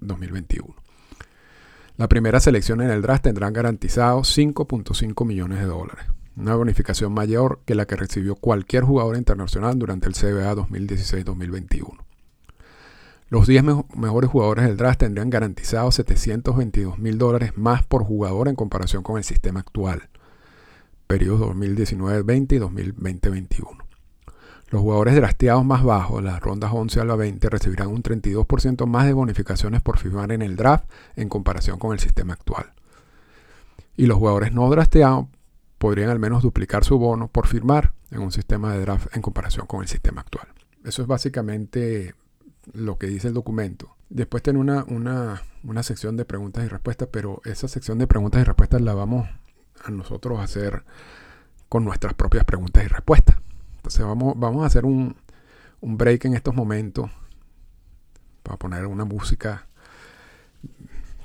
2020-2021. 0.00 0.74
La 1.96 2.08
primera 2.08 2.38
selección 2.38 2.80
en 2.82 2.90
el 2.90 3.02
draft 3.02 3.24
tendrán 3.24 3.52
garantizados 3.52 4.38
5.5 4.38 5.26
millones 5.26 5.58
de 5.58 5.66
dólares 5.66 6.13
una 6.36 6.54
bonificación 6.56 7.12
mayor 7.12 7.60
que 7.64 7.74
la 7.74 7.86
que 7.86 7.96
recibió 7.96 8.34
cualquier 8.34 8.84
jugador 8.84 9.16
internacional 9.16 9.78
durante 9.78 10.08
el 10.08 10.14
CBA 10.14 10.54
2016-2021. 10.54 11.98
Los 13.28 13.46
10 13.46 13.64
mejores 13.96 14.30
jugadores 14.30 14.64
del 14.66 14.76
draft 14.76 15.00
tendrían 15.00 15.30
garantizados 15.30 15.94
722 15.96 16.98
mil 16.98 17.18
dólares 17.18 17.52
más 17.56 17.84
por 17.84 18.04
jugador 18.04 18.48
en 18.48 18.54
comparación 18.54 19.02
con 19.02 19.16
el 19.16 19.24
sistema 19.24 19.60
actual, 19.60 20.08
periodos 21.06 21.40
2019-20 21.56 22.52
y 22.52 22.58
2020-21. 22.60 23.84
Los 24.70 24.82
jugadores 24.82 25.14
drafteados 25.14 25.64
más 25.64 25.84
bajos, 25.84 26.22
las 26.22 26.40
rondas 26.40 26.70
11 26.72 27.00
a 27.00 27.04
la 27.04 27.16
20, 27.16 27.48
recibirán 27.48 27.88
un 27.88 28.02
32% 28.02 28.86
más 28.86 29.06
de 29.06 29.12
bonificaciones 29.12 29.82
por 29.82 29.98
firmar 29.98 30.32
en 30.32 30.42
el 30.42 30.56
draft 30.56 30.84
en 31.16 31.28
comparación 31.28 31.78
con 31.78 31.92
el 31.92 32.00
sistema 32.00 32.32
actual. 32.32 32.72
Y 33.96 34.06
los 34.06 34.18
jugadores 34.18 34.52
no 34.52 34.68
drafteados 34.70 35.26
podrían 35.78 36.10
al 36.10 36.18
menos 36.18 36.42
duplicar 36.42 36.84
su 36.84 36.98
bono 36.98 37.28
por 37.28 37.46
firmar 37.46 37.92
en 38.10 38.22
un 38.22 38.32
sistema 38.32 38.72
de 38.72 38.80
draft 38.80 39.14
en 39.14 39.22
comparación 39.22 39.66
con 39.66 39.82
el 39.82 39.88
sistema 39.88 40.22
actual. 40.22 40.48
Eso 40.84 41.02
es 41.02 41.08
básicamente 41.08 42.14
lo 42.72 42.98
que 42.98 43.06
dice 43.06 43.28
el 43.28 43.34
documento. 43.34 43.96
Después 44.08 44.42
tiene 44.42 44.58
una, 44.58 44.84
una, 44.84 45.82
sección 45.82 46.16
de 46.16 46.24
preguntas 46.24 46.64
y 46.64 46.68
respuestas, 46.68 47.08
pero 47.10 47.40
esa 47.44 47.68
sección 47.68 47.98
de 47.98 48.06
preguntas 48.06 48.40
y 48.40 48.44
respuestas 48.44 48.80
la 48.80 48.94
vamos 48.94 49.28
a 49.84 49.90
nosotros 49.90 50.40
hacer 50.40 50.84
con 51.68 51.84
nuestras 51.84 52.14
propias 52.14 52.44
preguntas 52.44 52.84
y 52.84 52.88
respuestas. 52.88 53.36
Entonces 53.76 54.04
vamos, 54.04 54.34
vamos 54.36 54.62
a 54.62 54.66
hacer 54.66 54.84
un, 54.84 55.16
break 55.82 56.24
en 56.26 56.34
estos 56.34 56.54
momentos 56.54 57.10
para 58.42 58.56
poner 58.56 58.86
una 58.86 59.04
música 59.04 59.66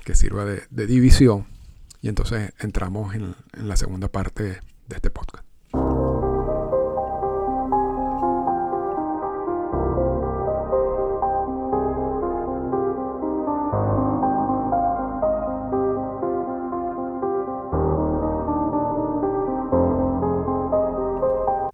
que 0.04 0.14
sirva 0.14 0.44
de 0.44 0.86
división 0.86 1.46
y 2.02 2.08
entonces 2.08 2.52
entramos 2.60 3.14
en, 3.14 3.34
la 3.52 3.76
segunda 3.76 4.08
parte 4.08 4.60
de 4.88 4.96
este 4.96 5.10
podcast. 5.10 5.44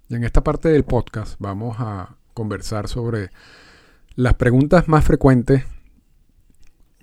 En 0.09 0.25
esta 0.25 0.43
parte 0.43 0.71
del 0.71 0.85
podcast 0.85 1.37
vamos 1.39 1.77
a 1.79 2.17
conversar 2.33 2.89
sobre 2.89 3.31
las 4.15 4.35
preguntas 4.35 4.89
más 4.89 5.05
frecuentes 5.05 5.65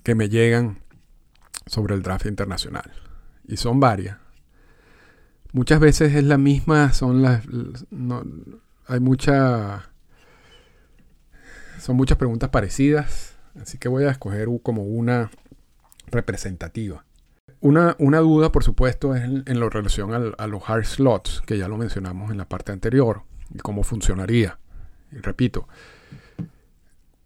que 0.01 0.15
me 0.15 0.29
llegan 0.29 0.81
sobre 1.67 1.93
el 1.93 2.01
draft 2.01 2.25
internacional 2.25 2.91
y 3.47 3.57
son 3.57 3.79
varias. 3.79 4.17
Muchas 5.51 5.79
veces 5.79 6.15
es 6.15 6.23
la 6.23 6.37
misma, 6.37 6.93
son 6.93 7.21
las... 7.21 7.43
hay 8.87 8.99
mucha... 8.99 9.89
Son 11.79 11.97
muchas 11.97 12.17
preguntas 12.17 12.49
parecidas, 12.49 13.35
así 13.59 13.77
que 13.77 13.89
voy 13.89 14.05
a 14.05 14.11
escoger 14.11 14.47
como 14.63 14.83
una 14.83 15.29
representativa. 16.07 17.05
Una, 17.59 17.95
una 17.99 18.19
duda, 18.19 18.51
por 18.51 18.63
supuesto, 18.63 19.15
es 19.15 19.23
en, 19.23 19.59
lo 19.59 19.69
relación 19.69 20.35
a 20.37 20.47
los 20.47 20.69
hard 20.69 20.85
slots, 20.85 21.41
que 21.45 21.57
ya 21.57 21.67
lo 21.67 21.77
mencionamos 21.77 22.31
en 22.31 22.37
la 22.37 22.47
parte 22.47 22.71
anterior, 22.71 23.23
y 23.53 23.57
cómo 23.57 23.83
funcionaría. 23.83 24.59
Y 25.11 25.17
repito, 25.17 25.67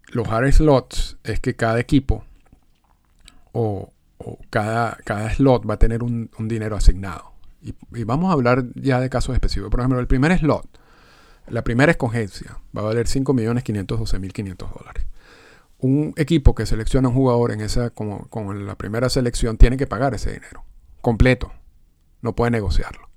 los 0.07 0.27
hard 0.27 0.51
slots 0.51 1.17
es 1.23 1.39
que 1.39 1.55
cada 1.55 1.79
equipo 1.79 2.25
o, 3.51 3.93
cada, 4.49 4.97
cada 5.03 5.33
slot 5.33 5.69
va 5.69 5.75
a 5.75 5.79
tener 5.79 6.03
un, 6.03 6.29
dinero 6.39 6.75
asignado. 6.75 7.33
Y, 7.61 7.73
vamos 8.03 8.29
a 8.29 8.33
hablar 8.33 8.65
ya 8.75 8.99
de 8.99 9.09
casos 9.09 9.33
específicos. 9.33 9.69
Por 9.69 9.79
ejemplo, 9.79 9.99
el 9.99 10.07
primer 10.07 10.37
slot, 10.37 10.67
la 11.47 11.63
primera 11.63 11.91
escogencia, 11.91 12.59
va 12.75 12.81
a 12.81 12.85
valer 12.85 13.07
5.512.500 13.07 14.55
dólares. 14.57 15.05
Un 15.79 16.13
equipo 16.17 16.55
que 16.55 16.65
selecciona 16.65 17.09
un 17.09 17.15
jugador 17.15 17.51
en 17.51 17.61
esa, 17.61 17.91
como, 17.91 18.27
como 18.29 18.53
la 18.53 18.75
primera 18.75 19.09
selección, 19.09 19.57
tiene 19.57 19.77
que 19.77 19.87
pagar 19.87 20.13
ese 20.13 20.31
dinero. 20.31 20.63
Completo. 21.01 21.51
No 22.21 22.35
puede 22.35 22.51
negociarlo. 22.51 23.09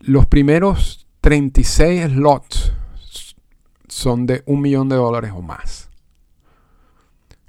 Los 0.00 0.26
primeros 0.26 1.06
36 1.22 2.12
slots 2.12 2.72
son 3.88 4.26
de 4.26 4.42
un 4.46 4.60
millón 4.60 4.88
de 4.88 4.96
dólares 4.96 5.32
o 5.34 5.40
más. 5.40 5.85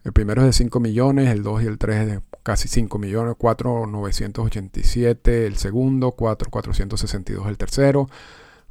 El 0.07 0.13
primero 0.13 0.41
es 0.41 0.47
de 0.47 0.53
5 0.53 0.79
millones, 0.79 1.27
el 1.27 1.43
2 1.43 1.63
y 1.63 1.65
el 1.65 1.77
3 1.77 1.97
es 1.97 2.07
de 2.07 2.21
casi 2.41 2.69
5 2.69 2.97
millones, 2.97 3.35
4,987 3.37 5.45
el 5.45 5.57
segundo, 5.57 6.13
4,462 6.13 7.45
el 7.45 7.57
tercero. 7.57 8.09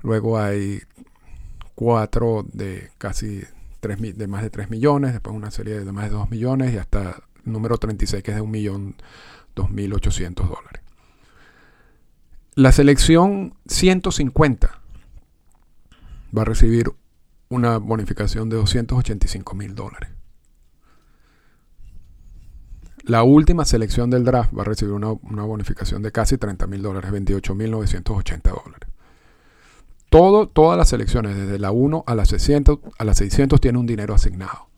Luego 0.02 0.38
hay 0.38 0.80
4 1.74 2.46
de 2.54 2.88
casi 2.96 3.42
3, 3.80 4.16
de 4.16 4.26
más 4.26 4.44
de 4.44 4.48
3 4.48 4.70
millones, 4.70 5.12
después 5.12 5.36
una 5.36 5.50
serie 5.50 5.78
de 5.78 5.92
más 5.92 6.06
de 6.06 6.12
2 6.12 6.30
millones 6.30 6.72
y 6.72 6.78
hasta 6.78 7.22
el 7.44 7.52
número 7.52 7.76
36 7.76 8.22
que 8.22 8.30
es 8.30 8.36
de 8.36 8.40
1 8.40 8.50
millón 8.50 8.94
2.800 9.56 10.36
dólares. 10.36 10.80
La 12.54 12.72
selección 12.72 13.52
150 13.66 14.80
va 16.34 16.40
a 16.40 16.46
recibir 16.46 16.92
una 17.50 17.76
bonificación 17.76 18.48
de 18.48 18.56
285 18.56 19.54
mil 19.54 19.74
dólares. 19.74 20.15
La 23.06 23.22
última 23.22 23.64
selección 23.64 24.10
del 24.10 24.24
draft 24.24 24.52
va 24.52 24.62
a 24.62 24.64
recibir 24.64 24.92
una, 24.92 25.12
bonificación 25.44 26.02
de 26.02 26.10
casi 26.10 26.38
30 26.38 26.66
mil 26.66 26.82
dólares, 26.82 27.12
28 27.12 27.54
mil 27.54 27.70
980 27.70 28.50
dólares. 28.50 28.90
Todo, 30.10 30.48
todas 30.48 30.76
las 30.76 30.88
selecciones, 30.88 31.36
desde 31.36 31.60
la 31.60 31.70
1 31.70 32.02
a 32.04 32.14
las 32.16 32.28
600, 32.30 32.80
a 32.98 33.04
las 33.04 33.18
600, 33.18 33.60
tienen 33.60 33.78
un 33.78 33.86
dinero 33.86 34.12
asignado. 34.12 34.70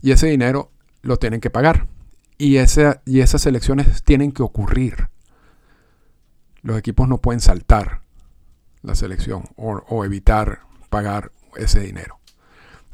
Y 0.00 0.12
ese 0.12 0.28
dinero 0.28 0.70
lo 1.02 1.18
tienen 1.18 1.42
que 1.42 1.50
pagar. 1.50 1.88
Y, 2.38 2.56
y 2.56 3.20
esas 3.20 3.42
selecciones 3.42 4.02
tienen 4.02 4.32
que 4.32 4.42
ocurrir. 4.42 5.10
Los 6.62 6.78
equipos 6.78 7.06
no 7.06 7.18
pueden 7.18 7.40
saltar 7.40 8.00
la 8.80 8.94
selección 8.94 9.44
o, 9.56 10.06
evitar 10.06 10.60
pagar 10.88 11.32
ese 11.54 11.80
dinero. 11.80 12.18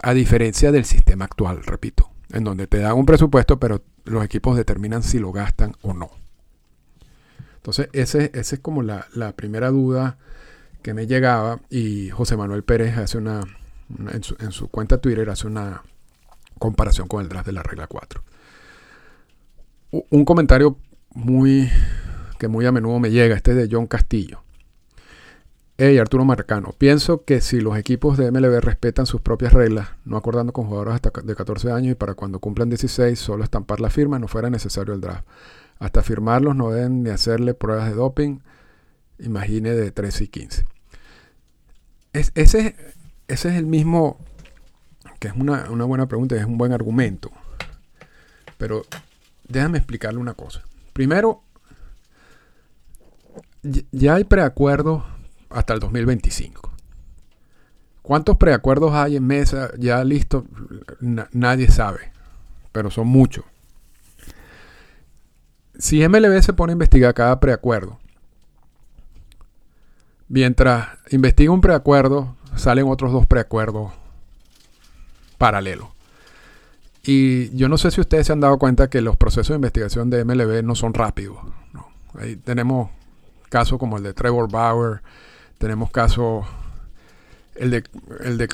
A 0.03 0.15
diferencia 0.15 0.73
del 0.73 0.85
sistema 0.85 1.27
actual, 1.27 1.63
repito, 1.63 2.11
en 2.31 2.43
donde 2.43 2.67
te 2.67 2.79
dan 2.79 2.97
un 2.97 3.07
presupuesto, 3.07 3.61
pero 3.61 3.85
los 4.05 4.25
equipos 4.25 4.57
determinan 4.57 5.03
si 5.03 5.19
lo 5.19 5.33
gastan 5.33 5.75
o 5.83 5.95
no. 5.95 6.11
Entonces, 7.57 7.88
esa 7.93 8.19
ese 8.19 8.57
es 8.57 8.61
como 8.61 8.83
la, 8.83 9.07
primera 9.37 9.71
duda 9.71 10.19
que 10.83 10.93
me 10.93 11.07
llegaba 11.07 11.61
y 11.71 12.11
José 12.11 12.37
Manuel 12.37 12.62
Pérez 12.62 12.99
hace 12.99 13.19
una, 13.19 13.40
en, 14.12 14.23
su, 14.23 14.37
en, 14.38 14.53
su, 14.53 14.69
cuenta 14.69 14.99
Twitter 14.99 15.31
hace 15.31 15.47
una 15.47 15.83
comparación 16.59 17.09
con 17.09 17.23
el 17.23 17.29
draft 17.29 17.47
de 17.47 17.53
la 17.53 17.62
regla 17.62 17.87
4 17.87 18.23
un 20.11 20.25
comentario 20.25 20.77
muy 21.14 21.71
que 22.38 22.49
muy 22.49 22.67
a 22.67 22.73
menudo 22.73 22.99
me 22.99 23.11
llega, 23.11 23.37
este 23.37 23.55
de 23.55 23.69
John 23.71 23.87
Castillo. 23.87 24.43
Hey, 25.77 25.99
Arturo 25.99 26.25
Marcano, 26.25 26.73
pienso 26.79 27.25
que 27.25 27.41
si 27.41 27.61
los 27.61 27.77
equipos 27.77 28.17
de 28.17 28.31
MLB 28.31 28.61
respetan 28.61 29.07
sus 29.07 29.21
propias 29.21 29.53
reglas, 29.53 29.89
no 30.05 30.17
acordando 30.17 30.53
con 30.53 30.67
jugadores 30.67 30.95
hasta 30.95 31.11
de 31.21 31.35
14 31.35 31.73
años 31.73 31.91
y 31.91 31.95
para 31.97 32.15
cuando 32.15 32.39
cumplan 32.39 32.69
16 32.69 33.19
solo 33.19 33.43
estampar 33.43 33.81
la 33.81 33.91
firma, 33.91 34.21
no 34.21 34.29
fuera 34.29 34.51
necesario 34.51 34.95
el 34.95 35.01
draft. 35.01 35.27
Hasta 35.81 36.05
firmarlos 36.05 36.55
no 36.55 36.71
deben 36.71 37.03
ni 37.03 37.11
hacerle 37.11 37.55
pruebas 37.55 37.89
de 37.89 37.97
doping, 37.97 38.39
imagine 39.19 39.71
de 39.71 39.91
13 39.91 40.23
y 40.23 40.29
15. 40.29 40.67
ese, 42.13 42.37
ese 42.37 42.77
es 43.27 43.45
el 43.45 43.67
mismo, 43.67 44.21
que 45.19 45.27
es 45.27 45.35
una, 45.35 45.69
una 45.71 45.87
buena 45.87 46.07
pregunta 46.07 46.37
es 46.37 46.45
un 46.45 46.57
buen 46.57 46.71
argumento. 46.71 47.33
Pero 48.59 48.83
déjame 49.49 49.79
explicarle 49.79 50.21
una 50.21 50.35
cosa. 50.35 50.63
Primero, 50.93 51.43
ya 53.91 54.15
hay 54.15 54.23
preacuerdos 54.23 55.03
hasta 55.55 55.73
el 55.73 55.81
2025. 55.81 56.73
¿Cuántos 58.03 58.37
preacuerdos 58.37 58.93
hay 58.93 59.17
en 59.17 59.27
mesa 59.27 59.71
ya 59.79 60.05
listos? 60.05 60.45
nadie 61.01 61.71
sabe, 61.71 62.12
pero 62.73 62.90
son 62.90 63.07
muchos. 63.09 63.45
Si 65.79 66.07
MLB 66.07 66.43
se 66.43 66.53
pone 66.53 66.73
a 66.73 66.75
investigar 66.75 67.14
cada 67.14 67.40
preacuerdo, 67.40 67.99
mientras 70.29 70.88
investiga 71.11 71.51
un 71.51 71.61
preacuerdo, 71.61 72.37
salen 72.57 72.87
otros 72.88 73.12
dos 73.12 73.27
preacuerdos 73.27 73.93
paralelos. 75.38 75.88
Y 77.03 77.55
yo 77.57 77.69
no 77.69 77.79
sé 77.79 77.90
si 77.90 78.01
ustedes 78.01 78.27
se 78.27 78.33
han 78.33 78.40
dado 78.40 78.59
cuenta 78.59 78.88
que 78.88 79.01
los 79.01 79.17
procesos 79.17 79.49
de 79.49 79.57
investigación 79.57 80.11
de 80.11 80.25
MLB 80.25 80.62
no 80.62 80.75
son 80.75 80.95
rápidos. 80.95 81.38
Ahí 82.14 82.37
tenemos 82.37 82.90
casos 83.49 83.79
como 83.79 83.99
el 83.99 84.03
de 84.03 84.14
Trevor 84.14 84.51
Bauer, 84.51 85.03
tenemos 85.64 85.90
casos, 85.90 86.44
el 87.55 87.70
de, 87.70 87.85
el 88.20 88.37
de 88.37 88.48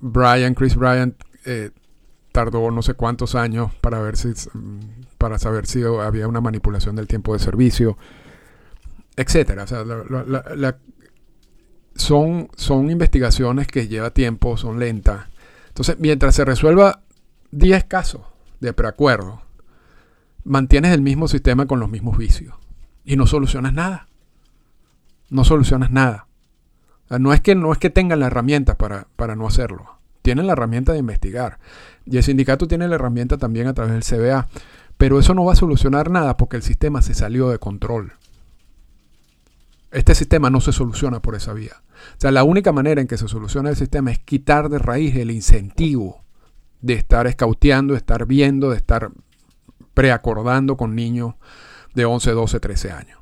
Brian, 0.00 0.52
Chris 0.52 0.76
Bryant, 0.76 1.14
eh, 1.46 1.70
tardó 2.30 2.70
no 2.70 2.82
sé 2.82 2.92
cuántos 2.92 3.34
años 3.34 3.72
para 3.80 4.00
ver 4.00 4.18
si 4.18 4.34
para 5.16 5.38
saber 5.38 5.66
si 5.66 5.82
había 5.82 6.28
una 6.28 6.42
manipulación 6.42 6.94
del 6.94 7.06
tiempo 7.06 7.32
de 7.32 7.38
servicio, 7.38 7.96
etcétera. 9.16 9.64
son, 11.94 12.50
son 12.54 12.90
investigaciones 12.90 13.66
que 13.66 13.88
lleva 13.88 14.10
tiempo, 14.10 14.58
son 14.58 14.78
lentas. 14.78 15.28
Entonces, 15.68 15.96
mientras 16.00 16.34
se 16.34 16.44
resuelva 16.44 17.00
10 17.52 17.84
casos 17.84 18.26
de 18.60 18.74
preacuerdo, 18.74 19.40
mantienes 20.44 20.92
el 20.92 21.00
mismo 21.00 21.28
sistema 21.28 21.64
con 21.64 21.80
los 21.80 21.88
mismos 21.88 22.18
vicios 22.18 22.54
y 23.06 23.16
no 23.16 23.26
solucionas 23.26 23.72
nada. 23.72 24.06
No 25.30 25.44
solucionas 25.44 25.90
nada. 25.90 26.26
No 27.18 27.32
es 27.32 27.40
que, 27.40 27.54
no 27.54 27.72
es 27.72 27.78
que 27.78 27.90
tengan 27.90 28.20
la 28.20 28.26
herramienta 28.26 28.76
para, 28.76 29.06
para 29.16 29.36
no 29.36 29.46
hacerlo. 29.46 29.98
Tienen 30.22 30.46
la 30.46 30.52
herramienta 30.52 30.92
de 30.92 30.98
investigar. 30.98 31.58
Y 32.06 32.16
el 32.16 32.22
sindicato 32.22 32.66
tiene 32.68 32.88
la 32.88 32.94
herramienta 32.94 33.38
también 33.38 33.66
a 33.66 33.74
través 33.74 33.92
del 33.92 34.04
CBA. 34.04 34.48
Pero 34.96 35.18
eso 35.18 35.34
no 35.34 35.44
va 35.44 35.52
a 35.52 35.56
solucionar 35.56 36.10
nada 36.10 36.36
porque 36.36 36.56
el 36.56 36.62
sistema 36.62 37.02
se 37.02 37.14
salió 37.14 37.48
de 37.48 37.58
control. 37.58 38.12
Este 39.90 40.14
sistema 40.14 40.48
no 40.48 40.60
se 40.60 40.72
soluciona 40.72 41.20
por 41.20 41.34
esa 41.34 41.52
vía. 41.52 41.82
O 42.16 42.20
sea, 42.20 42.30
la 42.30 42.44
única 42.44 42.72
manera 42.72 43.00
en 43.00 43.06
que 43.06 43.18
se 43.18 43.28
soluciona 43.28 43.70
el 43.70 43.76
sistema 43.76 44.10
es 44.10 44.18
quitar 44.18 44.68
de 44.68 44.78
raíz 44.78 45.14
el 45.16 45.30
incentivo 45.30 46.22
de 46.80 46.94
estar 46.94 47.26
escauteando, 47.26 47.94
de 47.94 47.98
estar 47.98 48.26
viendo, 48.26 48.70
de 48.70 48.76
estar 48.76 49.10
preacordando 49.94 50.76
con 50.76 50.94
niños 50.94 51.34
de 51.94 52.04
11, 52.04 52.32
12, 52.32 52.60
13 52.60 52.92
años. 52.92 53.18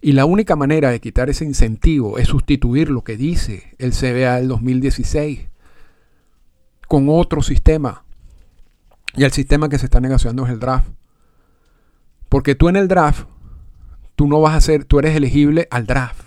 Y 0.00 0.12
la 0.12 0.24
única 0.24 0.56
manera 0.56 0.90
de 0.90 1.00
quitar 1.00 1.28
ese 1.28 1.44
incentivo 1.44 2.18
es 2.18 2.28
sustituir 2.28 2.90
lo 2.90 3.02
que 3.02 3.16
dice 3.16 3.74
el 3.78 3.92
CBA 3.92 4.36
del 4.36 4.48
2016 4.48 5.48
con 6.86 7.08
otro 7.08 7.42
sistema. 7.42 8.04
Y 9.14 9.24
el 9.24 9.32
sistema 9.32 9.68
que 9.68 9.78
se 9.78 9.86
está 9.86 10.00
negociando 10.00 10.46
es 10.46 10.52
el 10.52 10.60
draft. 10.60 10.88
Porque 12.28 12.54
tú 12.54 12.68
en 12.68 12.76
el 12.76 12.88
draft, 12.88 13.26
tú 14.14 14.26
no 14.28 14.40
vas 14.40 14.54
a 14.54 14.60
ser, 14.60 14.84
tú 14.84 14.98
eres 14.98 15.16
elegible 15.16 15.66
al 15.70 15.86
draft. 15.86 16.22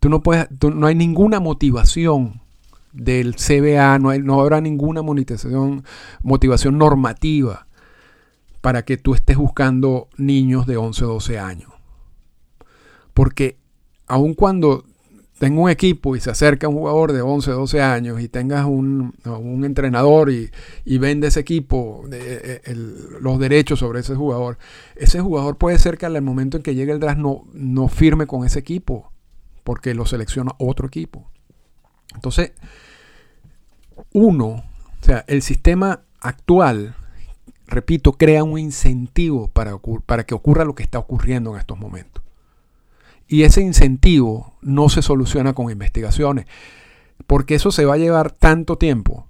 Tú 0.00 0.08
no 0.08 0.22
puedes, 0.22 0.48
no 0.62 0.86
hay 0.86 0.94
ninguna 0.94 1.40
motivación 1.40 2.40
del 2.92 3.36
CBA, 3.36 3.98
no, 3.98 4.40
habrá 4.40 4.60
ninguna 4.60 5.02
motivación, 5.02 5.84
motivación 6.22 6.78
normativa 6.78 7.66
para 8.60 8.84
que 8.84 8.96
tú 8.96 9.14
estés 9.14 9.36
buscando 9.36 10.08
niños 10.16 10.66
de 10.66 10.76
11 10.76 11.04
o 11.04 11.08
12 11.08 11.38
años. 11.38 11.75
Porque 13.16 13.56
aun 14.06 14.34
cuando 14.34 14.84
tenga 15.38 15.58
un 15.58 15.70
equipo 15.70 16.16
y 16.16 16.20
se 16.20 16.30
acerca 16.30 16.68
un 16.68 16.74
jugador 16.74 17.14
de 17.14 17.22
11 17.22 17.50
o 17.50 17.54
12 17.60 17.80
años 17.80 18.20
y 18.20 18.28
tengas 18.28 18.66
un, 18.66 19.14
entrenador 19.64 20.30
y, 20.30 20.50
vende 20.98 21.28
ese 21.28 21.40
equipo 21.40 22.04
de, 22.10 22.60
eh, 22.66 22.74
los 23.22 23.38
derechos 23.38 23.78
sobre 23.78 24.00
ese 24.00 24.14
jugador, 24.14 24.58
ese 24.96 25.20
jugador 25.20 25.56
puede 25.56 25.78
ser 25.78 25.96
que 25.96 26.04
al 26.04 26.20
momento 26.20 26.58
en 26.58 26.62
que 26.62 26.74
llegue 26.74 26.92
el 26.92 27.00
draft 27.00 27.18
no, 27.18 27.44
no 27.54 27.88
firme 27.88 28.26
con 28.26 28.44
ese 28.44 28.58
equipo 28.58 29.10
porque 29.64 29.94
lo 29.94 30.04
selecciona 30.04 30.52
otro 30.58 30.86
equipo. 30.86 31.30
Entonces, 32.14 32.52
uno, 34.12 34.46
o 34.46 35.04
sea, 35.04 35.24
el 35.26 35.40
sistema 35.40 36.02
actual, 36.20 36.94
repito, 37.66 38.12
crea 38.12 38.44
un 38.44 38.58
incentivo 38.58 39.48
para, 39.48 39.72
para 40.04 40.26
que 40.26 40.34
ocurra 40.34 40.66
lo 40.66 40.74
que 40.74 40.82
está 40.82 40.98
ocurriendo 40.98 41.54
en 41.54 41.60
estos 41.60 41.78
momentos. 41.78 42.25
Y 43.28 43.42
ese 43.42 43.60
incentivo 43.60 44.54
no 44.62 44.88
se 44.88 45.02
soluciona 45.02 45.52
con 45.52 45.70
investigaciones, 45.70 46.46
porque 47.26 47.56
eso 47.56 47.72
se 47.72 47.84
va 47.84 47.94
a 47.94 47.98
llevar 47.98 48.30
tanto 48.30 48.76
tiempo 48.78 49.26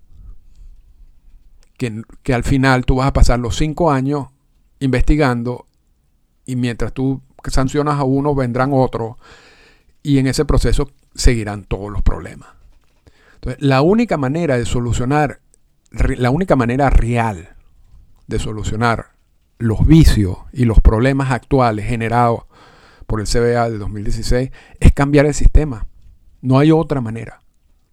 que, 1.79 2.03
que, 2.23 2.35
al 2.35 2.45
final 2.45 2.85
tú 2.85 2.97
vas 2.97 3.09
a 3.09 3.13
pasar 3.13 3.39
los 3.39 3.57
cinco 3.57 3.91
años 3.91 4.29
investigando 4.81 5.67
y 6.45 6.57
mientras 6.57 6.93
tú 6.93 7.23
sancionas 7.49 7.99
a 7.99 8.05
uno 8.05 8.35
vendrán 8.35 8.71
otros 8.73 9.17
y 10.03 10.19
en 10.19 10.27
ese 10.27 10.45
proceso 10.45 10.91
seguirán 11.15 11.65
todos 11.65 11.91
los 11.91 12.03
problemas. 12.03 12.49
La 13.59 13.81
única 13.83 14.17
manera 14.17 14.59
de 14.59 14.65
solucionar, 14.65 15.41
la 15.91 16.31
única 16.31 16.57
manera 16.57 16.91
real 16.91 17.57
de 18.27 18.39
solucionar 18.39 19.17
los 19.59 19.87
vicios 19.87 20.39
y 20.53 20.65
los 20.65 20.81
problemas 20.81 21.31
actuales 21.31 21.87
generados 21.87 22.46
por 23.07 23.21
el 23.21 23.27
CBA 23.27 23.71
de 23.71 23.79
2016 23.79 24.51
es 24.81 24.92
cambiar 24.92 25.27
el 25.27 25.35
sistema. 25.35 25.87
No 26.42 26.59
hay 26.59 26.73
otra 26.73 27.01
manera. 27.01 27.40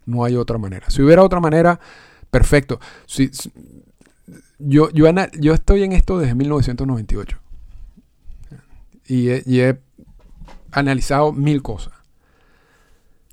No 0.06 0.24
hay 0.24 0.36
otra 0.36 0.58
manera. 0.58 0.90
Si 0.90 1.02
hubiera 1.02 1.22
otra 1.22 1.40
manera, 1.40 1.80
perfecto. 2.30 2.78
Si, 3.06 3.30
yo, 4.58 4.90
yo, 4.90 5.06
yo, 5.38 5.54
estoy 5.54 5.82
en 5.82 5.92
esto 5.92 6.18
desde 6.18 6.34
1998 6.34 7.38
y 9.06 9.60
he 9.60 9.80
analizado 10.72 11.32
mil 11.32 11.62
cosas. 11.62 11.92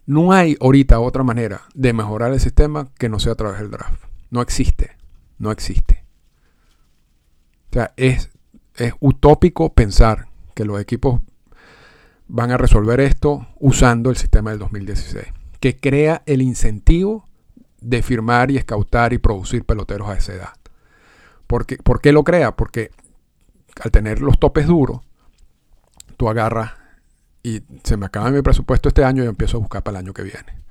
No 0.05 0.31
hay 0.31 0.57
ahorita 0.59 0.99
otra 0.99 1.23
manera 1.23 1.61
de 1.73 1.93
mejorar 1.93 2.33
el 2.33 2.39
sistema 2.39 2.89
que 2.97 3.09
no 3.09 3.19
sea 3.19 3.33
a 3.33 3.35
través 3.35 3.59
del 3.59 3.71
draft. 3.71 4.03
No 4.29 4.41
existe. 4.41 4.97
No 5.37 5.51
existe. 5.51 6.03
O 7.69 7.73
sea, 7.73 7.93
es 7.95 8.29
utópico 8.99 9.73
pensar 9.73 10.27
que 10.53 10.65
los 10.65 10.79
equipos 10.81 11.21
van 12.33 12.49
a 12.51 12.57
resolver 12.57 13.01
esto 13.01 13.45
usando 13.59 14.09
el 14.09 14.15
sistema 14.15 14.51
del 14.51 14.59
2016, 14.59 15.25
que 15.59 15.77
crea 15.77 16.23
el 16.25 16.41
incentivo 16.41 17.25
de 17.81 18.01
firmar 18.01 18.51
y 18.51 18.57
escautar 18.57 19.11
y 19.11 19.17
producir 19.17 19.65
peloteros 19.65 20.07
a 20.07 20.15
esa 20.15 20.33
edad. 20.33 20.53
¿Por 21.45 21.65
qué, 21.65 21.75
¿Por 21.75 21.99
qué 21.99 22.13
lo 22.13 22.23
crea? 22.23 22.55
Porque 22.55 22.91
al 23.83 23.91
tener 23.91 24.21
los 24.21 24.39
topes 24.39 24.65
duros, 24.65 25.01
tú 26.15 26.29
agarras 26.29 26.71
y 27.43 27.63
se 27.83 27.97
me 27.97 28.05
acaba 28.05 28.31
mi 28.31 28.41
presupuesto 28.41 28.87
este 28.87 29.03
año 29.03 29.25
y 29.25 29.27
empiezo 29.27 29.57
a 29.57 29.59
buscar 29.59 29.83
para 29.83 29.99
el 29.99 30.05
año 30.05 30.13
que 30.13 30.23
viene. 30.23 30.61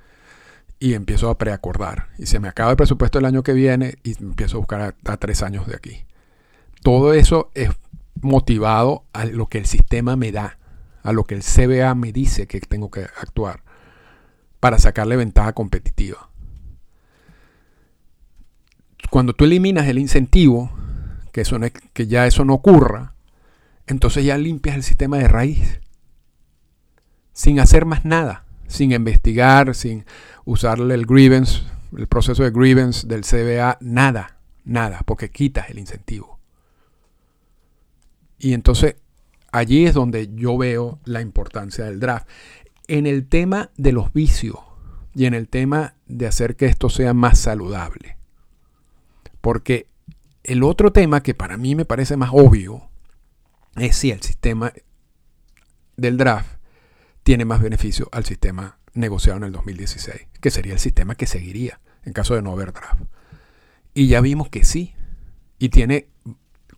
Y 0.78 0.94
empiezo 0.94 1.28
a 1.28 1.36
preacordar. 1.36 2.06
Y 2.16 2.24
se 2.24 2.40
me 2.40 2.48
acaba 2.48 2.70
el 2.70 2.78
presupuesto 2.78 3.18
el 3.18 3.26
año 3.26 3.42
que 3.42 3.52
viene 3.52 3.96
y 4.02 4.16
empiezo 4.22 4.56
a 4.56 4.60
buscar 4.60 4.94
a, 5.04 5.16
tres 5.18 5.42
años 5.42 5.66
de 5.66 5.76
aquí. 5.76 6.06
todo 6.82 7.12
eso 7.12 7.50
es 7.54 7.68
motivado 8.22 9.04
a 9.12 9.26
lo 9.26 9.46
que 9.48 9.58
el 9.58 9.66
sistema 9.66 10.16
me 10.16 10.32
da, 10.32 10.56
a 11.02 11.12
lo 11.12 11.24
que 11.24 11.34
el 11.34 11.42
CBA 11.42 11.94
me 11.94 12.12
dice 12.12 12.46
que 12.46 12.60
tengo 12.60 12.90
que 12.90 13.02
actuar 13.02 13.62
para 14.60 14.78
sacarle 14.78 15.16
ventaja 15.16 15.52
competitiva. 15.52 16.28
Cuando 19.10 19.32
tú 19.32 19.44
eliminas 19.44 19.88
el 19.88 19.98
incentivo, 19.98 20.70
que, 21.32 21.40
eso 21.40 21.58
que 21.92 22.06
ya 22.06 22.26
eso 22.26 22.44
no 22.44 22.54
ocurra, 22.54 23.14
entonces 23.86 24.24
ya 24.24 24.38
limpias 24.38 24.76
el 24.76 24.82
sistema 24.82 25.18
de 25.18 25.28
raíz, 25.28 25.80
sin 27.32 27.58
hacer 27.58 27.86
más 27.86 28.04
nada, 28.04 28.44
sin 28.68 28.92
investigar, 28.92 29.74
sin 29.74 30.04
usarle 30.44 30.94
el 30.94 31.06
grievance, 31.06 31.62
el 31.96 32.06
proceso 32.06 32.44
de 32.44 32.50
grievance 32.50 33.06
del 33.06 33.22
CBA, 33.22 33.78
nada, 33.80 34.36
nada, 34.64 35.00
porque 35.06 35.30
quitas 35.30 35.70
el 35.70 35.78
incentivo. 35.78 36.38
Y 38.38 38.52
entonces 38.52 38.96
allí 39.52 39.86
es 39.86 39.94
donde 39.94 40.30
yo 40.34 40.56
veo 40.56 40.98
la 41.04 41.20
importancia 41.20 41.84
del 41.84 42.00
draft. 42.00 42.28
En 42.88 43.06
el 43.06 43.28
tema 43.28 43.70
de 43.76 43.92
los 43.92 44.12
vicios 44.12 44.58
y 45.14 45.26
en 45.26 45.34
el 45.34 45.48
tema 45.48 45.94
de 46.06 46.26
hacer 46.26 46.56
que 46.56 46.66
esto 46.66 46.88
sea 46.88 47.14
más 47.14 47.38
saludable. 47.38 48.16
Porque 49.40 49.86
el 50.44 50.62
otro 50.62 50.92
tema 50.92 51.22
que 51.22 51.34
para 51.34 51.56
mí 51.56 51.74
me 51.74 51.84
parece 51.84 52.16
más 52.16 52.30
obvio 52.32 52.88
es 53.76 53.96
si 53.96 54.10
el 54.10 54.22
sistema 54.22 54.72
del 55.96 56.16
draft 56.16 56.56
tiene 57.22 57.44
más 57.44 57.60
beneficio 57.60 58.08
al 58.12 58.24
sistema 58.24 58.78
negociado 58.94 59.38
en 59.38 59.44
el 59.44 59.52
2016, 59.52 60.28
que 60.40 60.50
sería 60.50 60.72
el 60.72 60.78
sistema 60.78 61.14
que 61.14 61.26
seguiría 61.26 61.80
en 62.04 62.12
caso 62.12 62.34
de 62.34 62.42
no 62.42 62.52
haber 62.52 62.72
draft. 62.72 63.02
Y 63.94 64.08
ya 64.08 64.20
vimos 64.20 64.48
que 64.48 64.64
sí, 64.64 64.94
y 65.58 65.68
tiene 65.68 66.08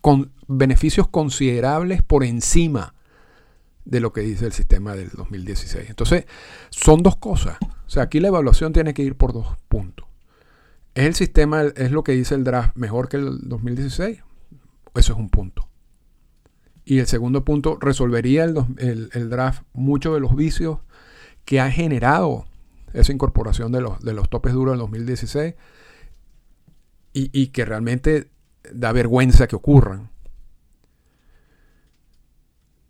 con 0.03 0.33
beneficios 0.49 1.07
considerables 1.07 2.01
por 2.01 2.25
encima 2.25 2.93
de 3.85 4.01
lo 4.01 4.11
que 4.11 4.19
dice 4.19 4.45
el 4.45 4.51
sistema 4.51 4.95
del 4.95 5.09
2016. 5.11 5.89
Entonces, 5.89 6.25
son 6.71 7.03
dos 7.03 7.15
cosas. 7.15 7.55
O 7.61 7.89
sea, 7.89 8.03
aquí 8.03 8.19
la 8.19 8.27
evaluación 8.27 8.73
tiene 8.73 8.93
que 8.93 9.01
ir 9.01 9.15
por 9.15 9.31
dos 9.31 9.47
puntos. 9.69 10.05
¿Es 10.93 11.05
el 11.05 11.15
sistema, 11.15 11.63
es 11.63 11.91
lo 11.91 12.03
que 12.03 12.11
dice 12.11 12.35
el 12.35 12.43
draft, 12.43 12.75
mejor 12.75 13.07
que 13.07 13.15
el 13.15 13.47
2016? 13.47 14.19
Eso 14.93 15.13
es 15.13 15.17
un 15.17 15.29
punto. 15.29 15.69
Y 16.83 16.99
el 16.99 17.07
segundo 17.07 17.45
punto, 17.45 17.77
resolvería 17.79 18.43
el, 18.43 19.29
draft 19.29 19.63
muchos 19.71 20.13
de 20.13 20.19
los 20.19 20.35
vicios 20.35 20.79
que 21.45 21.61
ha 21.61 21.71
generado 21.71 22.45
esa 22.91 23.13
incorporación 23.13 23.71
de 23.71 23.79
los, 23.79 24.01
de 24.01 24.11
los 24.11 24.29
topes 24.29 24.51
duros 24.51 24.73
del 24.73 24.79
2016 24.79 25.55
y, 27.13 27.29
y 27.31 27.47
que 27.47 27.63
realmente 27.63 28.32
da 28.71 28.91
vergüenza 28.91 29.47
que 29.47 29.55
ocurran? 29.55 30.09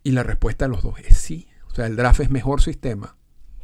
Y 0.04 0.12
la 0.12 0.24
respuesta 0.24 0.66
a 0.66 0.68
los 0.68 0.84
dos 0.84 1.00
es 1.00 1.18
sí. 1.18 1.48
O 1.72 1.76
sea, 1.76 1.88
el 1.88 1.96
draft 1.96 2.20
es 2.20 2.30
mejor 2.30 2.62
sistema, 2.62 3.16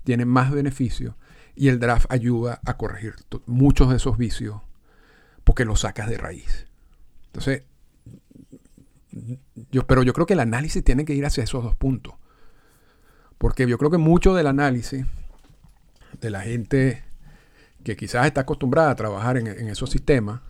tiene 0.03 0.25
más 0.25 0.51
beneficios 0.51 1.15
y 1.55 1.67
el 1.67 1.79
draft 1.79 2.05
ayuda 2.09 2.59
a 2.65 2.77
corregir 2.77 3.15
muchos 3.45 3.89
de 3.89 3.97
esos 3.97 4.17
vicios 4.17 4.61
porque 5.43 5.65
los 5.65 5.81
sacas 5.81 6.09
de 6.09 6.17
raíz. 6.17 6.67
Entonces, 7.27 7.63
yo, 9.71 9.85
pero 9.85 10.03
yo 10.03 10.13
creo 10.13 10.25
que 10.25 10.33
el 10.33 10.39
análisis 10.39 10.83
tiene 10.83 11.05
que 11.05 11.13
ir 11.13 11.25
hacia 11.25 11.43
esos 11.43 11.63
dos 11.63 11.75
puntos. 11.75 12.15
Porque 13.37 13.67
yo 13.67 13.77
creo 13.77 13.91
que 13.91 13.97
mucho 13.97 14.33
del 14.33 14.47
análisis 14.47 15.05
de 16.19 16.29
la 16.29 16.41
gente 16.41 17.03
que 17.83 17.95
quizás 17.95 18.25
está 18.25 18.41
acostumbrada 18.41 18.91
a 18.91 18.95
trabajar 18.95 19.37
en, 19.37 19.47
en 19.47 19.67
esos 19.69 19.89
sistemas 19.89 20.41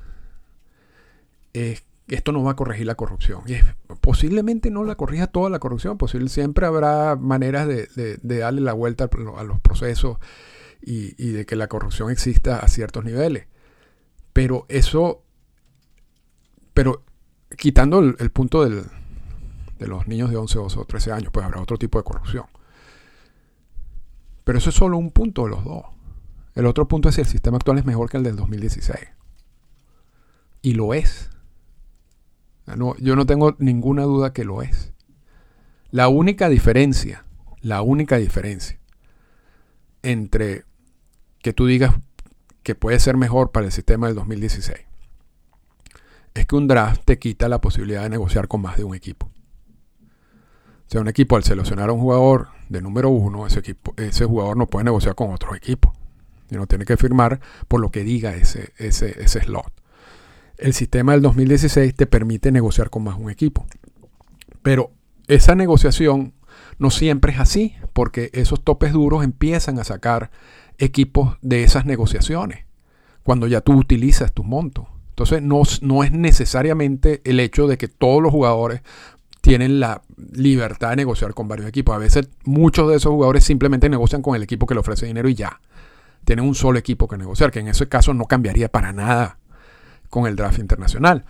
esto 1.53 2.31
no 2.31 2.43
va 2.43 2.51
a 2.51 2.55
corregir 2.55 2.85
la 2.85 2.95
corrupción. 2.95 3.41
Y 3.47 3.55
posiblemente 4.01 4.71
no 4.71 4.83
la 4.83 4.95
corrija 4.95 5.27
toda 5.27 5.49
la 5.49 5.59
corrupción, 5.59 5.97
posible, 5.97 6.29
siempre 6.29 6.65
habrá 6.65 7.15
maneras 7.15 7.67
de, 7.67 8.19
darle 8.23 8.61
la 8.61 8.73
vuelta 8.73 9.09
a 9.37 9.43
los 9.43 9.59
procesos 9.59 10.17
y, 10.81 11.31
de 11.31 11.45
que 11.45 11.55
la 11.55 11.67
corrupción 11.67 12.11
exista 12.11 12.59
a 12.59 12.67
ciertos 12.67 13.03
niveles. 13.05 13.47
Pero 14.33 14.65
eso, 14.69 15.23
pero 16.73 17.03
quitando 17.57 17.99
el, 17.99 18.31
punto 18.31 18.63
de 18.63 18.85
los 19.79 20.07
niños 20.07 20.29
de 20.29 20.37
11, 20.37 20.57
12 20.57 20.79
o 20.79 20.85
13 20.85 21.11
años, 21.11 21.31
pues 21.31 21.45
habrá 21.45 21.61
otro 21.61 21.77
tipo 21.77 21.97
de 21.97 22.03
corrupción. 22.03 22.45
Pero 24.43 24.57
eso 24.57 24.69
es 24.69 24.75
solo 24.75 24.97
un 24.97 25.11
punto 25.11 25.43
de 25.43 25.49
los 25.49 25.63
dos. 25.63 25.83
El 26.55 26.65
otro 26.65 26.87
punto 26.87 27.09
es 27.09 27.15
si 27.15 27.21
el 27.21 27.27
sistema 27.27 27.57
actual 27.57 27.77
es 27.77 27.85
mejor 27.85 28.09
que 28.09 28.17
el 28.17 28.23
del 28.23 28.35
2016. 28.35 28.97
Y 30.61 30.73
lo 30.73 30.93
es 30.93 31.28
yo 32.99 33.15
no 33.15 33.25
tengo 33.25 33.55
ninguna 33.59 34.03
duda 34.03 34.33
que 34.33 34.43
lo 34.43 34.61
es. 34.61 34.93
La 35.91 36.07
única 36.07 36.49
diferencia, 36.49 37.25
la 37.61 37.81
única 37.81 38.17
diferencia 38.17 38.79
entre 40.03 40.65
que 41.39 41.53
tú 41.53 41.65
digas 41.65 41.95
que 42.63 42.75
puede 42.75 42.99
ser 42.99 43.17
mejor 43.17 43.51
para 43.51 43.65
el 43.65 43.71
sistema 43.71 44.07
del 44.07 44.15
2016 44.15 44.79
es 46.35 46.45
que 46.45 46.55
un 46.55 46.67
draft 46.67 47.01
te 47.05 47.17
quita 47.17 47.49
la 47.49 47.59
posibilidad 47.59 48.03
de 48.03 48.09
negociar 48.09 48.47
con 48.47 48.61
más 48.61 48.77
de 48.77 48.83
un 48.83 48.95
equipo. 48.95 49.25
O 49.25 50.91
sea, 50.91 51.01
un 51.01 51.07
equipo 51.07 51.35
al 51.35 51.43
seleccionar 51.43 51.89
a 51.89 51.93
un 51.93 51.99
jugador 51.99 52.49
de 52.69 52.81
número 52.81 53.09
uno, 53.09 53.45
ese, 53.45 53.59
equipo, 53.59 53.93
ese 53.97 54.25
jugador 54.25 54.57
no 54.57 54.67
puede 54.67 54.85
negociar 54.85 55.15
con 55.15 55.31
otro 55.31 55.55
equipo. 55.55 55.93
no 56.49 56.67
tiene 56.67 56.85
que 56.85 56.97
firmar 56.97 57.39
por 57.67 57.79
lo 57.79 57.91
que 57.91 58.03
diga 58.03 58.35
ese 58.35 58.73
slot 59.27 59.78
el 60.59 60.73
sistema 60.73 61.13
del 61.13 61.21
2016 61.21 61.95
te 61.95 62.05
permite 62.05 62.51
negociar 62.51 62.89
con 62.89 63.03
más 63.03 63.17
un 63.17 63.29
equipo. 63.29 63.65
Pero 64.61 64.91
esa 65.27 65.55
negociación 65.55 66.33
no 66.77 66.91
siempre 66.91 67.33
es 67.33 67.39
así, 67.39 67.75
porque 67.93 68.29
esos 68.33 68.63
topes 68.63 68.93
duros 68.93 69.23
empiezan 69.23 69.79
a 69.79 69.83
sacar 69.83 70.31
equipos 70.77 71.37
de 71.41 71.63
esas 71.63 71.85
negociaciones, 71.85 72.65
cuando 73.23 73.47
ya 73.47 73.61
tú 73.61 73.73
utilizas 73.73 74.33
tus 74.33 74.45
montos. 74.45 74.85
Entonces 75.09 75.41
no, 75.41 75.61
no 75.81 76.03
es 76.03 76.11
necesariamente 76.11 77.21
el 77.25 77.39
hecho 77.39 77.67
de 77.67 77.77
que 77.77 77.87
todos 77.87 78.21
los 78.21 78.31
jugadores 78.31 78.81
tienen 79.41 79.79
la 79.79 80.01
libertad 80.33 80.91
de 80.91 80.97
negociar 80.97 81.33
con 81.33 81.47
varios 81.47 81.67
equipos. 81.67 81.95
A 81.95 81.99
veces 81.99 82.29
muchos 82.43 82.89
de 82.89 82.97
esos 82.97 83.11
jugadores 83.11 83.43
simplemente 83.43 83.89
negocian 83.89 84.21
con 84.21 84.35
el 84.35 84.43
equipo 84.43 84.65
que 84.65 84.73
le 84.73 84.79
ofrece 84.79 85.05
dinero 85.05 85.29
y 85.29 85.35
ya. 85.35 85.59
Tienen 86.25 86.45
un 86.45 86.55
solo 86.55 86.79
equipo 86.79 87.07
que 87.07 87.17
negociar, 87.17 87.51
que 87.51 87.59
en 87.59 87.67
ese 87.67 87.87
caso 87.87 88.13
no 88.13 88.25
cambiaría 88.25 88.69
para 88.69 88.93
nada 88.93 89.39
con 90.09 90.27
el 90.27 90.35
draft 90.35 90.59
internacional. 90.59 91.25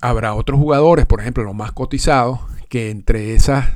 Habrá 0.00 0.34
otros 0.34 0.58
jugadores, 0.58 1.06
por 1.06 1.20
ejemplo, 1.20 1.44
los 1.44 1.54
más 1.54 1.72
cotizados, 1.72 2.40
que 2.68 2.90
entre 2.90 3.34
esas 3.34 3.66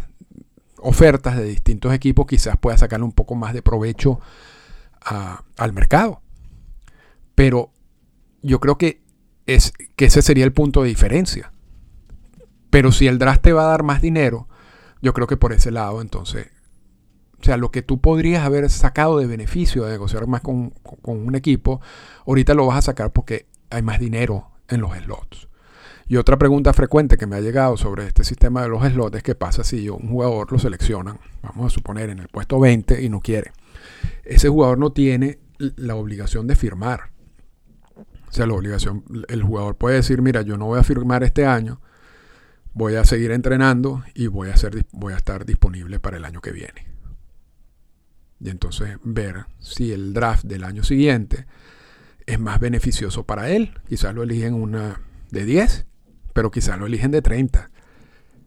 ofertas 0.78 1.36
de 1.36 1.44
distintos 1.44 1.92
equipos 1.92 2.26
quizás 2.26 2.56
pueda 2.58 2.76
sacarle 2.78 3.04
un 3.04 3.12
poco 3.12 3.34
más 3.34 3.54
de 3.54 3.62
provecho 3.62 4.20
al 5.56 5.72
mercado. 5.72 6.20
Pero 7.34 7.70
yo 8.42 8.60
creo 8.60 8.78
que, 8.78 9.02
es, 9.46 9.72
que 9.96 10.06
ese 10.06 10.22
sería 10.22 10.44
el 10.44 10.52
punto 10.52 10.82
de 10.82 10.88
diferencia. 10.88 11.52
Pero 12.70 12.92
si 12.92 13.06
el 13.06 13.18
draft 13.18 13.42
te 13.42 13.52
va 13.52 13.64
a 13.64 13.68
dar 13.68 13.82
más 13.82 14.02
dinero, 14.02 14.48
yo 15.00 15.12
creo 15.12 15.26
que 15.26 15.36
por 15.36 15.52
ese 15.52 15.70
lado, 15.70 16.00
entonces, 16.00 16.48
o 17.40 17.44
sea, 17.44 17.56
lo 17.56 17.70
que 17.70 17.82
tú 17.82 18.00
podrías 18.00 18.44
haber 18.44 18.68
sacado 18.70 19.18
de 19.18 19.26
beneficio 19.26 19.84
de 19.84 19.92
negociar 19.92 20.26
más 20.26 20.40
con, 20.40 20.70
con 20.70 21.26
un 21.26 21.34
equipo, 21.34 21.80
ahorita 22.26 22.54
lo 22.54 22.66
vas 22.66 22.78
a 22.78 22.82
sacar 22.82 23.12
porque 23.12 23.46
hay 23.74 23.82
más 23.82 23.98
dinero 23.98 24.50
en 24.68 24.80
los 24.80 24.96
slots. 24.96 25.48
Y 26.06 26.16
otra 26.16 26.36
pregunta 26.36 26.72
frecuente 26.72 27.16
que 27.16 27.26
me 27.26 27.36
ha 27.36 27.40
llegado 27.40 27.76
sobre 27.76 28.06
este 28.06 28.24
sistema 28.24 28.62
de 28.62 28.68
los 28.68 28.82
slots 28.82 29.16
es 29.16 29.22
qué 29.22 29.34
pasa 29.34 29.64
si 29.64 29.88
un 29.88 30.08
jugador 30.08 30.52
lo 30.52 30.58
seleccionan, 30.58 31.18
vamos 31.42 31.66
a 31.66 31.74
suponer, 31.74 32.10
en 32.10 32.18
el 32.18 32.28
puesto 32.28 32.60
20 32.60 33.02
y 33.02 33.08
no 33.08 33.20
quiere. 33.20 33.52
Ese 34.24 34.48
jugador 34.48 34.78
no 34.78 34.92
tiene 34.92 35.38
la 35.58 35.94
obligación 35.94 36.46
de 36.46 36.56
firmar. 36.56 37.10
O 38.28 38.32
sea, 38.32 38.46
la 38.46 38.54
obligación, 38.54 39.04
el 39.28 39.42
jugador 39.42 39.76
puede 39.76 39.96
decir, 39.96 40.20
mira, 40.20 40.42
yo 40.42 40.56
no 40.56 40.66
voy 40.66 40.80
a 40.80 40.82
firmar 40.82 41.22
este 41.22 41.46
año, 41.46 41.80
voy 42.72 42.96
a 42.96 43.04
seguir 43.04 43.30
entrenando 43.30 44.02
y 44.14 44.26
voy 44.26 44.50
a, 44.50 44.56
ser, 44.56 44.84
voy 44.92 45.14
a 45.14 45.16
estar 45.16 45.46
disponible 45.46 46.00
para 46.00 46.16
el 46.16 46.24
año 46.24 46.40
que 46.40 46.50
viene. 46.50 46.88
Y 48.40 48.50
entonces 48.50 48.98
ver 49.02 49.46
si 49.60 49.92
el 49.92 50.12
draft 50.12 50.44
del 50.44 50.64
año 50.64 50.82
siguiente 50.82 51.46
es 52.26 52.38
más 52.38 52.60
beneficioso 52.60 53.24
para 53.24 53.50
él. 53.50 53.78
Quizás 53.88 54.14
lo 54.14 54.22
eligen 54.22 54.54
una 54.54 55.00
de 55.30 55.44
10, 55.44 55.86
pero 56.32 56.50
quizás 56.50 56.78
lo 56.78 56.86
eligen 56.86 57.10
de 57.10 57.22
30. 57.22 57.70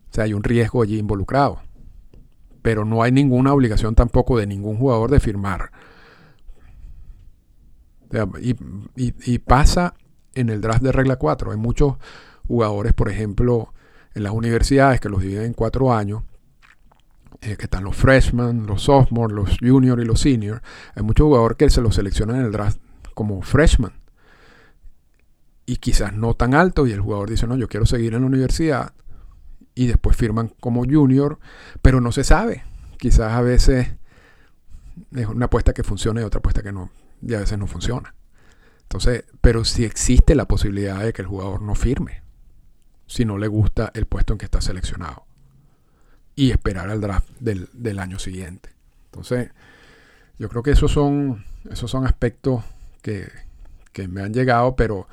O 0.09 0.13
sea, 0.13 0.23
hay 0.23 0.33
un 0.33 0.43
riesgo 0.43 0.81
allí 0.81 0.97
involucrado. 0.97 1.61
Pero 2.61 2.85
no 2.85 3.03
hay 3.03 3.11
ninguna 3.11 3.53
obligación 3.53 3.95
tampoco 3.95 4.37
de 4.37 4.47
ningún 4.47 4.77
jugador 4.77 5.11
de 5.11 5.19
firmar. 5.19 5.71
y, 8.39 9.39
pasa 9.39 9.93
en 10.33 10.49
el 10.49 10.61
draft 10.61 10.81
de 10.81 10.91
regla 10.91 11.17
4. 11.17 11.51
Hay 11.51 11.57
muchos 11.57 11.95
jugadores, 12.47 12.93
por 12.93 13.09
ejemplo, 13.09 13.73
en 14.13 14.23
las 14.23 14.33
universidades 14.33 14.99
que 14.99 15.09
los 15.09 15.21
dividen 15.21 15.45
en 15.45 15.53
cuatro 15.53 15.93
años, 15.93 16.23
eh, 17.41 17.55
que 17.57 17.65
están 17.65 17.83
los 17.83 17.95
freshmen, 17.95 18.65
los 18.65 18.83
sophomores, 18.83 19.35
los 19.35 19.57
juniors 19.59 20.01
y 20.01 20.05
los 20.05 20.21
seniors. 20.21 20.61
Hay 20.95 21.03
muchos 21.03 21.25
jugadores 21.25 21.57
que 21.57 21.69
se 21.69 21.81
los 21.81 21.95
seleccionan 21.95 22.37
en 22.37 22.45
el 22.45 22.51
draft 22.51 22.79
como 23.17 23.41
freshman. 23.41 23.93
y 25.65 25.77
quizás 25.77 26.13
no 26.13 26.35
tan 26.35 26.53
alto 26.53 26.85
y 26.85 26.91
el 26.91 27.01
jugador 27.01 27.31
dice, 27.31 27.47
no, 27.47 27.57
yo 27.57 27.67
quiero 27.67 27.87
seguir 27.87 28.13
en 28.13 28.21
la 28.21 28.27
universidad 28.27 28.93
y 29.73 29.87
después 29.87 30.15
firman 30.15 30.53
como 30.59 30.85
junior, 30.85 31.39
pero 31.81 31.99
no 31.99 32.11
se 32.11 32.23
sabe. 32.23 32.63
Quizás 32.99 33.33
a 33.33 33.41
veces 33.41 33.87
es 35.15 35.25
una 35.25 35.47
apuesta 35.47 35.73
que 35.73 35.83
funciona 35.83 36.21
y 36.21 36.25
otra 36.25 36.37
apuesta 36.37 36.61
que 36.61 36.71
no, 36.71 36.91
y 37.23 37.33
a 37.33 37.39
veces 37.39 37.57
no 37.57 37.65
funciona. 37.65 38.13
Entonces, 38.83 39.25
pero 39.41 39.65
si 39.65 39.83
existe 39.83 40.35
la 40.35 40.47
posibilidad 40.47 41.03
de 41.03 41.11
que 41.11 41.23
el 41.23 41.27
jugador 41.27 41.63
no 41.63 41.73
firme, 41.73 42.21
si 43.07 43.25
no 43.25 43.39
le 43.39 43.47
gusta 43.47 43.91
el 43.95 44.05
puesto 44.05 44.33
en 44.33 44.37
que 44.37 44.45
está 44.45 44.61
seleccionado, 44.61 45.25
y 46.35 46.51
esperar 46.51 46.91
al 46.91 47.01
draft 47.01 47.29
del, 47.39 47.67
del 47.73 47.97
año 47.97 48.19
siguiente. 48.19 48.69
Entonces, 49.05 49.49
yo 50.37 50.49
creo 50.49 50.61
que 50.61 50.71
esos 50.71 50.91
son, 50.91 51.43
esos 51.71 51.89
son 51.89 52.05
aspectos 52.05 52.63
que, 53.93 54.07
me 54.07 54.21
han 54.21 54.33
llegado, 54.33 54.75
pero 54.75 55.07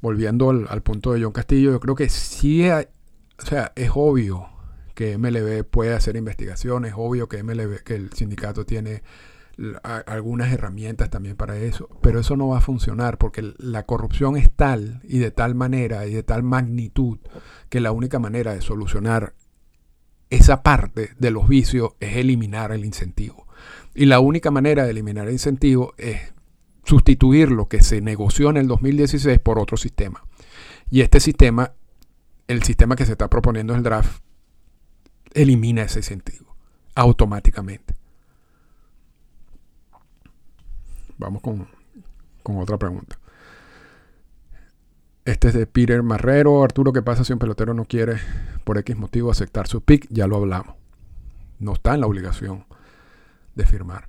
volviendo 0.00 0.50
al, 0.50 0.82
punto 0.82 1.12
de 1.12 1.22
John 1.22 1.32
Castillo, 1.32 1.70
yo 1.70 1.80
creo 1.80 1.94
que 1.94 2.08
sí, 2.08 2.68
o 2.68 3.44
sea, 3.44 3.72
es 3.76 3.90
obvio 3.94 4.48
que 4.94 5.16
MLB 5.16 5.64
puede 5.64 5.94
hacer 5.94 6.16
investigaciones, 6.16 6.92
es 6.92 6.96
obvio 6.98 7.28
que 7.28 7.42
MLB, 7.42 7.82
que 7.84 7.94
el 7.94 8.12
sindicato 8.12 8.64
tiene 8.66 9.02
algunas 9.82 10.52
herramientas 10.52 11.08
también 11.08 11.36
para 11.36 11.56
eso, 11.56 11.88
pero 12.02 12.20
eso 12.20 12.36
no 12.36 12.48
va 12.48 12.58
a 12.58 12.60
funcionar 12.60 13.16
porque 13.16 13.54
la 13.56 13.84
corrupción 13.84 14.36
es 14.36 14.50
tal 14.50 15.00
y 15.04 15.18
de 15.18 15.30
tal 15.30 15.54
manera 15.54 16.06
y 16.06 16.12
de 16.12 16.22
tal 16.22 16.42
magnitud 16.42 17.18
que 17.70 17.80
la 17.80 17.92
única 17.92 18.18
manera 18.18 18.54
de 18.54 18.60
solucionar 18.60 19.34
esa 20.28 20.62
parte 20.62 21.10
de 21.18 21.30
los 21.30 21.48
vicios 21.48 21.92
es 22.00 22.16
eliminar 22.16 22.72
el 22.72 22.84
incentivo. 22.84 23.46
Y 23.94 24.06
la 24.06 24.20
única 24.20 24.50
manera 24.50 24.84
de 24.84 24.90
eliminar 24.90 25.26
el 25.26 25.32
incentivo 25.32 25.94
es 25.96 26.34
sustituir 26.86 27.50
lo 27.50 27.68
que 27.68 27.82
se 27.82 28.00
negoció 28.00 28.48
en 28.50 28.56
el 28.56 28.68
2016 28.68 29.38
por 29.40 29.58
otro 29.58 29.76
sistema. 29.76 30.24
Y 30.90 31.00
este 31.00 31.20
sistema, 31.20 31.72
el 32.46 32.62
sistema 32.62 32.94
que 32.96 33.04
se 33.04 33.12
está 33.12 33.28
proponiendo 33.28 33.72
en 33.72 33.78
el 33.78 33.82
draft, 33.82 34.22
elimina 35.34 35.82
ese 35.82 35.98
incentivo 35.98 36.56
automáticamente. 36.94 37.94
Vamos 41.18 41.42
con, 41.42 41.66
con 42.42 42.58
otra 42.58 42.78
pregunta. 42.78 43.18
Este 45.24 45.48
es 45.48 45.54
de 45.54 45.66
Peter 45.66 46.02
Marrero. 46.02 46.62
Arturo, 46.62 46.92
¿qué 46.92 47.02
pasa 47.02 47.24
si 47.24 47.32
un 47.32 47.40
pelotero 47.40 47.74
no 47.74 47.84
quiere 47.84 48.16
por 48.64 48.78
X 48.78 48.96
motivo 48.96 49.30
aceptar 49.30 49.66
su 49.66 49.80
pick? 49.80 50.06
Ya 50.08 50.26
lo 50.26 50.36
hablamos. 50.36 50.76
No 51.58 51.72
está 51.72 51.94
en 51.94 52.00
la 52.00 52.06
obligación 52.06 52.64
de 53.56 53.66
firmar. 53.66 54.08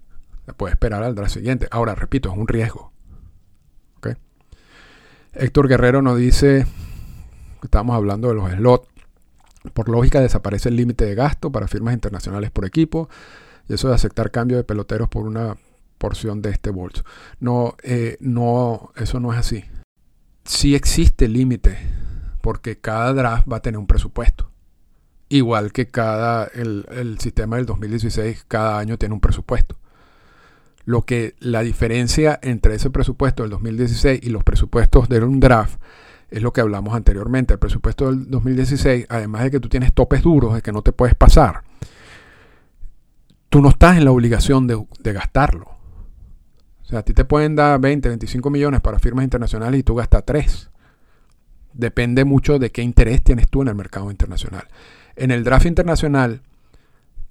Puede 0.56 0.74
esperar 0.74 1.04
al 1.04 1.16
draft 1.16 1.34
siguiente. 1.34 1.68
Ahora, 1.72 1.96
repito, 1.96 2.30
es 2.32 2.38
un 2.38 2.48
riesgo. 2.48 2.92
Héctor 5.34 5.68
Guerrero 5.68 6.02
nos 6.02 6.18
dice, 6.18 6.66
estamos 7.62 7.96
hablando 7.96 8.30
de 8.30 8.34
los 8.34 8.50
slots. 8.50 8.88
Por 9.74 9.88
lógica 9.88 10.20
desaparece 10.20 10.70
el 10.70 10.78
límite 10.78 11.06
de 11.06 11.14
gasto 11.14 11.52
para 11.52 11.68
firmas 11.68 11.94
internacionales 11.94 12.50
por 12.50 12.66
equipo. 12.66 13.08
Y 13.68 13.74
eso 13.74 13.88
de 13.90 13.94
aceptar 13.94 14.32
cambio 14.32 14.58
de 14.58 14.64
peloteros 14.64 15.10
por 15.10 15.28
una 15.28 15.56
porción 16.00 16.42
de 16.42 16.50
este 16.50 16.72
bolso. 16.72 17.04
No, 17.40 17.76
eh, 17.84 18.18
no, 18.20 18.92
eso 18.96 19.20
no 19.20 19.32
es 19.32 19.38
así 19.38 19.66
sí 20.48 20.76
existe 20.76 21.28
límite, 21.28 21.78
porque 22.42 22.80
cada 22.80 23.14
draft 23.14 23.52
va 23.52 23.58
a 23.58 23.62
tener 23.62 23.78
un 23.78 23.88
presupuesto. 23.88 24.50
Igual 25.30 25.74
que 25.74 25.88
cada, 25.88 26.46
el, 26.46 27.18
sistema 27.20 27.58
del 27.58 27.66
2016 27.66 28.46
cada 28.48 28.80
año 28.80 28.98
tiene 28.98 29.14
un 29.14 29.20
presupuesto. 29.20 29.78
Lo 30.88 31.02
que 31.02 31.36
la 31.40 31.64
diferencia 31.64 32.40
entre 32.42 32.76
ese 32.76 32.90
presupuesto 32.90 33.44
del 33.44 33.50
2016 33.50 34.22
y 34.24 34.30
los 34.30 34.46
presupuestos 34.46 35.10
de 35.10 35.22
un 35.22 35.42
draft 35.42 35.82
es 36.30 36.42
lo 36.42 36.54
que 36.54 36.62
hablamos 36.62 36.96
anteriormente. 36.96 37.52
El 37.52 37.60
presupuesto 37.60 38.06
del 38.06 38.32
2016, 38.32 39.08
además 39.10 39.44
de 39.44 39.52
que 39.52 39.60
tú 39.60 39.68
tienes 39.68 39.92
topes 39.92 40.22
duros, 40.22 40.54
de 40.56 40.62
que 40.62 40.72
no 40.72 40.84
te 40.84 40.94
puedes 40.94 41.14
pasar, 41.14 41.66
tú 43.50 43.62
no 43.62 43.68
estás 43.68 43.98
en 43.98 44.06
la 44.06 44.12
obligación 44.12 44.66
de, 44.66 45.12
gastarlo. 45.12 45.66
O 46.84 46.86
sea, 46.86 47.00
a 47.00 47.04
ti 47.04 47.14
te 47.14 47.26
pueden 47.26 47.58
dar 47.58 47.82
20, 47.82 48.08
25 48.08 48.50
millones 48.50 48.80
para 48.80 48.98
firmas 48.98 49.26
internacionales 49.26 49.82
y 49.82 49.84
tú 49.84 49.94
gastas 49.96 50.24
3. 50.24 50.70
Depende 51.74 52.24
mucho 52.24 52.60
de 52.60 52.72
qué 52.72 52.82
interés 52.82 53.22
tienes 53.22 53.50
tú 53.50 53.62
en 53.62 53.68
el 53.68 53.76
mercado 53.76 54.10
internacional. 54.10 54.70
En 55.18 55.32
el 55.32 55.44
draft 55.44 55.66
internacional 55.66 56.44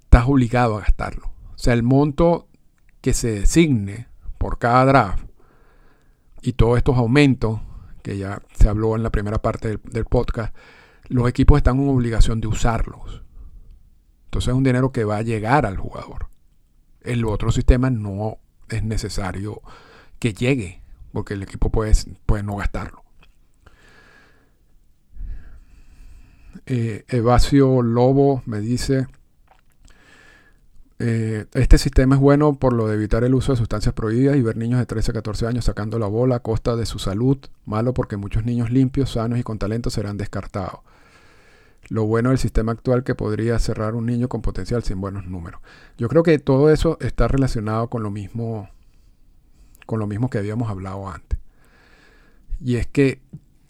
estás 0.03 0.25
obligado 0.27 0.77
a 0.77 0.81
gastarlo. 0.81 1.31
O 1.55 1.57
sea, 1.57 1.73
el 1.73 1.81
monto 1.81 2.47
que 3.01 3.13
se 3.13 3.31
designe 3.31 4.07
por 4.37 4.57
cada 4.57 4.85
draft 4.85 5.27
y 6.41 6.53
todos 6.53 6.77
estos 6.77 6.97
aumentos, 6.97 7.59
que 8.03 8.17
ya 8.17 8.41
se 8.53 8.69
habló 8.69 8.95
en 8.95 9.03
la 9.03 9.11
primera 9.11 9.41
parte 9.41 9.79
del, 9.83 10.05
podcast, 10.05 10.55
los 11.09 11.27
equipos 11.27 11.57
están 11.57 11.79
en 11.79 11.89
obligación 11.89 12.39
de 12.41 12.47
usarlos. 12.47 13.23
Entonces 14.25 14.49
es 14.49 14.55
un 14.55 14.63
dinero 14.63 14.91
que 14.91 15.03
va 15.03 15.17
a 15.17 15.21
llegar 15.23 15.65
al 15.65 15.77
jugador. 15.77 16.27
El 17.01 17.25
otro 17.25 17.51
sistema 17.51 17.89
no 17.89 18.37
es 18.69 18.83
necesario 18.83 19.61
que 20.19 20.33
llegue, 20.33 20.81
porque 21.11 21.33
el 21.33 21.43
equipo 21.43 21.69
puede, 21.69 21.93
puede 22.25 22.43
no 22.43 22.55
gastarlo. 22.57 23.03
Eh, 26.65 27.05
Evasio 27.07 27.81
Lobo 27.81 28.41
me 28.45 28.59
dice, 28.59 29.07
eh, 30.99 31.45
este 31.53 31.77
sistema 31.77 32.15
es 32.15 32.21
bueno 32.21 32.55
por 32.55 32.73
lo 32.73 32.87
de 32.87 32.95
evitar 32.95 33.23
el 33.23 33.35
uso 33.35 33.51
de 33.51 33.57
sustancias 33.57 33.93
prohibidas 33.93 34.35
y 34.35 34.41
ver 34.41 34.57
niños 34.57 34.79
de 34.79 34.85
13 34.87 35.11
a 35.11 35.13
14 35.13 35.45
años 35.45 35.65
sacando 35.65 35.99
la 35.99 36.07
bola 36.07 36.37
a 36.37 36.39
costa 36.39 36.75
de 36.75 36.85
su 36.85 36.97
salud. 36.99 37.37
Malo 37.65 37.93
porque 37.93 38.17
muchos 38.17 38.45
niños 38.45 38.71
limpios, 38.71 39.11
sanos 39.11 39.39
y 39.39 39.43
con 39.43 39.59
talento 39.59 39.89
serán 39.89 40.17
descartados. 40.17 40.79
Lo 41.89 42.05
bueno 42.05 42.29
del 42.29 42.39
sistema 42.39 42.71
actual 42.71 43.03
que 43.03 43.15
podría 43.15 43.59
cerrar 43.59 43.95
un 43.95 44.07
niño 44.07 44.27
con 44.27 44.41
potencial 44.41 44.83
sin 44.83 44.99
buenos 44.99 45.27
números. 45.27 45.61
Yo 45.97 46.09
creo 46.09 46.23
que 46.23 46.39
todo 46.39 46.71
eso 46.71 46.97
está 46.99 47.27
relacionado 47.27 47.89
con 47.89 48.03
lo 48.03 48.09
mismo, 48.09 48.69
con 49.85 49.99
lo 49.99 50.07
mismo 50.07 50.29
que 50.29 50.39
habíamos 50.39 50.69
hablado 50.69 51.07
antes. 51.09 51.39
Y 52.59 52.75
es 52.75 52.87
que 52.87 53.21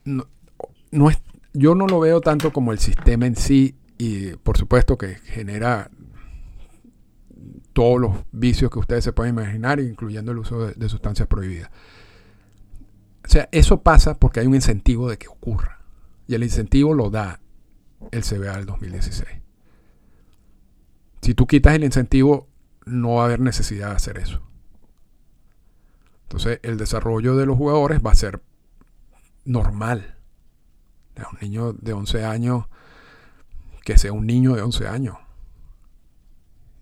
no, 0.06 1.10
es, 1.10 1.20
yo 1.54 1.76
no 1.76 1.88
lo 1.88 2.00
veo 2.00 2.22
tanto 2.22 2.54
como 2.54 2.72
el 2.72 2.80
sistema 2.80 3.28
en 3.28 3.36
sí 3.36 3.76
y 3.98 4.36
por 4.38 4.58
supuesto 4.58 4.98
que 4.98 5.16
genera 5.16 5.92
todos 7.78 8.02
los 8.02 8.16
vicios 8.32 8.72
que 8.72 8.80
ustedes 8.80 9.04
se 9.04 9.14
pueden 9.14 9.36
imaginar, 9.36 9.80
incluyendo 9.80 10.32
el 10.32 10.40
uso 10.40 10.66
de, 10.66 10.90
sustancias 10.90 11.28
prohibidas. 11.28 11.70
O 13.24 13.30
sea, 13.30 13.48
eso 13.52 13.84
pasa 13.84 14.16
porque 14.18 14.40
hay 14.40 14.48
un 14.48 14.56
incentivo 14.56 15.08
de 15.08 15.20
que 15.20 15.28
ocurra. 15.28 15.86
Y 16.26 16.34
el 16.34 16.42
incentivo 16.42 16.96
lo 16.96 17.12
da 17.12 17.40
el 18.10 18.24
CBA 18.24 18.58
del 18.58 18.66
2016. 18.66 19.30
Si 21.22 21.36
tú 21.36 21.46
quitas 21.46 21.76
el 21.76 21.84
incentivo, 21.84 22.48
no 22.88 23.14
va 23.14 23.22
a 23.22 23.26
haber 23.26 23.42
necesidad 23.42 23.92
de 23.92 23.96
hacer 23.98 24.18
eso. 24.18 24.42
Entonces, 26.24 26.60
el 26.64 26.80
desarrollo 26.80 27.36
de 27.36 27.46
los 27.46 27.58
jugadores 27.58 28.02
va 28.04 28.10
a 28.10 28.16
ser 28.16 28.42
normal. 29.46 30.16
Un 31.16 31.38
niño 31.42 31.74
de 31.74 31.94
11 31.94 32.26
años, 32.26 32.66
que 33.86 34.00
sea 34.00 34.14
un 34.14 34.26
niño 34.26 34.56
de 34.56 34.64
11 34.64 34.88
años. 34.88 35.18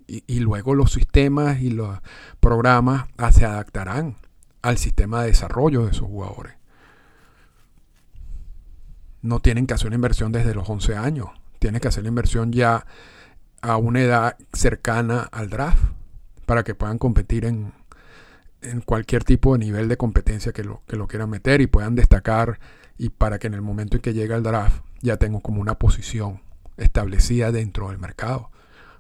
Y, 0.08 0.40
luego 0.40 0.76
los 0.76 0.92
sistemas 0.92 1.62
y 1.62 1.72
los 1.72 1.98
programas 2.40 3.08
se 3.32 3.46
adaptarán 3.46 4.18
al 4.62 4.78
sistema 4.78 5.22
de 5.22 5.30
desarrollo 5.30 5.86
de 5.86 5.92
esos 5.92 6.08
jugadores 6.08 6.54
no 9.26 9.40
tienen 9.40 9.66
que 9.66 9.74
hacer 9.74 9.88
una 9.88 9.96
inversión 9.96 10.32
desde 10.32 10.54
los 10.54 10.70
11 10.70 10.96
años. 10.96 11.30
Tienen 11.60 11.82
que 11.82 11.88
hacer 11.88 12.04
la 12.04 12.10
inversión 12.10 12.52
ya 12.52 12.86
a 13.62 13.78
una 13.78 14.02
edad 14.02 14.38
cercana 14.54 15.22
al 15.32 15.50
draft 15.50 15.84
para 16.46 16.64
que 16.64 16.76
puedan 16.76 17.00
competir 17.00 17.46
en, 17.46 17.74
cualquier 18.86 19.24
tipo 19.24 19.54
de 19.54 19.60
nivel 19.60 19.88
de 19.88 19.98
competencia 19.98 20.52
que 20.52 20.64
lo, 20.64 20.82
que 20.88 20.96
lo 20.96 21.08
quieran 21.08 21.30
meter 21.30 21.62
y 21.62 21.68
puedan 21.68 21.94
destacar 21.94 22.60
y 22.98 23.10
para 23.10 23.38
que 23.38 23.46
en 23.46 23.54
el 23.54 23.62
momento 23.62 23.98
en 23.98 24.02
que 24.02 24.14
llegue 24.14 24.34
el 24.34 24.42
draft 24.42 24.84
ya 25.02 25.18
tengan 25.18 25.42
como 25.42 25.62
una 25.62 25.78
posición 25.78 26.42
establecida 26.78 27.52
dentro 27.52 27.90
del 27.90 28.00
mercado. 28.00 28.50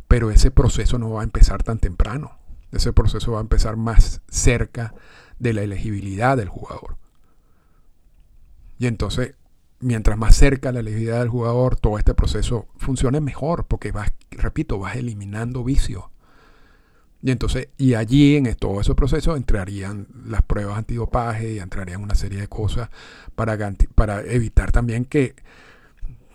Pero 0.07 0.31
ese 0.31 0.51
proceso 0.51 0.97
no 0.97 1.11
va 1.11 1.21
a 1.21 1.23
empezar 1.23 1.63
tan 1.63 1.79
temprano. 1.79 2.37
Ese 2.71 2.93
proceso 2.93 3.31
va 3.31 3.39
a 3.39 3.41
empezar 3.41 3.77
más 3.77 4.21
cerca 4.29 4.93
de 5.39 5.53
la 5.53 5.63
elegibilidad 5.63 6.37
del 6.37 6.49
jugador. 6.49 6.97
Y 8.77 8.87
entonces 8.87 9.35
mientras 9.79 10.17
más 10.17 10.35
cerca 10.35 10.71
la 10.71 10.79
elegibilidad 10.79 11.19
del 11.19 11.29
jugador, 11.29 11.75
todo 11.75 11.97
este 11.97 12.13
proceso 12.13 12.67
funcione 12.77 13.21
mejor, 13.21 13.65
porque 13.67 13.91
vas, 13.91 14.11
repito, 14.31 14.79
vas 14.79 14.95
eliminando 14.95 15.63
vicios. 15.63 16.05
Y 17.21 17.31
entonces, 17.31 17.69
y 17.77 17.95
allí 17.95 18.35
en 18.35 18.53
todo 18.55 18.81
ese 18.81 18.93
proceso 18.93 19.35
entrarían 19.35 20.07
las 20.25 20.43
pruebas 20.43 20.77
antidopaje 20.77 21.53
y 21.53 21.59
entrarían 21.59 22.01
una 22.03 22.15
serie 22.15 22.39
de 22.39 22.47
cosas 22.47 22.89
para, 23.35 23.57
para 23.95 24.21
evitar 24.21 24.71
también 24.71 25.05
que, 25.05 25.35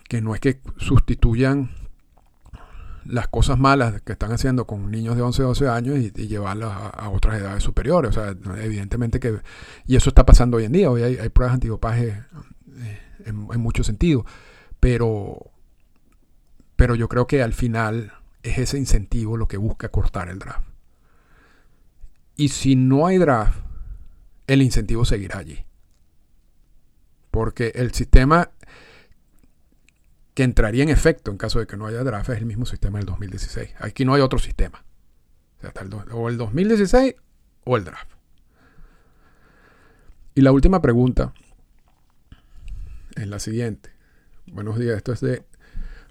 que 0.09 0.21
no 0.21 0.35
es 0.35 0.41
que 0.41 0.59
sustituyan 0.77 1.71
las 3.11 3.27
cosas 3.27 3.59
malas 3.59 4.01
que 4.01 4.13
están 4.13 4.31
haciendo 4.31 4.65
con 4.65 4.89
niños 4.89 5.15
de 5.17 5.21
11, 5.21 5.43
12 5.43 5.67
años 5.67 5.97
y, 5.99 6.11
llevarlas 6.27 6.71
a, 6.93 7.09
otras 7.09 7.39
edades 7.39 7.61
superiores. 7.61 8.17
O 8.17 8.21
sea, 8.21 8.35
evidentemente 8.63 9.19
que... 9.19 9.39
Y 9.85 9.97
eso 9.97 10.09
está 10.09 10.25
pasando 10.25 10.57
hoy 10.57 10.65
en 10.65 10.71
día. 10.71 10.89
Hoy 10.89 11.03
hay, 11.03 11.17
hay 11.17 11.29
pruebas 11.29 11.55
antidopaje 11.55 12.07
eh, 12.07 12.99
en, 13.25 13.47
en 13.51 13.59
muchos 13.59 13.85
sentidos. 13.85 14.23
Pero, 14.79 15.51
pero 16.75 16.95
yo 16.95 17.09
creo 17.09 17.27
que 17.27 17.43
al 17.43 17.53
final 17.53 18.13
es 18.43 18.57
ese 18.57 18.77
incentivo 18.77 19.35
lo 19.35 19.47
que 19.47 19.57
busca 19.57 19.89
cortar 19.89 20.29
el 20.29 20.39
draft. 20.39 20.67
Y 22.37 22.47
si 22.47 22.75
no 22.75 23.05
hay 23.05 23.17
draft, 23.17 23.59
el 24.47 24.61
incentivo 24.61 25.03
seguirá 25.03 25.39
allí. 25.39 25.65
Porque 27.29 27.73
el 27.75 27.93
sistema 27.93 28.49
entraría 30.43 30.83
en 30.83 30.89
efecto 30.89 31.31
en 31.31 31.37
caso 31.37 31.59
de 31.59 31.67
que 31.67 31.77
no 31.77 31.85
haya 31.85 32.03
draft 32.03 32.29
es 32.29 32.37
el 32.37 32.45
mismo 32.45 32.65
sistema 32.65 32.99
del 32.99 33.05
2016. 33.05 33.71
Aquí 33.79 34.05
no 34.05 34.13
hay 34.13 34.21
otro 34.21 34.39
sistema. 34.39 34.83
O, 36.11 36.29
el, 36.29 36.37
2016 36.37 37.15
o 37.65 37.77
el 37.77 37.83
draft. 37.83 38.09
Y 40.33 40.41
la 40.41 40.51
última 40.51 40.81
pregunta 40.81 41.33
es 43.15 43.27
la 43.27 43.39
siguiente. 43.39 43.91
Buenos 44.47 44.79
días, 44.79 44.97
esto 44.97 45.11
es 45.11 45.21
de 45.21 45.43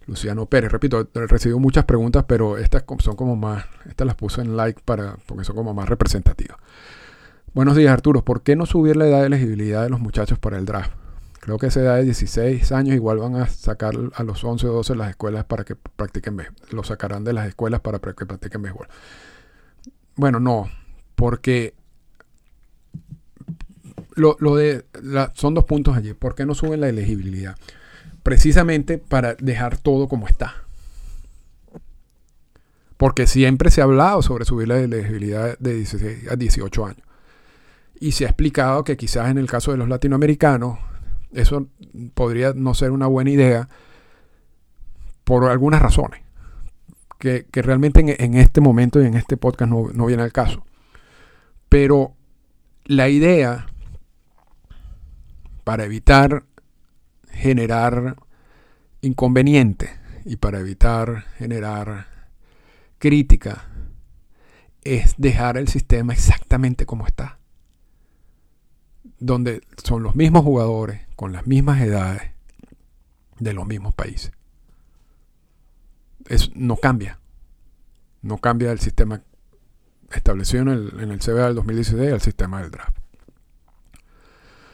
Luciano 0.07 0.47
Pérez. 0.47 0.71
Repito, 0.71 1.09
recibido 1.15 1.59
muchas 1.59 1.85
preguntas, 1.85 2.25
pero 2.29 2.59
estas 2.59 2.85
son 3.01 3.17
como 3.17 3.35
más, 3.35 3.65
estas 3.89 4.07
las 4.07 4.17
puse 4.17 4.41
en 4.41 4.57
like 4.57 4.81
para, 4.85 5.17
porque 5.27 5.45
son 5.45 5.57
como 5.57 5.75
más 5.75 5.89
representativas. 5.89 6.59
Buenos 7.53 7.75
días, 7.75 7.93
Arturo. 7.93 8.25
¿Por 8.25 8.43
qué 8.43 8.55
no 8.55 8.67
subir 8.67 8.97
la 8.97 9.09
edad 9.09 9.21
de 9.21 9.27
elegibilidad 9.27 9.83
de 9.83 9.91
los 9.91 9.99
muchachos 9.99 10.39
para 10.39 10.59
el 10.59 10.67
draft? 10.67 10.93
Creo 11.41 11.57
que 11.57 11.69
esa 11.69 11.81
edad 11.81 11.97
de 11.97 12.05
16 12.05 12.71
años 12.73 12.95
igual 12.95 13.19
van 13.19 13.37
a 13.37 13.47
sacar 13.47 13.95
a 14.15 14.23
los 14.23 14.45
11 14.45 14.67
o 14.69 14.73
12 14.75 14.95
las 14.95 15.09
escuelas 15.09 15.47
para 15.47 15.65
que 15.65 15.75
practiquen 15.75 16.37
béisbol. 16.37 16.57
Lo 16.71 16.85
sacarán 16.85 17.25
de 17.25 17.33
las 17.33 17.49
escuelas 17.49 17.81
para 17.81 17.99
que 17.99 18.27
practiquen 18.27 18.61
béisbol. 18.61 18.89
Bueno, 20.17 20.39
no, 20.39 20.69
porque 21.15 21.73
lo, 24.17 24.37
de 24.55 24.85
son 25.33 25.55
dos 25.55 25.65
puntos 25.65 25.97
allí. 25.97 26.13
¿Por 26.13 26.35
qué 26.35 26.45
no 26.45 26.55
suben 26.55 26.83
la 26.83 26.91
elegibilidad? 26.91 27.57
Precisamente 28.23 28.99
para 28.99 29.35
dejar 29.35 29.79
todo 29.79 30.09
como 30.09 30.29
está. 30.29 30.65
Porque 32.99 33.27
siempre 33.27 33.71
se 33.71 33.81
ha 33.81 33.85
hablado 33.85 34.21
sobre 34.21 34.45
subir 34.45 34.69
la 34.69 34.79
elegibilidad 34.79 35.59
de 35.59 35.75
16 35.75 36.31
a 36.31 36.37
18 36.37 36.85
años. 36.85 37.07
Y 37.99 38.13
se 38.13 38.27
ha 38.27 38.29
explicado 38.29 38.85
que 38.85 38.99
quizás 38.99 39.31
en 39.31 39.39
el 39.39 39.47
caso 39.47 39.71
de 39.71 39.79
los 39.79 39.89
latinoamericanos 39.89 40.90
eso 41.33 41.69
podría 42.15 42.53
no 42.55 42.75
ser 42.75 42.91
una 42.91 43.07
buena 43.07 43.31
idea 43.31 43.69
por 45.25 45.45
algunas 45.45 45.81
razones, 45.81 46.23
que, 47.19 47.47
realmente 47.53 48.25
en, 48.25 48.35
este 48.35 48.61
momento 48.61 49.01
y 49.01 49.07
en 49.07 49.15
este 49.15 49.37
podcast 49.37 49.71
no, 49.71 49.89
no 49.93 50.07
viene 50.07 50.23
al 50.23 50.33
caso. 50.33 50.65
Pero 51.69 52.15
la 52.85 53.09
idea 53.09 53.67
para 55.65 55.85
evitar 55.85 56.45
generar 57.31 58.17
inconvenientes 59.03 59.91
y 60.25 60.37
para 60.37 60.61
evitar 60.61 61.25
generar 61.39 62.07
crítica 62.99 63.67
es 64.83 65.15
dejar 65.17 65.57
el 65.57 65.69
sistema 65.69 66.13
exactamente 66.13 66.87
como 66.87 67.07
está 67.07 67.40
donde 69.21 69.63
son 69.83 70.03
los 70.03 70.17
mismos 70.17 70.43
jugadores, 70.43 71.03
con 71.15 71.33
las 71.33 71.47
mismas 71.47 71.81
edades, 71.81 72.23
de 73.39 73.53
los 73.55 73.67
mismos 73.67 73.95
países. 73.95 74.33
Es, 76.29 76.55
no 76.57 76.77
cambia. 76.77 77.19
No 78.23 78.39
cambia 78.39 78.73
el 78.73 78.81
sistema 78.81 79.23
establecido 80.13 80.63
en 80.63 80.69
el, 80.69 81.01
en 81.01 81.11
el 81.11 81.21
CBA 81.21 81.47
del 81.47 81.55
2016 81.55 82.13
al 82.13 82.21
sistema 82.21 82.61
del 82.61 82.71
draft. 82.71 82.97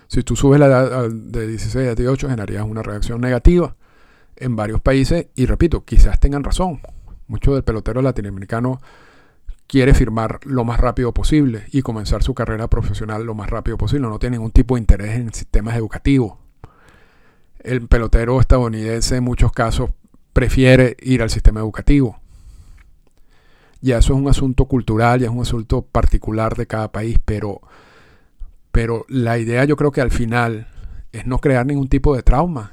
Si 0.09 0.23
tú 0.23 0.37
subes 0.37 0.61
la 0.61 0.67
edad 0.67 1.11
de 1.11 1.47
16 1.47 1.89
a 1.89 1.95
18, 1.95 2.29
generarías 2.29 2.65
una 2.65 2.83
reacción 2.83 3.21
negativa 3.21 3.77
en 4.37 4.55
varios 4.55 4.81
países. 4.81 5.27
Y 5.35 5.47
repito, 5.47 5.85
quizás 5.85 6.21
tengan 6.21 6.45
razón. 6.45 6.81
Muchos 7.27 7.55
del 7.55 7.65
pelotero 7.65 8.03
latinoamericano 8.03 8.81
quiere 9.67 9.95
firmar 9.95 10.41
lo 10.45 10.65
más 10.65 10.81
rápido 10.81 11.13
posible 11.13 11.65
y 11.73 11.83
comenzar 11.83 12.23
su 12.23 12.35
carrera 12.35 12.69
profesional 12.69 13.25
lo 13.25 13.35
más 13.35 13.51
rápido 13.51 13.77
posible. 13.77 14.09
No 14.09 14.19
tiene 14.19 14.37
ningún 14.37 14.53
tipo 14.53 14.75
de 14.75 14.81
interés 14.81 15.17
en 15.17 15.33
sistemas 15.33 15.77
educativos. 15.77 16.35
El 17.61 17.87
pelotero 17.89 18.41
estadounidense 18.41 19.17
en 19.17 19.25
muchos 19.25 19.53
casos 19.53 19.91
prefiere 20.33 20.97
ir 21.01 21.23
al 21.23 21.31
sistema 21.31 21.61
educativo. 21.61 22.21
Ya 23.81 23.99
eso 23.99 24.15
es 24.15 24.21
un 24.21 24.29
asunto 24.29 24.67
cultural, 24.67 25.21
ya 25.21 25.27
es 25.27 25.33
un 25.33 25.43
asunto 25.43 25.83
particular 25.83 26.57
de 26.57 26.67
cada 26.67 26.93
país, 26.93 27.19
pero, 27.25 27.61
pero 28.73 29.05
la 29.09 29.39
idea 29.39 29.65
yo 29.65 29.77
creo 29.77 29.91
que 29.91 30.01
al 30.01 30.11
final 30.11 30.69
es 31.13 31.27
no 31.27 31.39
crear 31.39 31.67
ningún 31.67 31.89
tipo 31.89 32.15
de 32.15 32.23
trauma. 32.23 32.73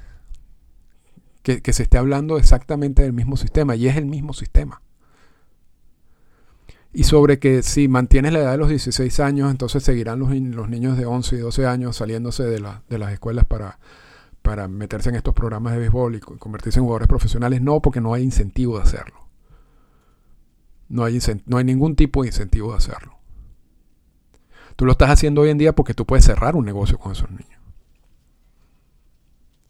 Que, 1.41 1.61
que 1.61 1.73
se 1.73 1.83
esté 1.83 1.97
hablando 1.97 2.37
exactamente 2.37 3.01
del 3.01 3.11
mismo 3.11 3.35
sistema 3.35 3.75
y 3.75 3.87
es 3.87 3.97
el 3.97 4.05
mismo 4.05 4.31
sistema 4.31 4.81
y 6.93 7.05
sobre 7.05 7.39
que 7.39 7.63
si 7.63 7.87
mantienes 7.87 8.33
la 8.33 8.39
edad 8.39 8.51
de 8.51 8.57
los 8.59 8.69
16 8.69 9.19
años, 9.19 9.49
entonces 9.49 9.83
seguirán 9.83 10.19
los, 10.19 10.29
los 10.29 10.69
niños 10.69 10.95
de 10.95 11.07
11 11.07 11.35
y 11.35 11.39
12 11.39 11.65
años 11.65 11.97
saliéndose 11.97 12.43
de, 12.43 12.63
de 12.87 12.97
las 12.99 13.11
escuelas 13.11 13.45
para, 13.45 13.79
para 14.43 14.67
meterse 14.67 15.09
en 15.09 15.15
estos 15.15 15.33
programas 15.33 15.73
de 15.73 15.79
béisbol 15.79 16.15
y 16.15 16.19
convertirse 16.19 16.79
en 16.79 16.83
jugadores 16.83 17.07
profesionales. 17.07 17.61
No, 17.61 17.81
porque 17.81 17.99
no 17.99 18.13
hay 18.13 18.21
incentivo 18.21 18.77
de 18.77 18.83
hacerlo. 18.83 19.27
No 20.87 21.03
hay, 21.03 21.17
no 21.47 21.57
hay 21.57 21.63
ningún 21.63 21.95
tipo 21.95 22.21
de 22.21 22.27
incentivo 22.27 22.71
de 22.71 22.77
hacerlo. 22.77 23.17
Tú 24.75 24.85
lo 24.85 24.91
estás 24.91 25.09
haciendo 25.09 25.41
hoy 25.41 25.49
en 25.49 25.57
día 25.57 25.73
porque 25.73 25.95
tú 25.95 26.05
puedes 26.05 26.25
cerrar 26.25 26.55
un 26.55 26.65
negocio 26.65 26.99
con 26.99 27.13
esos 27.13 27.29
niños. 27.31 27.59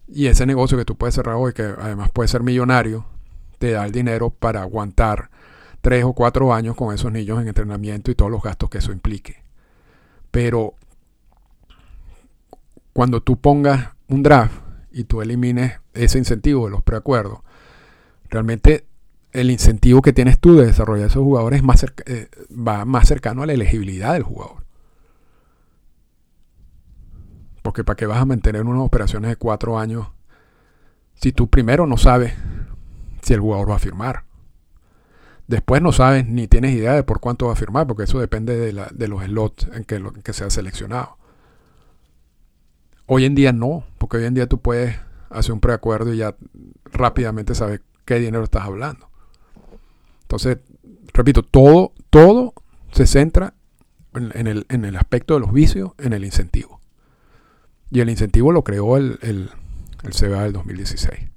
Y 0.07 0.27
ese 0.27 0.45
negocio 0.45 0.77
que 0.77 0.85
tú 0.85 0.97
puedes 0.97 1.15
cerrar 1.15 1.35
hoy, 1.35 1.53
que 1.53 1.63
además 1.63 2.11
puede 2.11 2.27
ser 2.27 2.43
millonario, 2.43 3.05
te 3.59 3.71
da 3.71 3.85
el 3.85 3.93
dinero 3.93 4.29
para 4.29 4.61
aguantar 4.61 5.29
tres 5.83 6.05
o 6.05 6.13
cuatro 6.13 6.53
años 6.53 6.77
con 6.77 6.95
esos 6.95 7.11
niños 7.11 7.41
en 7.41 7.49
entrenamiento 7.49 8.09
y 8.09 8.15
todos 8.15 8.31
los 8.31 8.41
gastos 8.41 8.69
que 8.69 8.77
eso 8.77 8.93
implique. 8.93 9.43
Pero 10.31 10.75
cuando 12.93 13.21
tú 13.21 13.35
pongas 13.37 13.89
un 14.07 14.23
draft 14.23 14.61
y 14.93 15.03
tú 15.03 15.21
elimines 15.21 15.81
ese 15.93 16.17
incentivo 16.17 16.65
de 16.65 16.71
los 16.71 16.83
preacuerdos, 16.83 17.39
realmente 18.29 18.85
el 19.33 19.51
incentivo 19.51 20.01
que 20.01 20.13
tienes 20.13 20.39
tú 20.39 20.55
de 20.55 20.67
desarrollar 20.67 21.07
esos 21.07 21.21
jugadores 21.21 21.61
más 21.63 21.85
eh, 22.05 22.29
va 22.49 22.85
más 22.85 23.09
cercano 23.09 23.43
a 23.43 23.45
la 23.45 23.51
elegibilidad 23.53 24.13
del 24.13 24.23
jugador. 24.23 24.63
Porque 27.61 27.83
para 27.83 27.97
qué 27.97 28.05
vas 28.05 28.19
a 28.19 28.25
mantener 28.25 28.63
unas 28.63 28.83
operaciones 28.83 29.29
de 29.31 29.35
cuatro 29.35 29.77
años 29.77 30.07
si 31.15 31.33
tú 31.33 31.49
primero 31.49 31.85
no 31.87 31.97
sabes 31.97 32.33
si 33.21 33.33
el 33.33 33.41
jugador 33.41 33.69
va 33.69 33.75
a 33.75 33.79
firmar. 33.79 34.23
Después 35.53 35.83
no 35.83 35.91
sabes 35.91 36.27
ni 36.27 36.47
tienes 36.47 36.73
idea 36.73 36.93
de 36.93 37.03
por 37.03 37.19
cuánto 37.19 37.45
va 37.45 37.53
a 37.53 37.55
firmar, 37.55 37.85
porque 37.85 38.05
eso 38.05 38.19
depende 38.19 38.57
de, 38.57 38.73
la, 38.73 38.87
de 38.91 39.07
los 39.07 39.23
slots 39.23 39.67
en 39.71 39.83
que, 39.83 39.99
lo, 39.99 40.11
que 40.11 40.33
se 40.33 40.43
ha 40.43 40.49
seleccionado. 40.49 41.15
Hoy 43.05 43.25
en 43.25 43.35
día 43.35 43.53
no, 43.53 43.83
porque 43.99 44.17
hoy 44.17 44.25
en 44.25 44.33
día 44.33 44.47
tú 44.47 44.61
puedes 44.61 44.97
hacer 45.29 45.51
un 45.51 45.59
preacuerdo 45.59 46.11
y 46.11 46.17
ya 46.17 46.35
rápidamente 46.85 47.53
sabes 47.53 47.81
qué 48.03 48.15
dinero 48.15 48.43
estás 48.43 48.63
hablando. 48.63 49.11
Entonces, 50.23 50.57
repito, 51.13 51.43
todo, 51.43 51.93
todo 52.09 52.55
se 52.91 53.05
centra 53.05 53.53
en, 54.15 54.47
el, 54.47 54.65
en 54.69 54.85
el 54.85 54.95
aspecto 54.95 55.35
de 55.35 55.41
los 55.41 55.53
vicios, 55.53 55.91
en 55.99 56.13
el 56.13 56.25
incentivo. 56.25 56.81
Y 57.91 57.99
el 57.99 58.09
incentivo 58.09 58.51
lo 58.51 58.63
creó 58.63 58.97
el, 58.97 59.19
el, 59.21 59.51
el 60.01 60.13
CBA 60.13 60.45
del 60.45 60.53
2016 60.53 61.32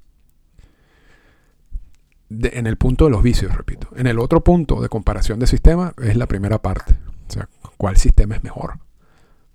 en 2.31 2.67
el 2.67 2.77
punto 2.77 3.05
de 3.05 3.11
los 3.11 3.23
vicios, 3.23 3.55
repito. 3.55 3.89
En 3.97 4.07
el 4.07 4.19
otro 4.19 4.43
punto 4.43 4.81
de 4.81 4.89
comparación 4.89 5.39
de 5.39 5.47
sistema 5.47 5.95
es 6.03 6.17
la 6.17 6.27
primera 6.27 6.61
parte. 6.61 6.95
O 7.29 7.33
sea, 7.33 7.49
¿cuál 7.77 7.97
sistema 7.97 8.37
es 8.37 8.43
mejor? 8.43 8.79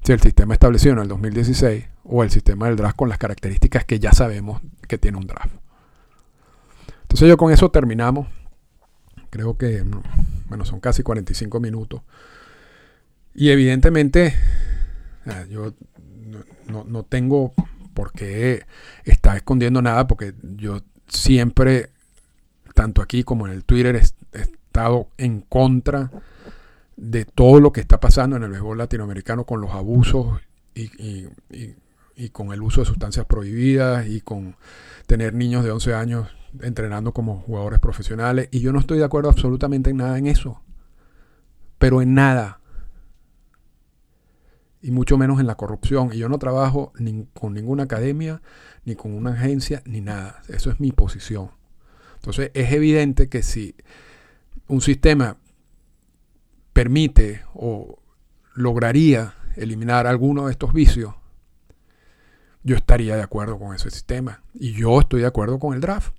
Si 0.03 0.11
el 0.11 0.22
sistema 0.22 0.53
establecido 0.53 0.93
en 0.93 0.99
el 0.99 1.07
2016 1.07 1.86
o 2.05 2.24
el 2.24 2.32
sistema 2.32 2.67
del 2.67 2.76
draft 2.76 2.95
con 2.95 3.09
las 3.09 3.17
características 3.17 3.86
que 3.86 3.99
ya 3.99 4.13
sabemos 4.13 4.61
que 4.88 4.97
tiene 4.97 5.17
un 5.17 5.28
draft. 5.28 5.53
Entonces 7.03 7.28
yo 7.28 7.38
con 7.38 7.51
eso 7.51 7.69
terminamos. 7.69 8.28
Creo 9.30 9.57
que, 9.57 9.86
bueno, 10.47 10.65
son 10.65 10.80
casi 10.80 11.03
45 11.03 11.59
minutos. 11.59 12.01
Y 13.34 13.49
evidentemente, 13.49 14.34
yo 15.49 15.74
no, 16.67 16.84
no 16.86 17.03
tengo 17.03 17.53
por 17.93 18.11
qué 18.11 18.65
estar 19.03 19.38
escondiendo 19.38 19.82
nada 19.82 20.07
porque 20.07 20.34
yo 20.41 20.82
siempre 21.07 21.91
tanto 22.82 23.03
aquí 23.03 23.23
como 23.23 23.45
en 23.45 23.53
el 23.53 23.63
Twitter, 23.63 23.95
he 23.95 24.41
estado 24.41 25.07
en 25.19 25.41
contra 25.41 26.09
de 26.97 27.25
todo 27.25 27.59
lo 27.59 27.71
que 27.71 27.79
está 27.79 27.99
pasando 27.99 28.38
en 28.38 28.41
el 28.41 28.49
béisbol 28.49 28.75
latinoamericano 28.75 29.45
con 29.45 29.61
los 29.61 29.69
abusos 29.69 30.41
y, 30.73 31.27
con 32.32 32.51
el 32.51 32.63
uso 32.63 32.82
de 32.82 32.88
sustancias 32.88 33.27
prohibidas 33.27 34.07
y 34.07 34.21
con 34.21 34.55
tener 35.05 35.36
niños 35.36 35.63
de 35.63 35.69
11 35.69 35.93
años 35.93 36.27
entrenando 36.59 37.13
como 37.13 37.41
jugadores 37.41 37.79
profesionales. 37.79 38.49
Y 38.49 38.61
yo 38.61 38.73
no 38.73 38.79
estoy 38.79 38.97
de 38.97 39.05
acuerdo 39.05 39.29
absolutamente 39.29 39.91
en 39.91 39.97
nada 39.97 40.17
en 40.17 40.25
eso. 40.25 40.59
Pero 41.77 42.01
en 42.01 42.15
nada. 42.15 42.61
y 44.82 44.89
mucho 44.89 45.19
menos 45.19 45.39
en 45.39 45.45
la 45.45 45.53
corrupción. 45.53 46.09
Y 46.13 46.17
yo 46.17 46.29
no 46.29 46.39
trabajo 46.39 46.93
con 47.39 47.53
ninguna 47.53 47.84
academia, 47.84 48.41
ni 48.86 48.95
con 48.95 49.13
una 49.13 49.34
agencia, 49.34 49.84
ni 49.86 50.01
nada. 50.01 50.41
Eso 50.47 50.71
es 50.71 50.79
mi 50.79 50.91
posición. 50.91 51.61
Entonces 52.22 52.51
es 52.53 52.72
evidente 52.72 53.30
que 53.30 53.43
si 53.43 53.76
un 54.67 54.82
sistema 54.82 55.38
permite 56.72 57.41
o 57.53 57.99
lograría 58.53 59.36
eliminar 59.55 60.07
alguno 60.07 60.45
de 60.45 60.51
estos 60.51 60.74
vicios, 60.74 61.13
yo 62.63 62.76
estaría 62.76 63.15
de 63.15 63.24
acuerdo 63.24 63.57
con 63.57 63.76
ese 63.76 63.89
sistema. 63.89 64.43
Y 64.53 64.74
yo 64.74 64.99
estoy 64.99 65.22
de 65.22 65.28
acuerdo 65.28 65.59
con 65.59 65.74
el 65.74 65.82
draft. 65.82 66.13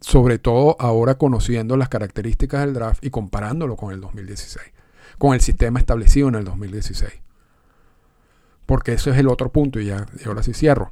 Sobre 0.00 0.38
todo 0.38 0.76
ahora 0.78 1.16
conociendo 1.16 1.76
las 1.76 1.88
características 1.88 2.60
del 2.60 2.74
draft 2.74 3.04
y 3.04 3.10
comparándolo 3.10 3.76
con 3.76 3.92
el 3.92 4.00
2016 4.00 4.74
con 5.18 5.34
el 5.34 5.40
sistema 5.40 5.78
establecido 5.78 6.28
en 6.28 6.36
el 6.36 6.44
2016. 6.44 7.12
Porque 8.66 8.94
ese 8.94 9.10
es 9.10 9.16
el 9.16 9.28
otro 9.28 9.52
punto 9.52 9.80
y, 9.80 9.86
ya, 9.86 10.06
ahora 10.26 10.42
sí 10.42 10.54
cierro. 10.54 10.90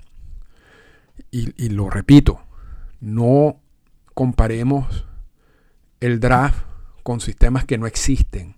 Y, 1.30 1.53
y 1.62 1.70
lo 1.70 1.90
repito, 1.90 2.40
no 3.03 3.61
comparemos 4.14 5.05
el 6.00 6.20
draft 6.20 6.64
con 7.03 7.20
sistemas 7.20 7.64
que 7.64 7.76
no 7.76 7.86
existen 7.86 8.57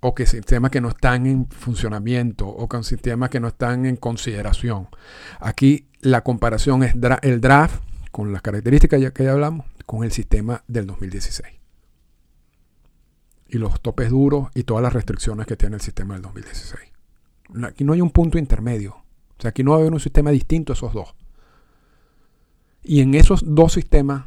o 0.00 0.14
que 0.14 0.26
sistemas 0.26 0.70
que 0.70 0.82
no 0.82 0.90
están 0.90 1.26
en 1.26 1.48
funcionamiento 1.48 2.46
o 2.46 2.68
con 2.68 2.84
sistemas 2.84 3.30
que 3.30 3.40
no 3.40 3.48
están 3.48 3.86
en 3.86 3.96
consideración. 3.96 4.88
Aquí 5.40 5.88
la 6.00 6.22
comparación 6.22 6.84
es 6.84 6.94
el 7.22 7.40
draft 7.40 7.82
con 8.12 8.32
las 8.32 8.42
características 8.42 9.10
que 9.12 9.24
ya 9.24 9.32
hablamos 9.32 9.66
con 9.86 10.04
el 10.04 10.12
sistema 10.12 10.62
del 10.68 10.86
2016 10.86 11.56
y 13.48 13.58
los 13.58 13.80
topes 13.80 14.10
duros 14.10 14.48
y 14.54 14.64
todas 14.64 14.82
las 14.82 14.92
restricciones 14.92 15.46
que 15.46 15.56
tiene 15.56 15.76
el 15.76 15.80
sistema 15.80 16.14
del 16.14 16.22
2016. 16.22 16.92
Aquí 17.64 17.84
no 17.84 17.94
hay 17.94 18.02
un 18.02 18.10
punto 18.10 18.38
intermedio. 18.38 18.96
O 19.38 19.42
sea, 19.42 19.50
aquí 19.50 19.62
no 19.62 19.70
va 19.70 19.78
a 19.78 19.80
haber 19.80 19.92
un 19.92 20.00
sistema 20.00 20.30
distinto 20.30 20.72
a 20.72 20.74
esos 20.74 20.92
dos. 20.92 21.14
Y 22.88 23.00
en 23.00 23.14
esos 23.14 23.42
dos 23.44 23.72
sistemas 23.72 24.26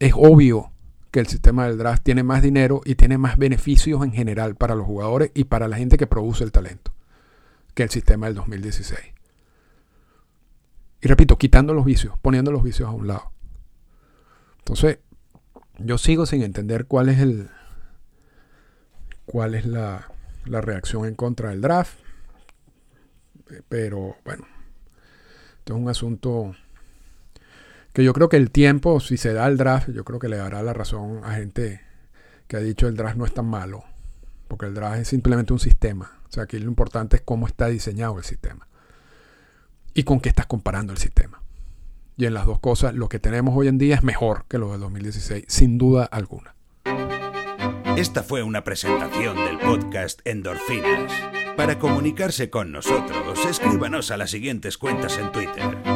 es 0.00 0.12
obvio 0.14 0.72
que 1.12 1.20
el 1.20 1.28
sistema 1.28 1.68
del 1.68 1.78
draft 1.78 2.02
tiene 2.02 2.24
más 2.24 2.42
dinero 2.42 2.80
y 2.84 2.96
tiene 2.96 3.16
más 3.16 3.38
beneficios 3.38 4.04
en 4.04 4.12
general 4.12 4.56
para 4.56 4.74
los 4.74 4.86
jugadores 4.86 5.30
y 5.34 5.44
para 5.44 5.68
la 5.68 5.76
gente 5.76 5.96
que 5.96 6.08
produce 6.08 6.42
el 6.42 6.50
talento 6.50 6.92
que 7.74 7.84
el 7.84 7.90
sistema 7.90 8.26
del 8.26 8.34
2016. 8.34 8.98
Y 11.02 11.08
repito, 11.08 11.38
quitando 11.38 11.74
los 11.74 11.84
vicios, 11.84 12.18
poniendo 12.20 12.50
los 12.50 12.64
vicios 12.64 12.88
a 12.88 12.92
un 12.92 13.06
lado. 13.06 13.30
Entonces, 14.58 14.98
yo 15.78 15.98
sigo 15.98 16.26
sin 16.26 16.42
entender 16.42 16.86
cuál 16.86 17.10
es 17.10 17.20
el, 17.20 17.50
cuál 19.26 19.54
es 19.54 19.66
la, 19.66 20.08
reacción 20.44 21.04
en 21.04 21.14
contra 21.14 21.50
del 21.50 21.60
draft. 21.60 21.98
Pero 23.68 24.16
bueno, 24.24 24.46
esto 25.58 25.74
es 25.74 25.80
un 25.80 25.88
asunto 25.88 26.56
que 27.96 28.04
yo 28.04 28.12
creo 28.12 28.28
que 28.28 28.36
el 28.36 28.50
tiempo, 28.50 29.00
si 29.00 29.16
se 29.16 29.32
da 29.32 29.48
el 29.48 29.56
draft, 29.56 29.88
yo 29.88 30.04
creo 30.04 30.18
que 30.18 30.28
le 30.28 30.36
dará 30.36 30.62
la 30.62 30.74
razón 30.74 31.22
a 31.24 31.32
gente 31.32 31.80
que 32.46 32.58
ha 32.58 32.60
dicho 32.60 32.88
el 32.88 32.94
draft 32.94 33.16
no 33.16 33.24
es 33.24 33.32
tan 33.32 33.46
malo, 33.46 33.84
porque 34.48 34.66
el 34.66 34.74
draft 34.74 34.98
es 34.98 35.08
simplemente 35.08 35.54
un 35.54 35.58
sistema. 35.58 36.20
O 36.28 36.30
sea, 36.30 36.42
aquí 36.42 36.58
lo 36.58 36.68
importante 36.68 37.16
es 37.16 37.22
cómo 37.22 37.46
está 37.46 37.68
diseñado 37.68 38.18
el 38.18 38.24
sistema 38.24 38.68
y 39.94 40.02
con 40.02 40.20
qué 40.20 40.28
estás 40.28 40.44
comparando 40.44 40.92
el 40.92 40.98
sistema. 40.98 41.40
Y 42.18 42.26
en 42.26 42.34
las 42.34 42.44
dos 42.44 42.58
cosas, 42.58 42.92
lo 42.92 43.08
que 43.08 43.18
tenemos 43.18 43.56
hoy 43.56 43.68
en 43.68 43.78
día 43.78 43.94
es 43.94 44.02
mejor 44.02 44.44
que 44.46 44.58
lo 44.58 44.72
del 44.72 44.80
2016, 44.80 45.46
sin 45.48 45.78
duda 45.78 46.04
alguna. 46.04 46.54
Esta 47.96 48.22
fue 48.22 48.42
una 48.42 48.62
presentación 48.62 49.36
del 49.36 49.58
podcast 49.58 50.20
Endorfinas. 50.26 51.10
Para 51.56 51.78
comunicarse 51.78 52.50
con 52.50 52.72
nosotros, 52.72 53.46
escríbanos 53.48 54.10
a 54.10 54.18
las 54.18 54.32
siguientes 54.32 54.76
cuentas 54.76 55.16
en 55.16 55.32
Twitter. 55.32 55.95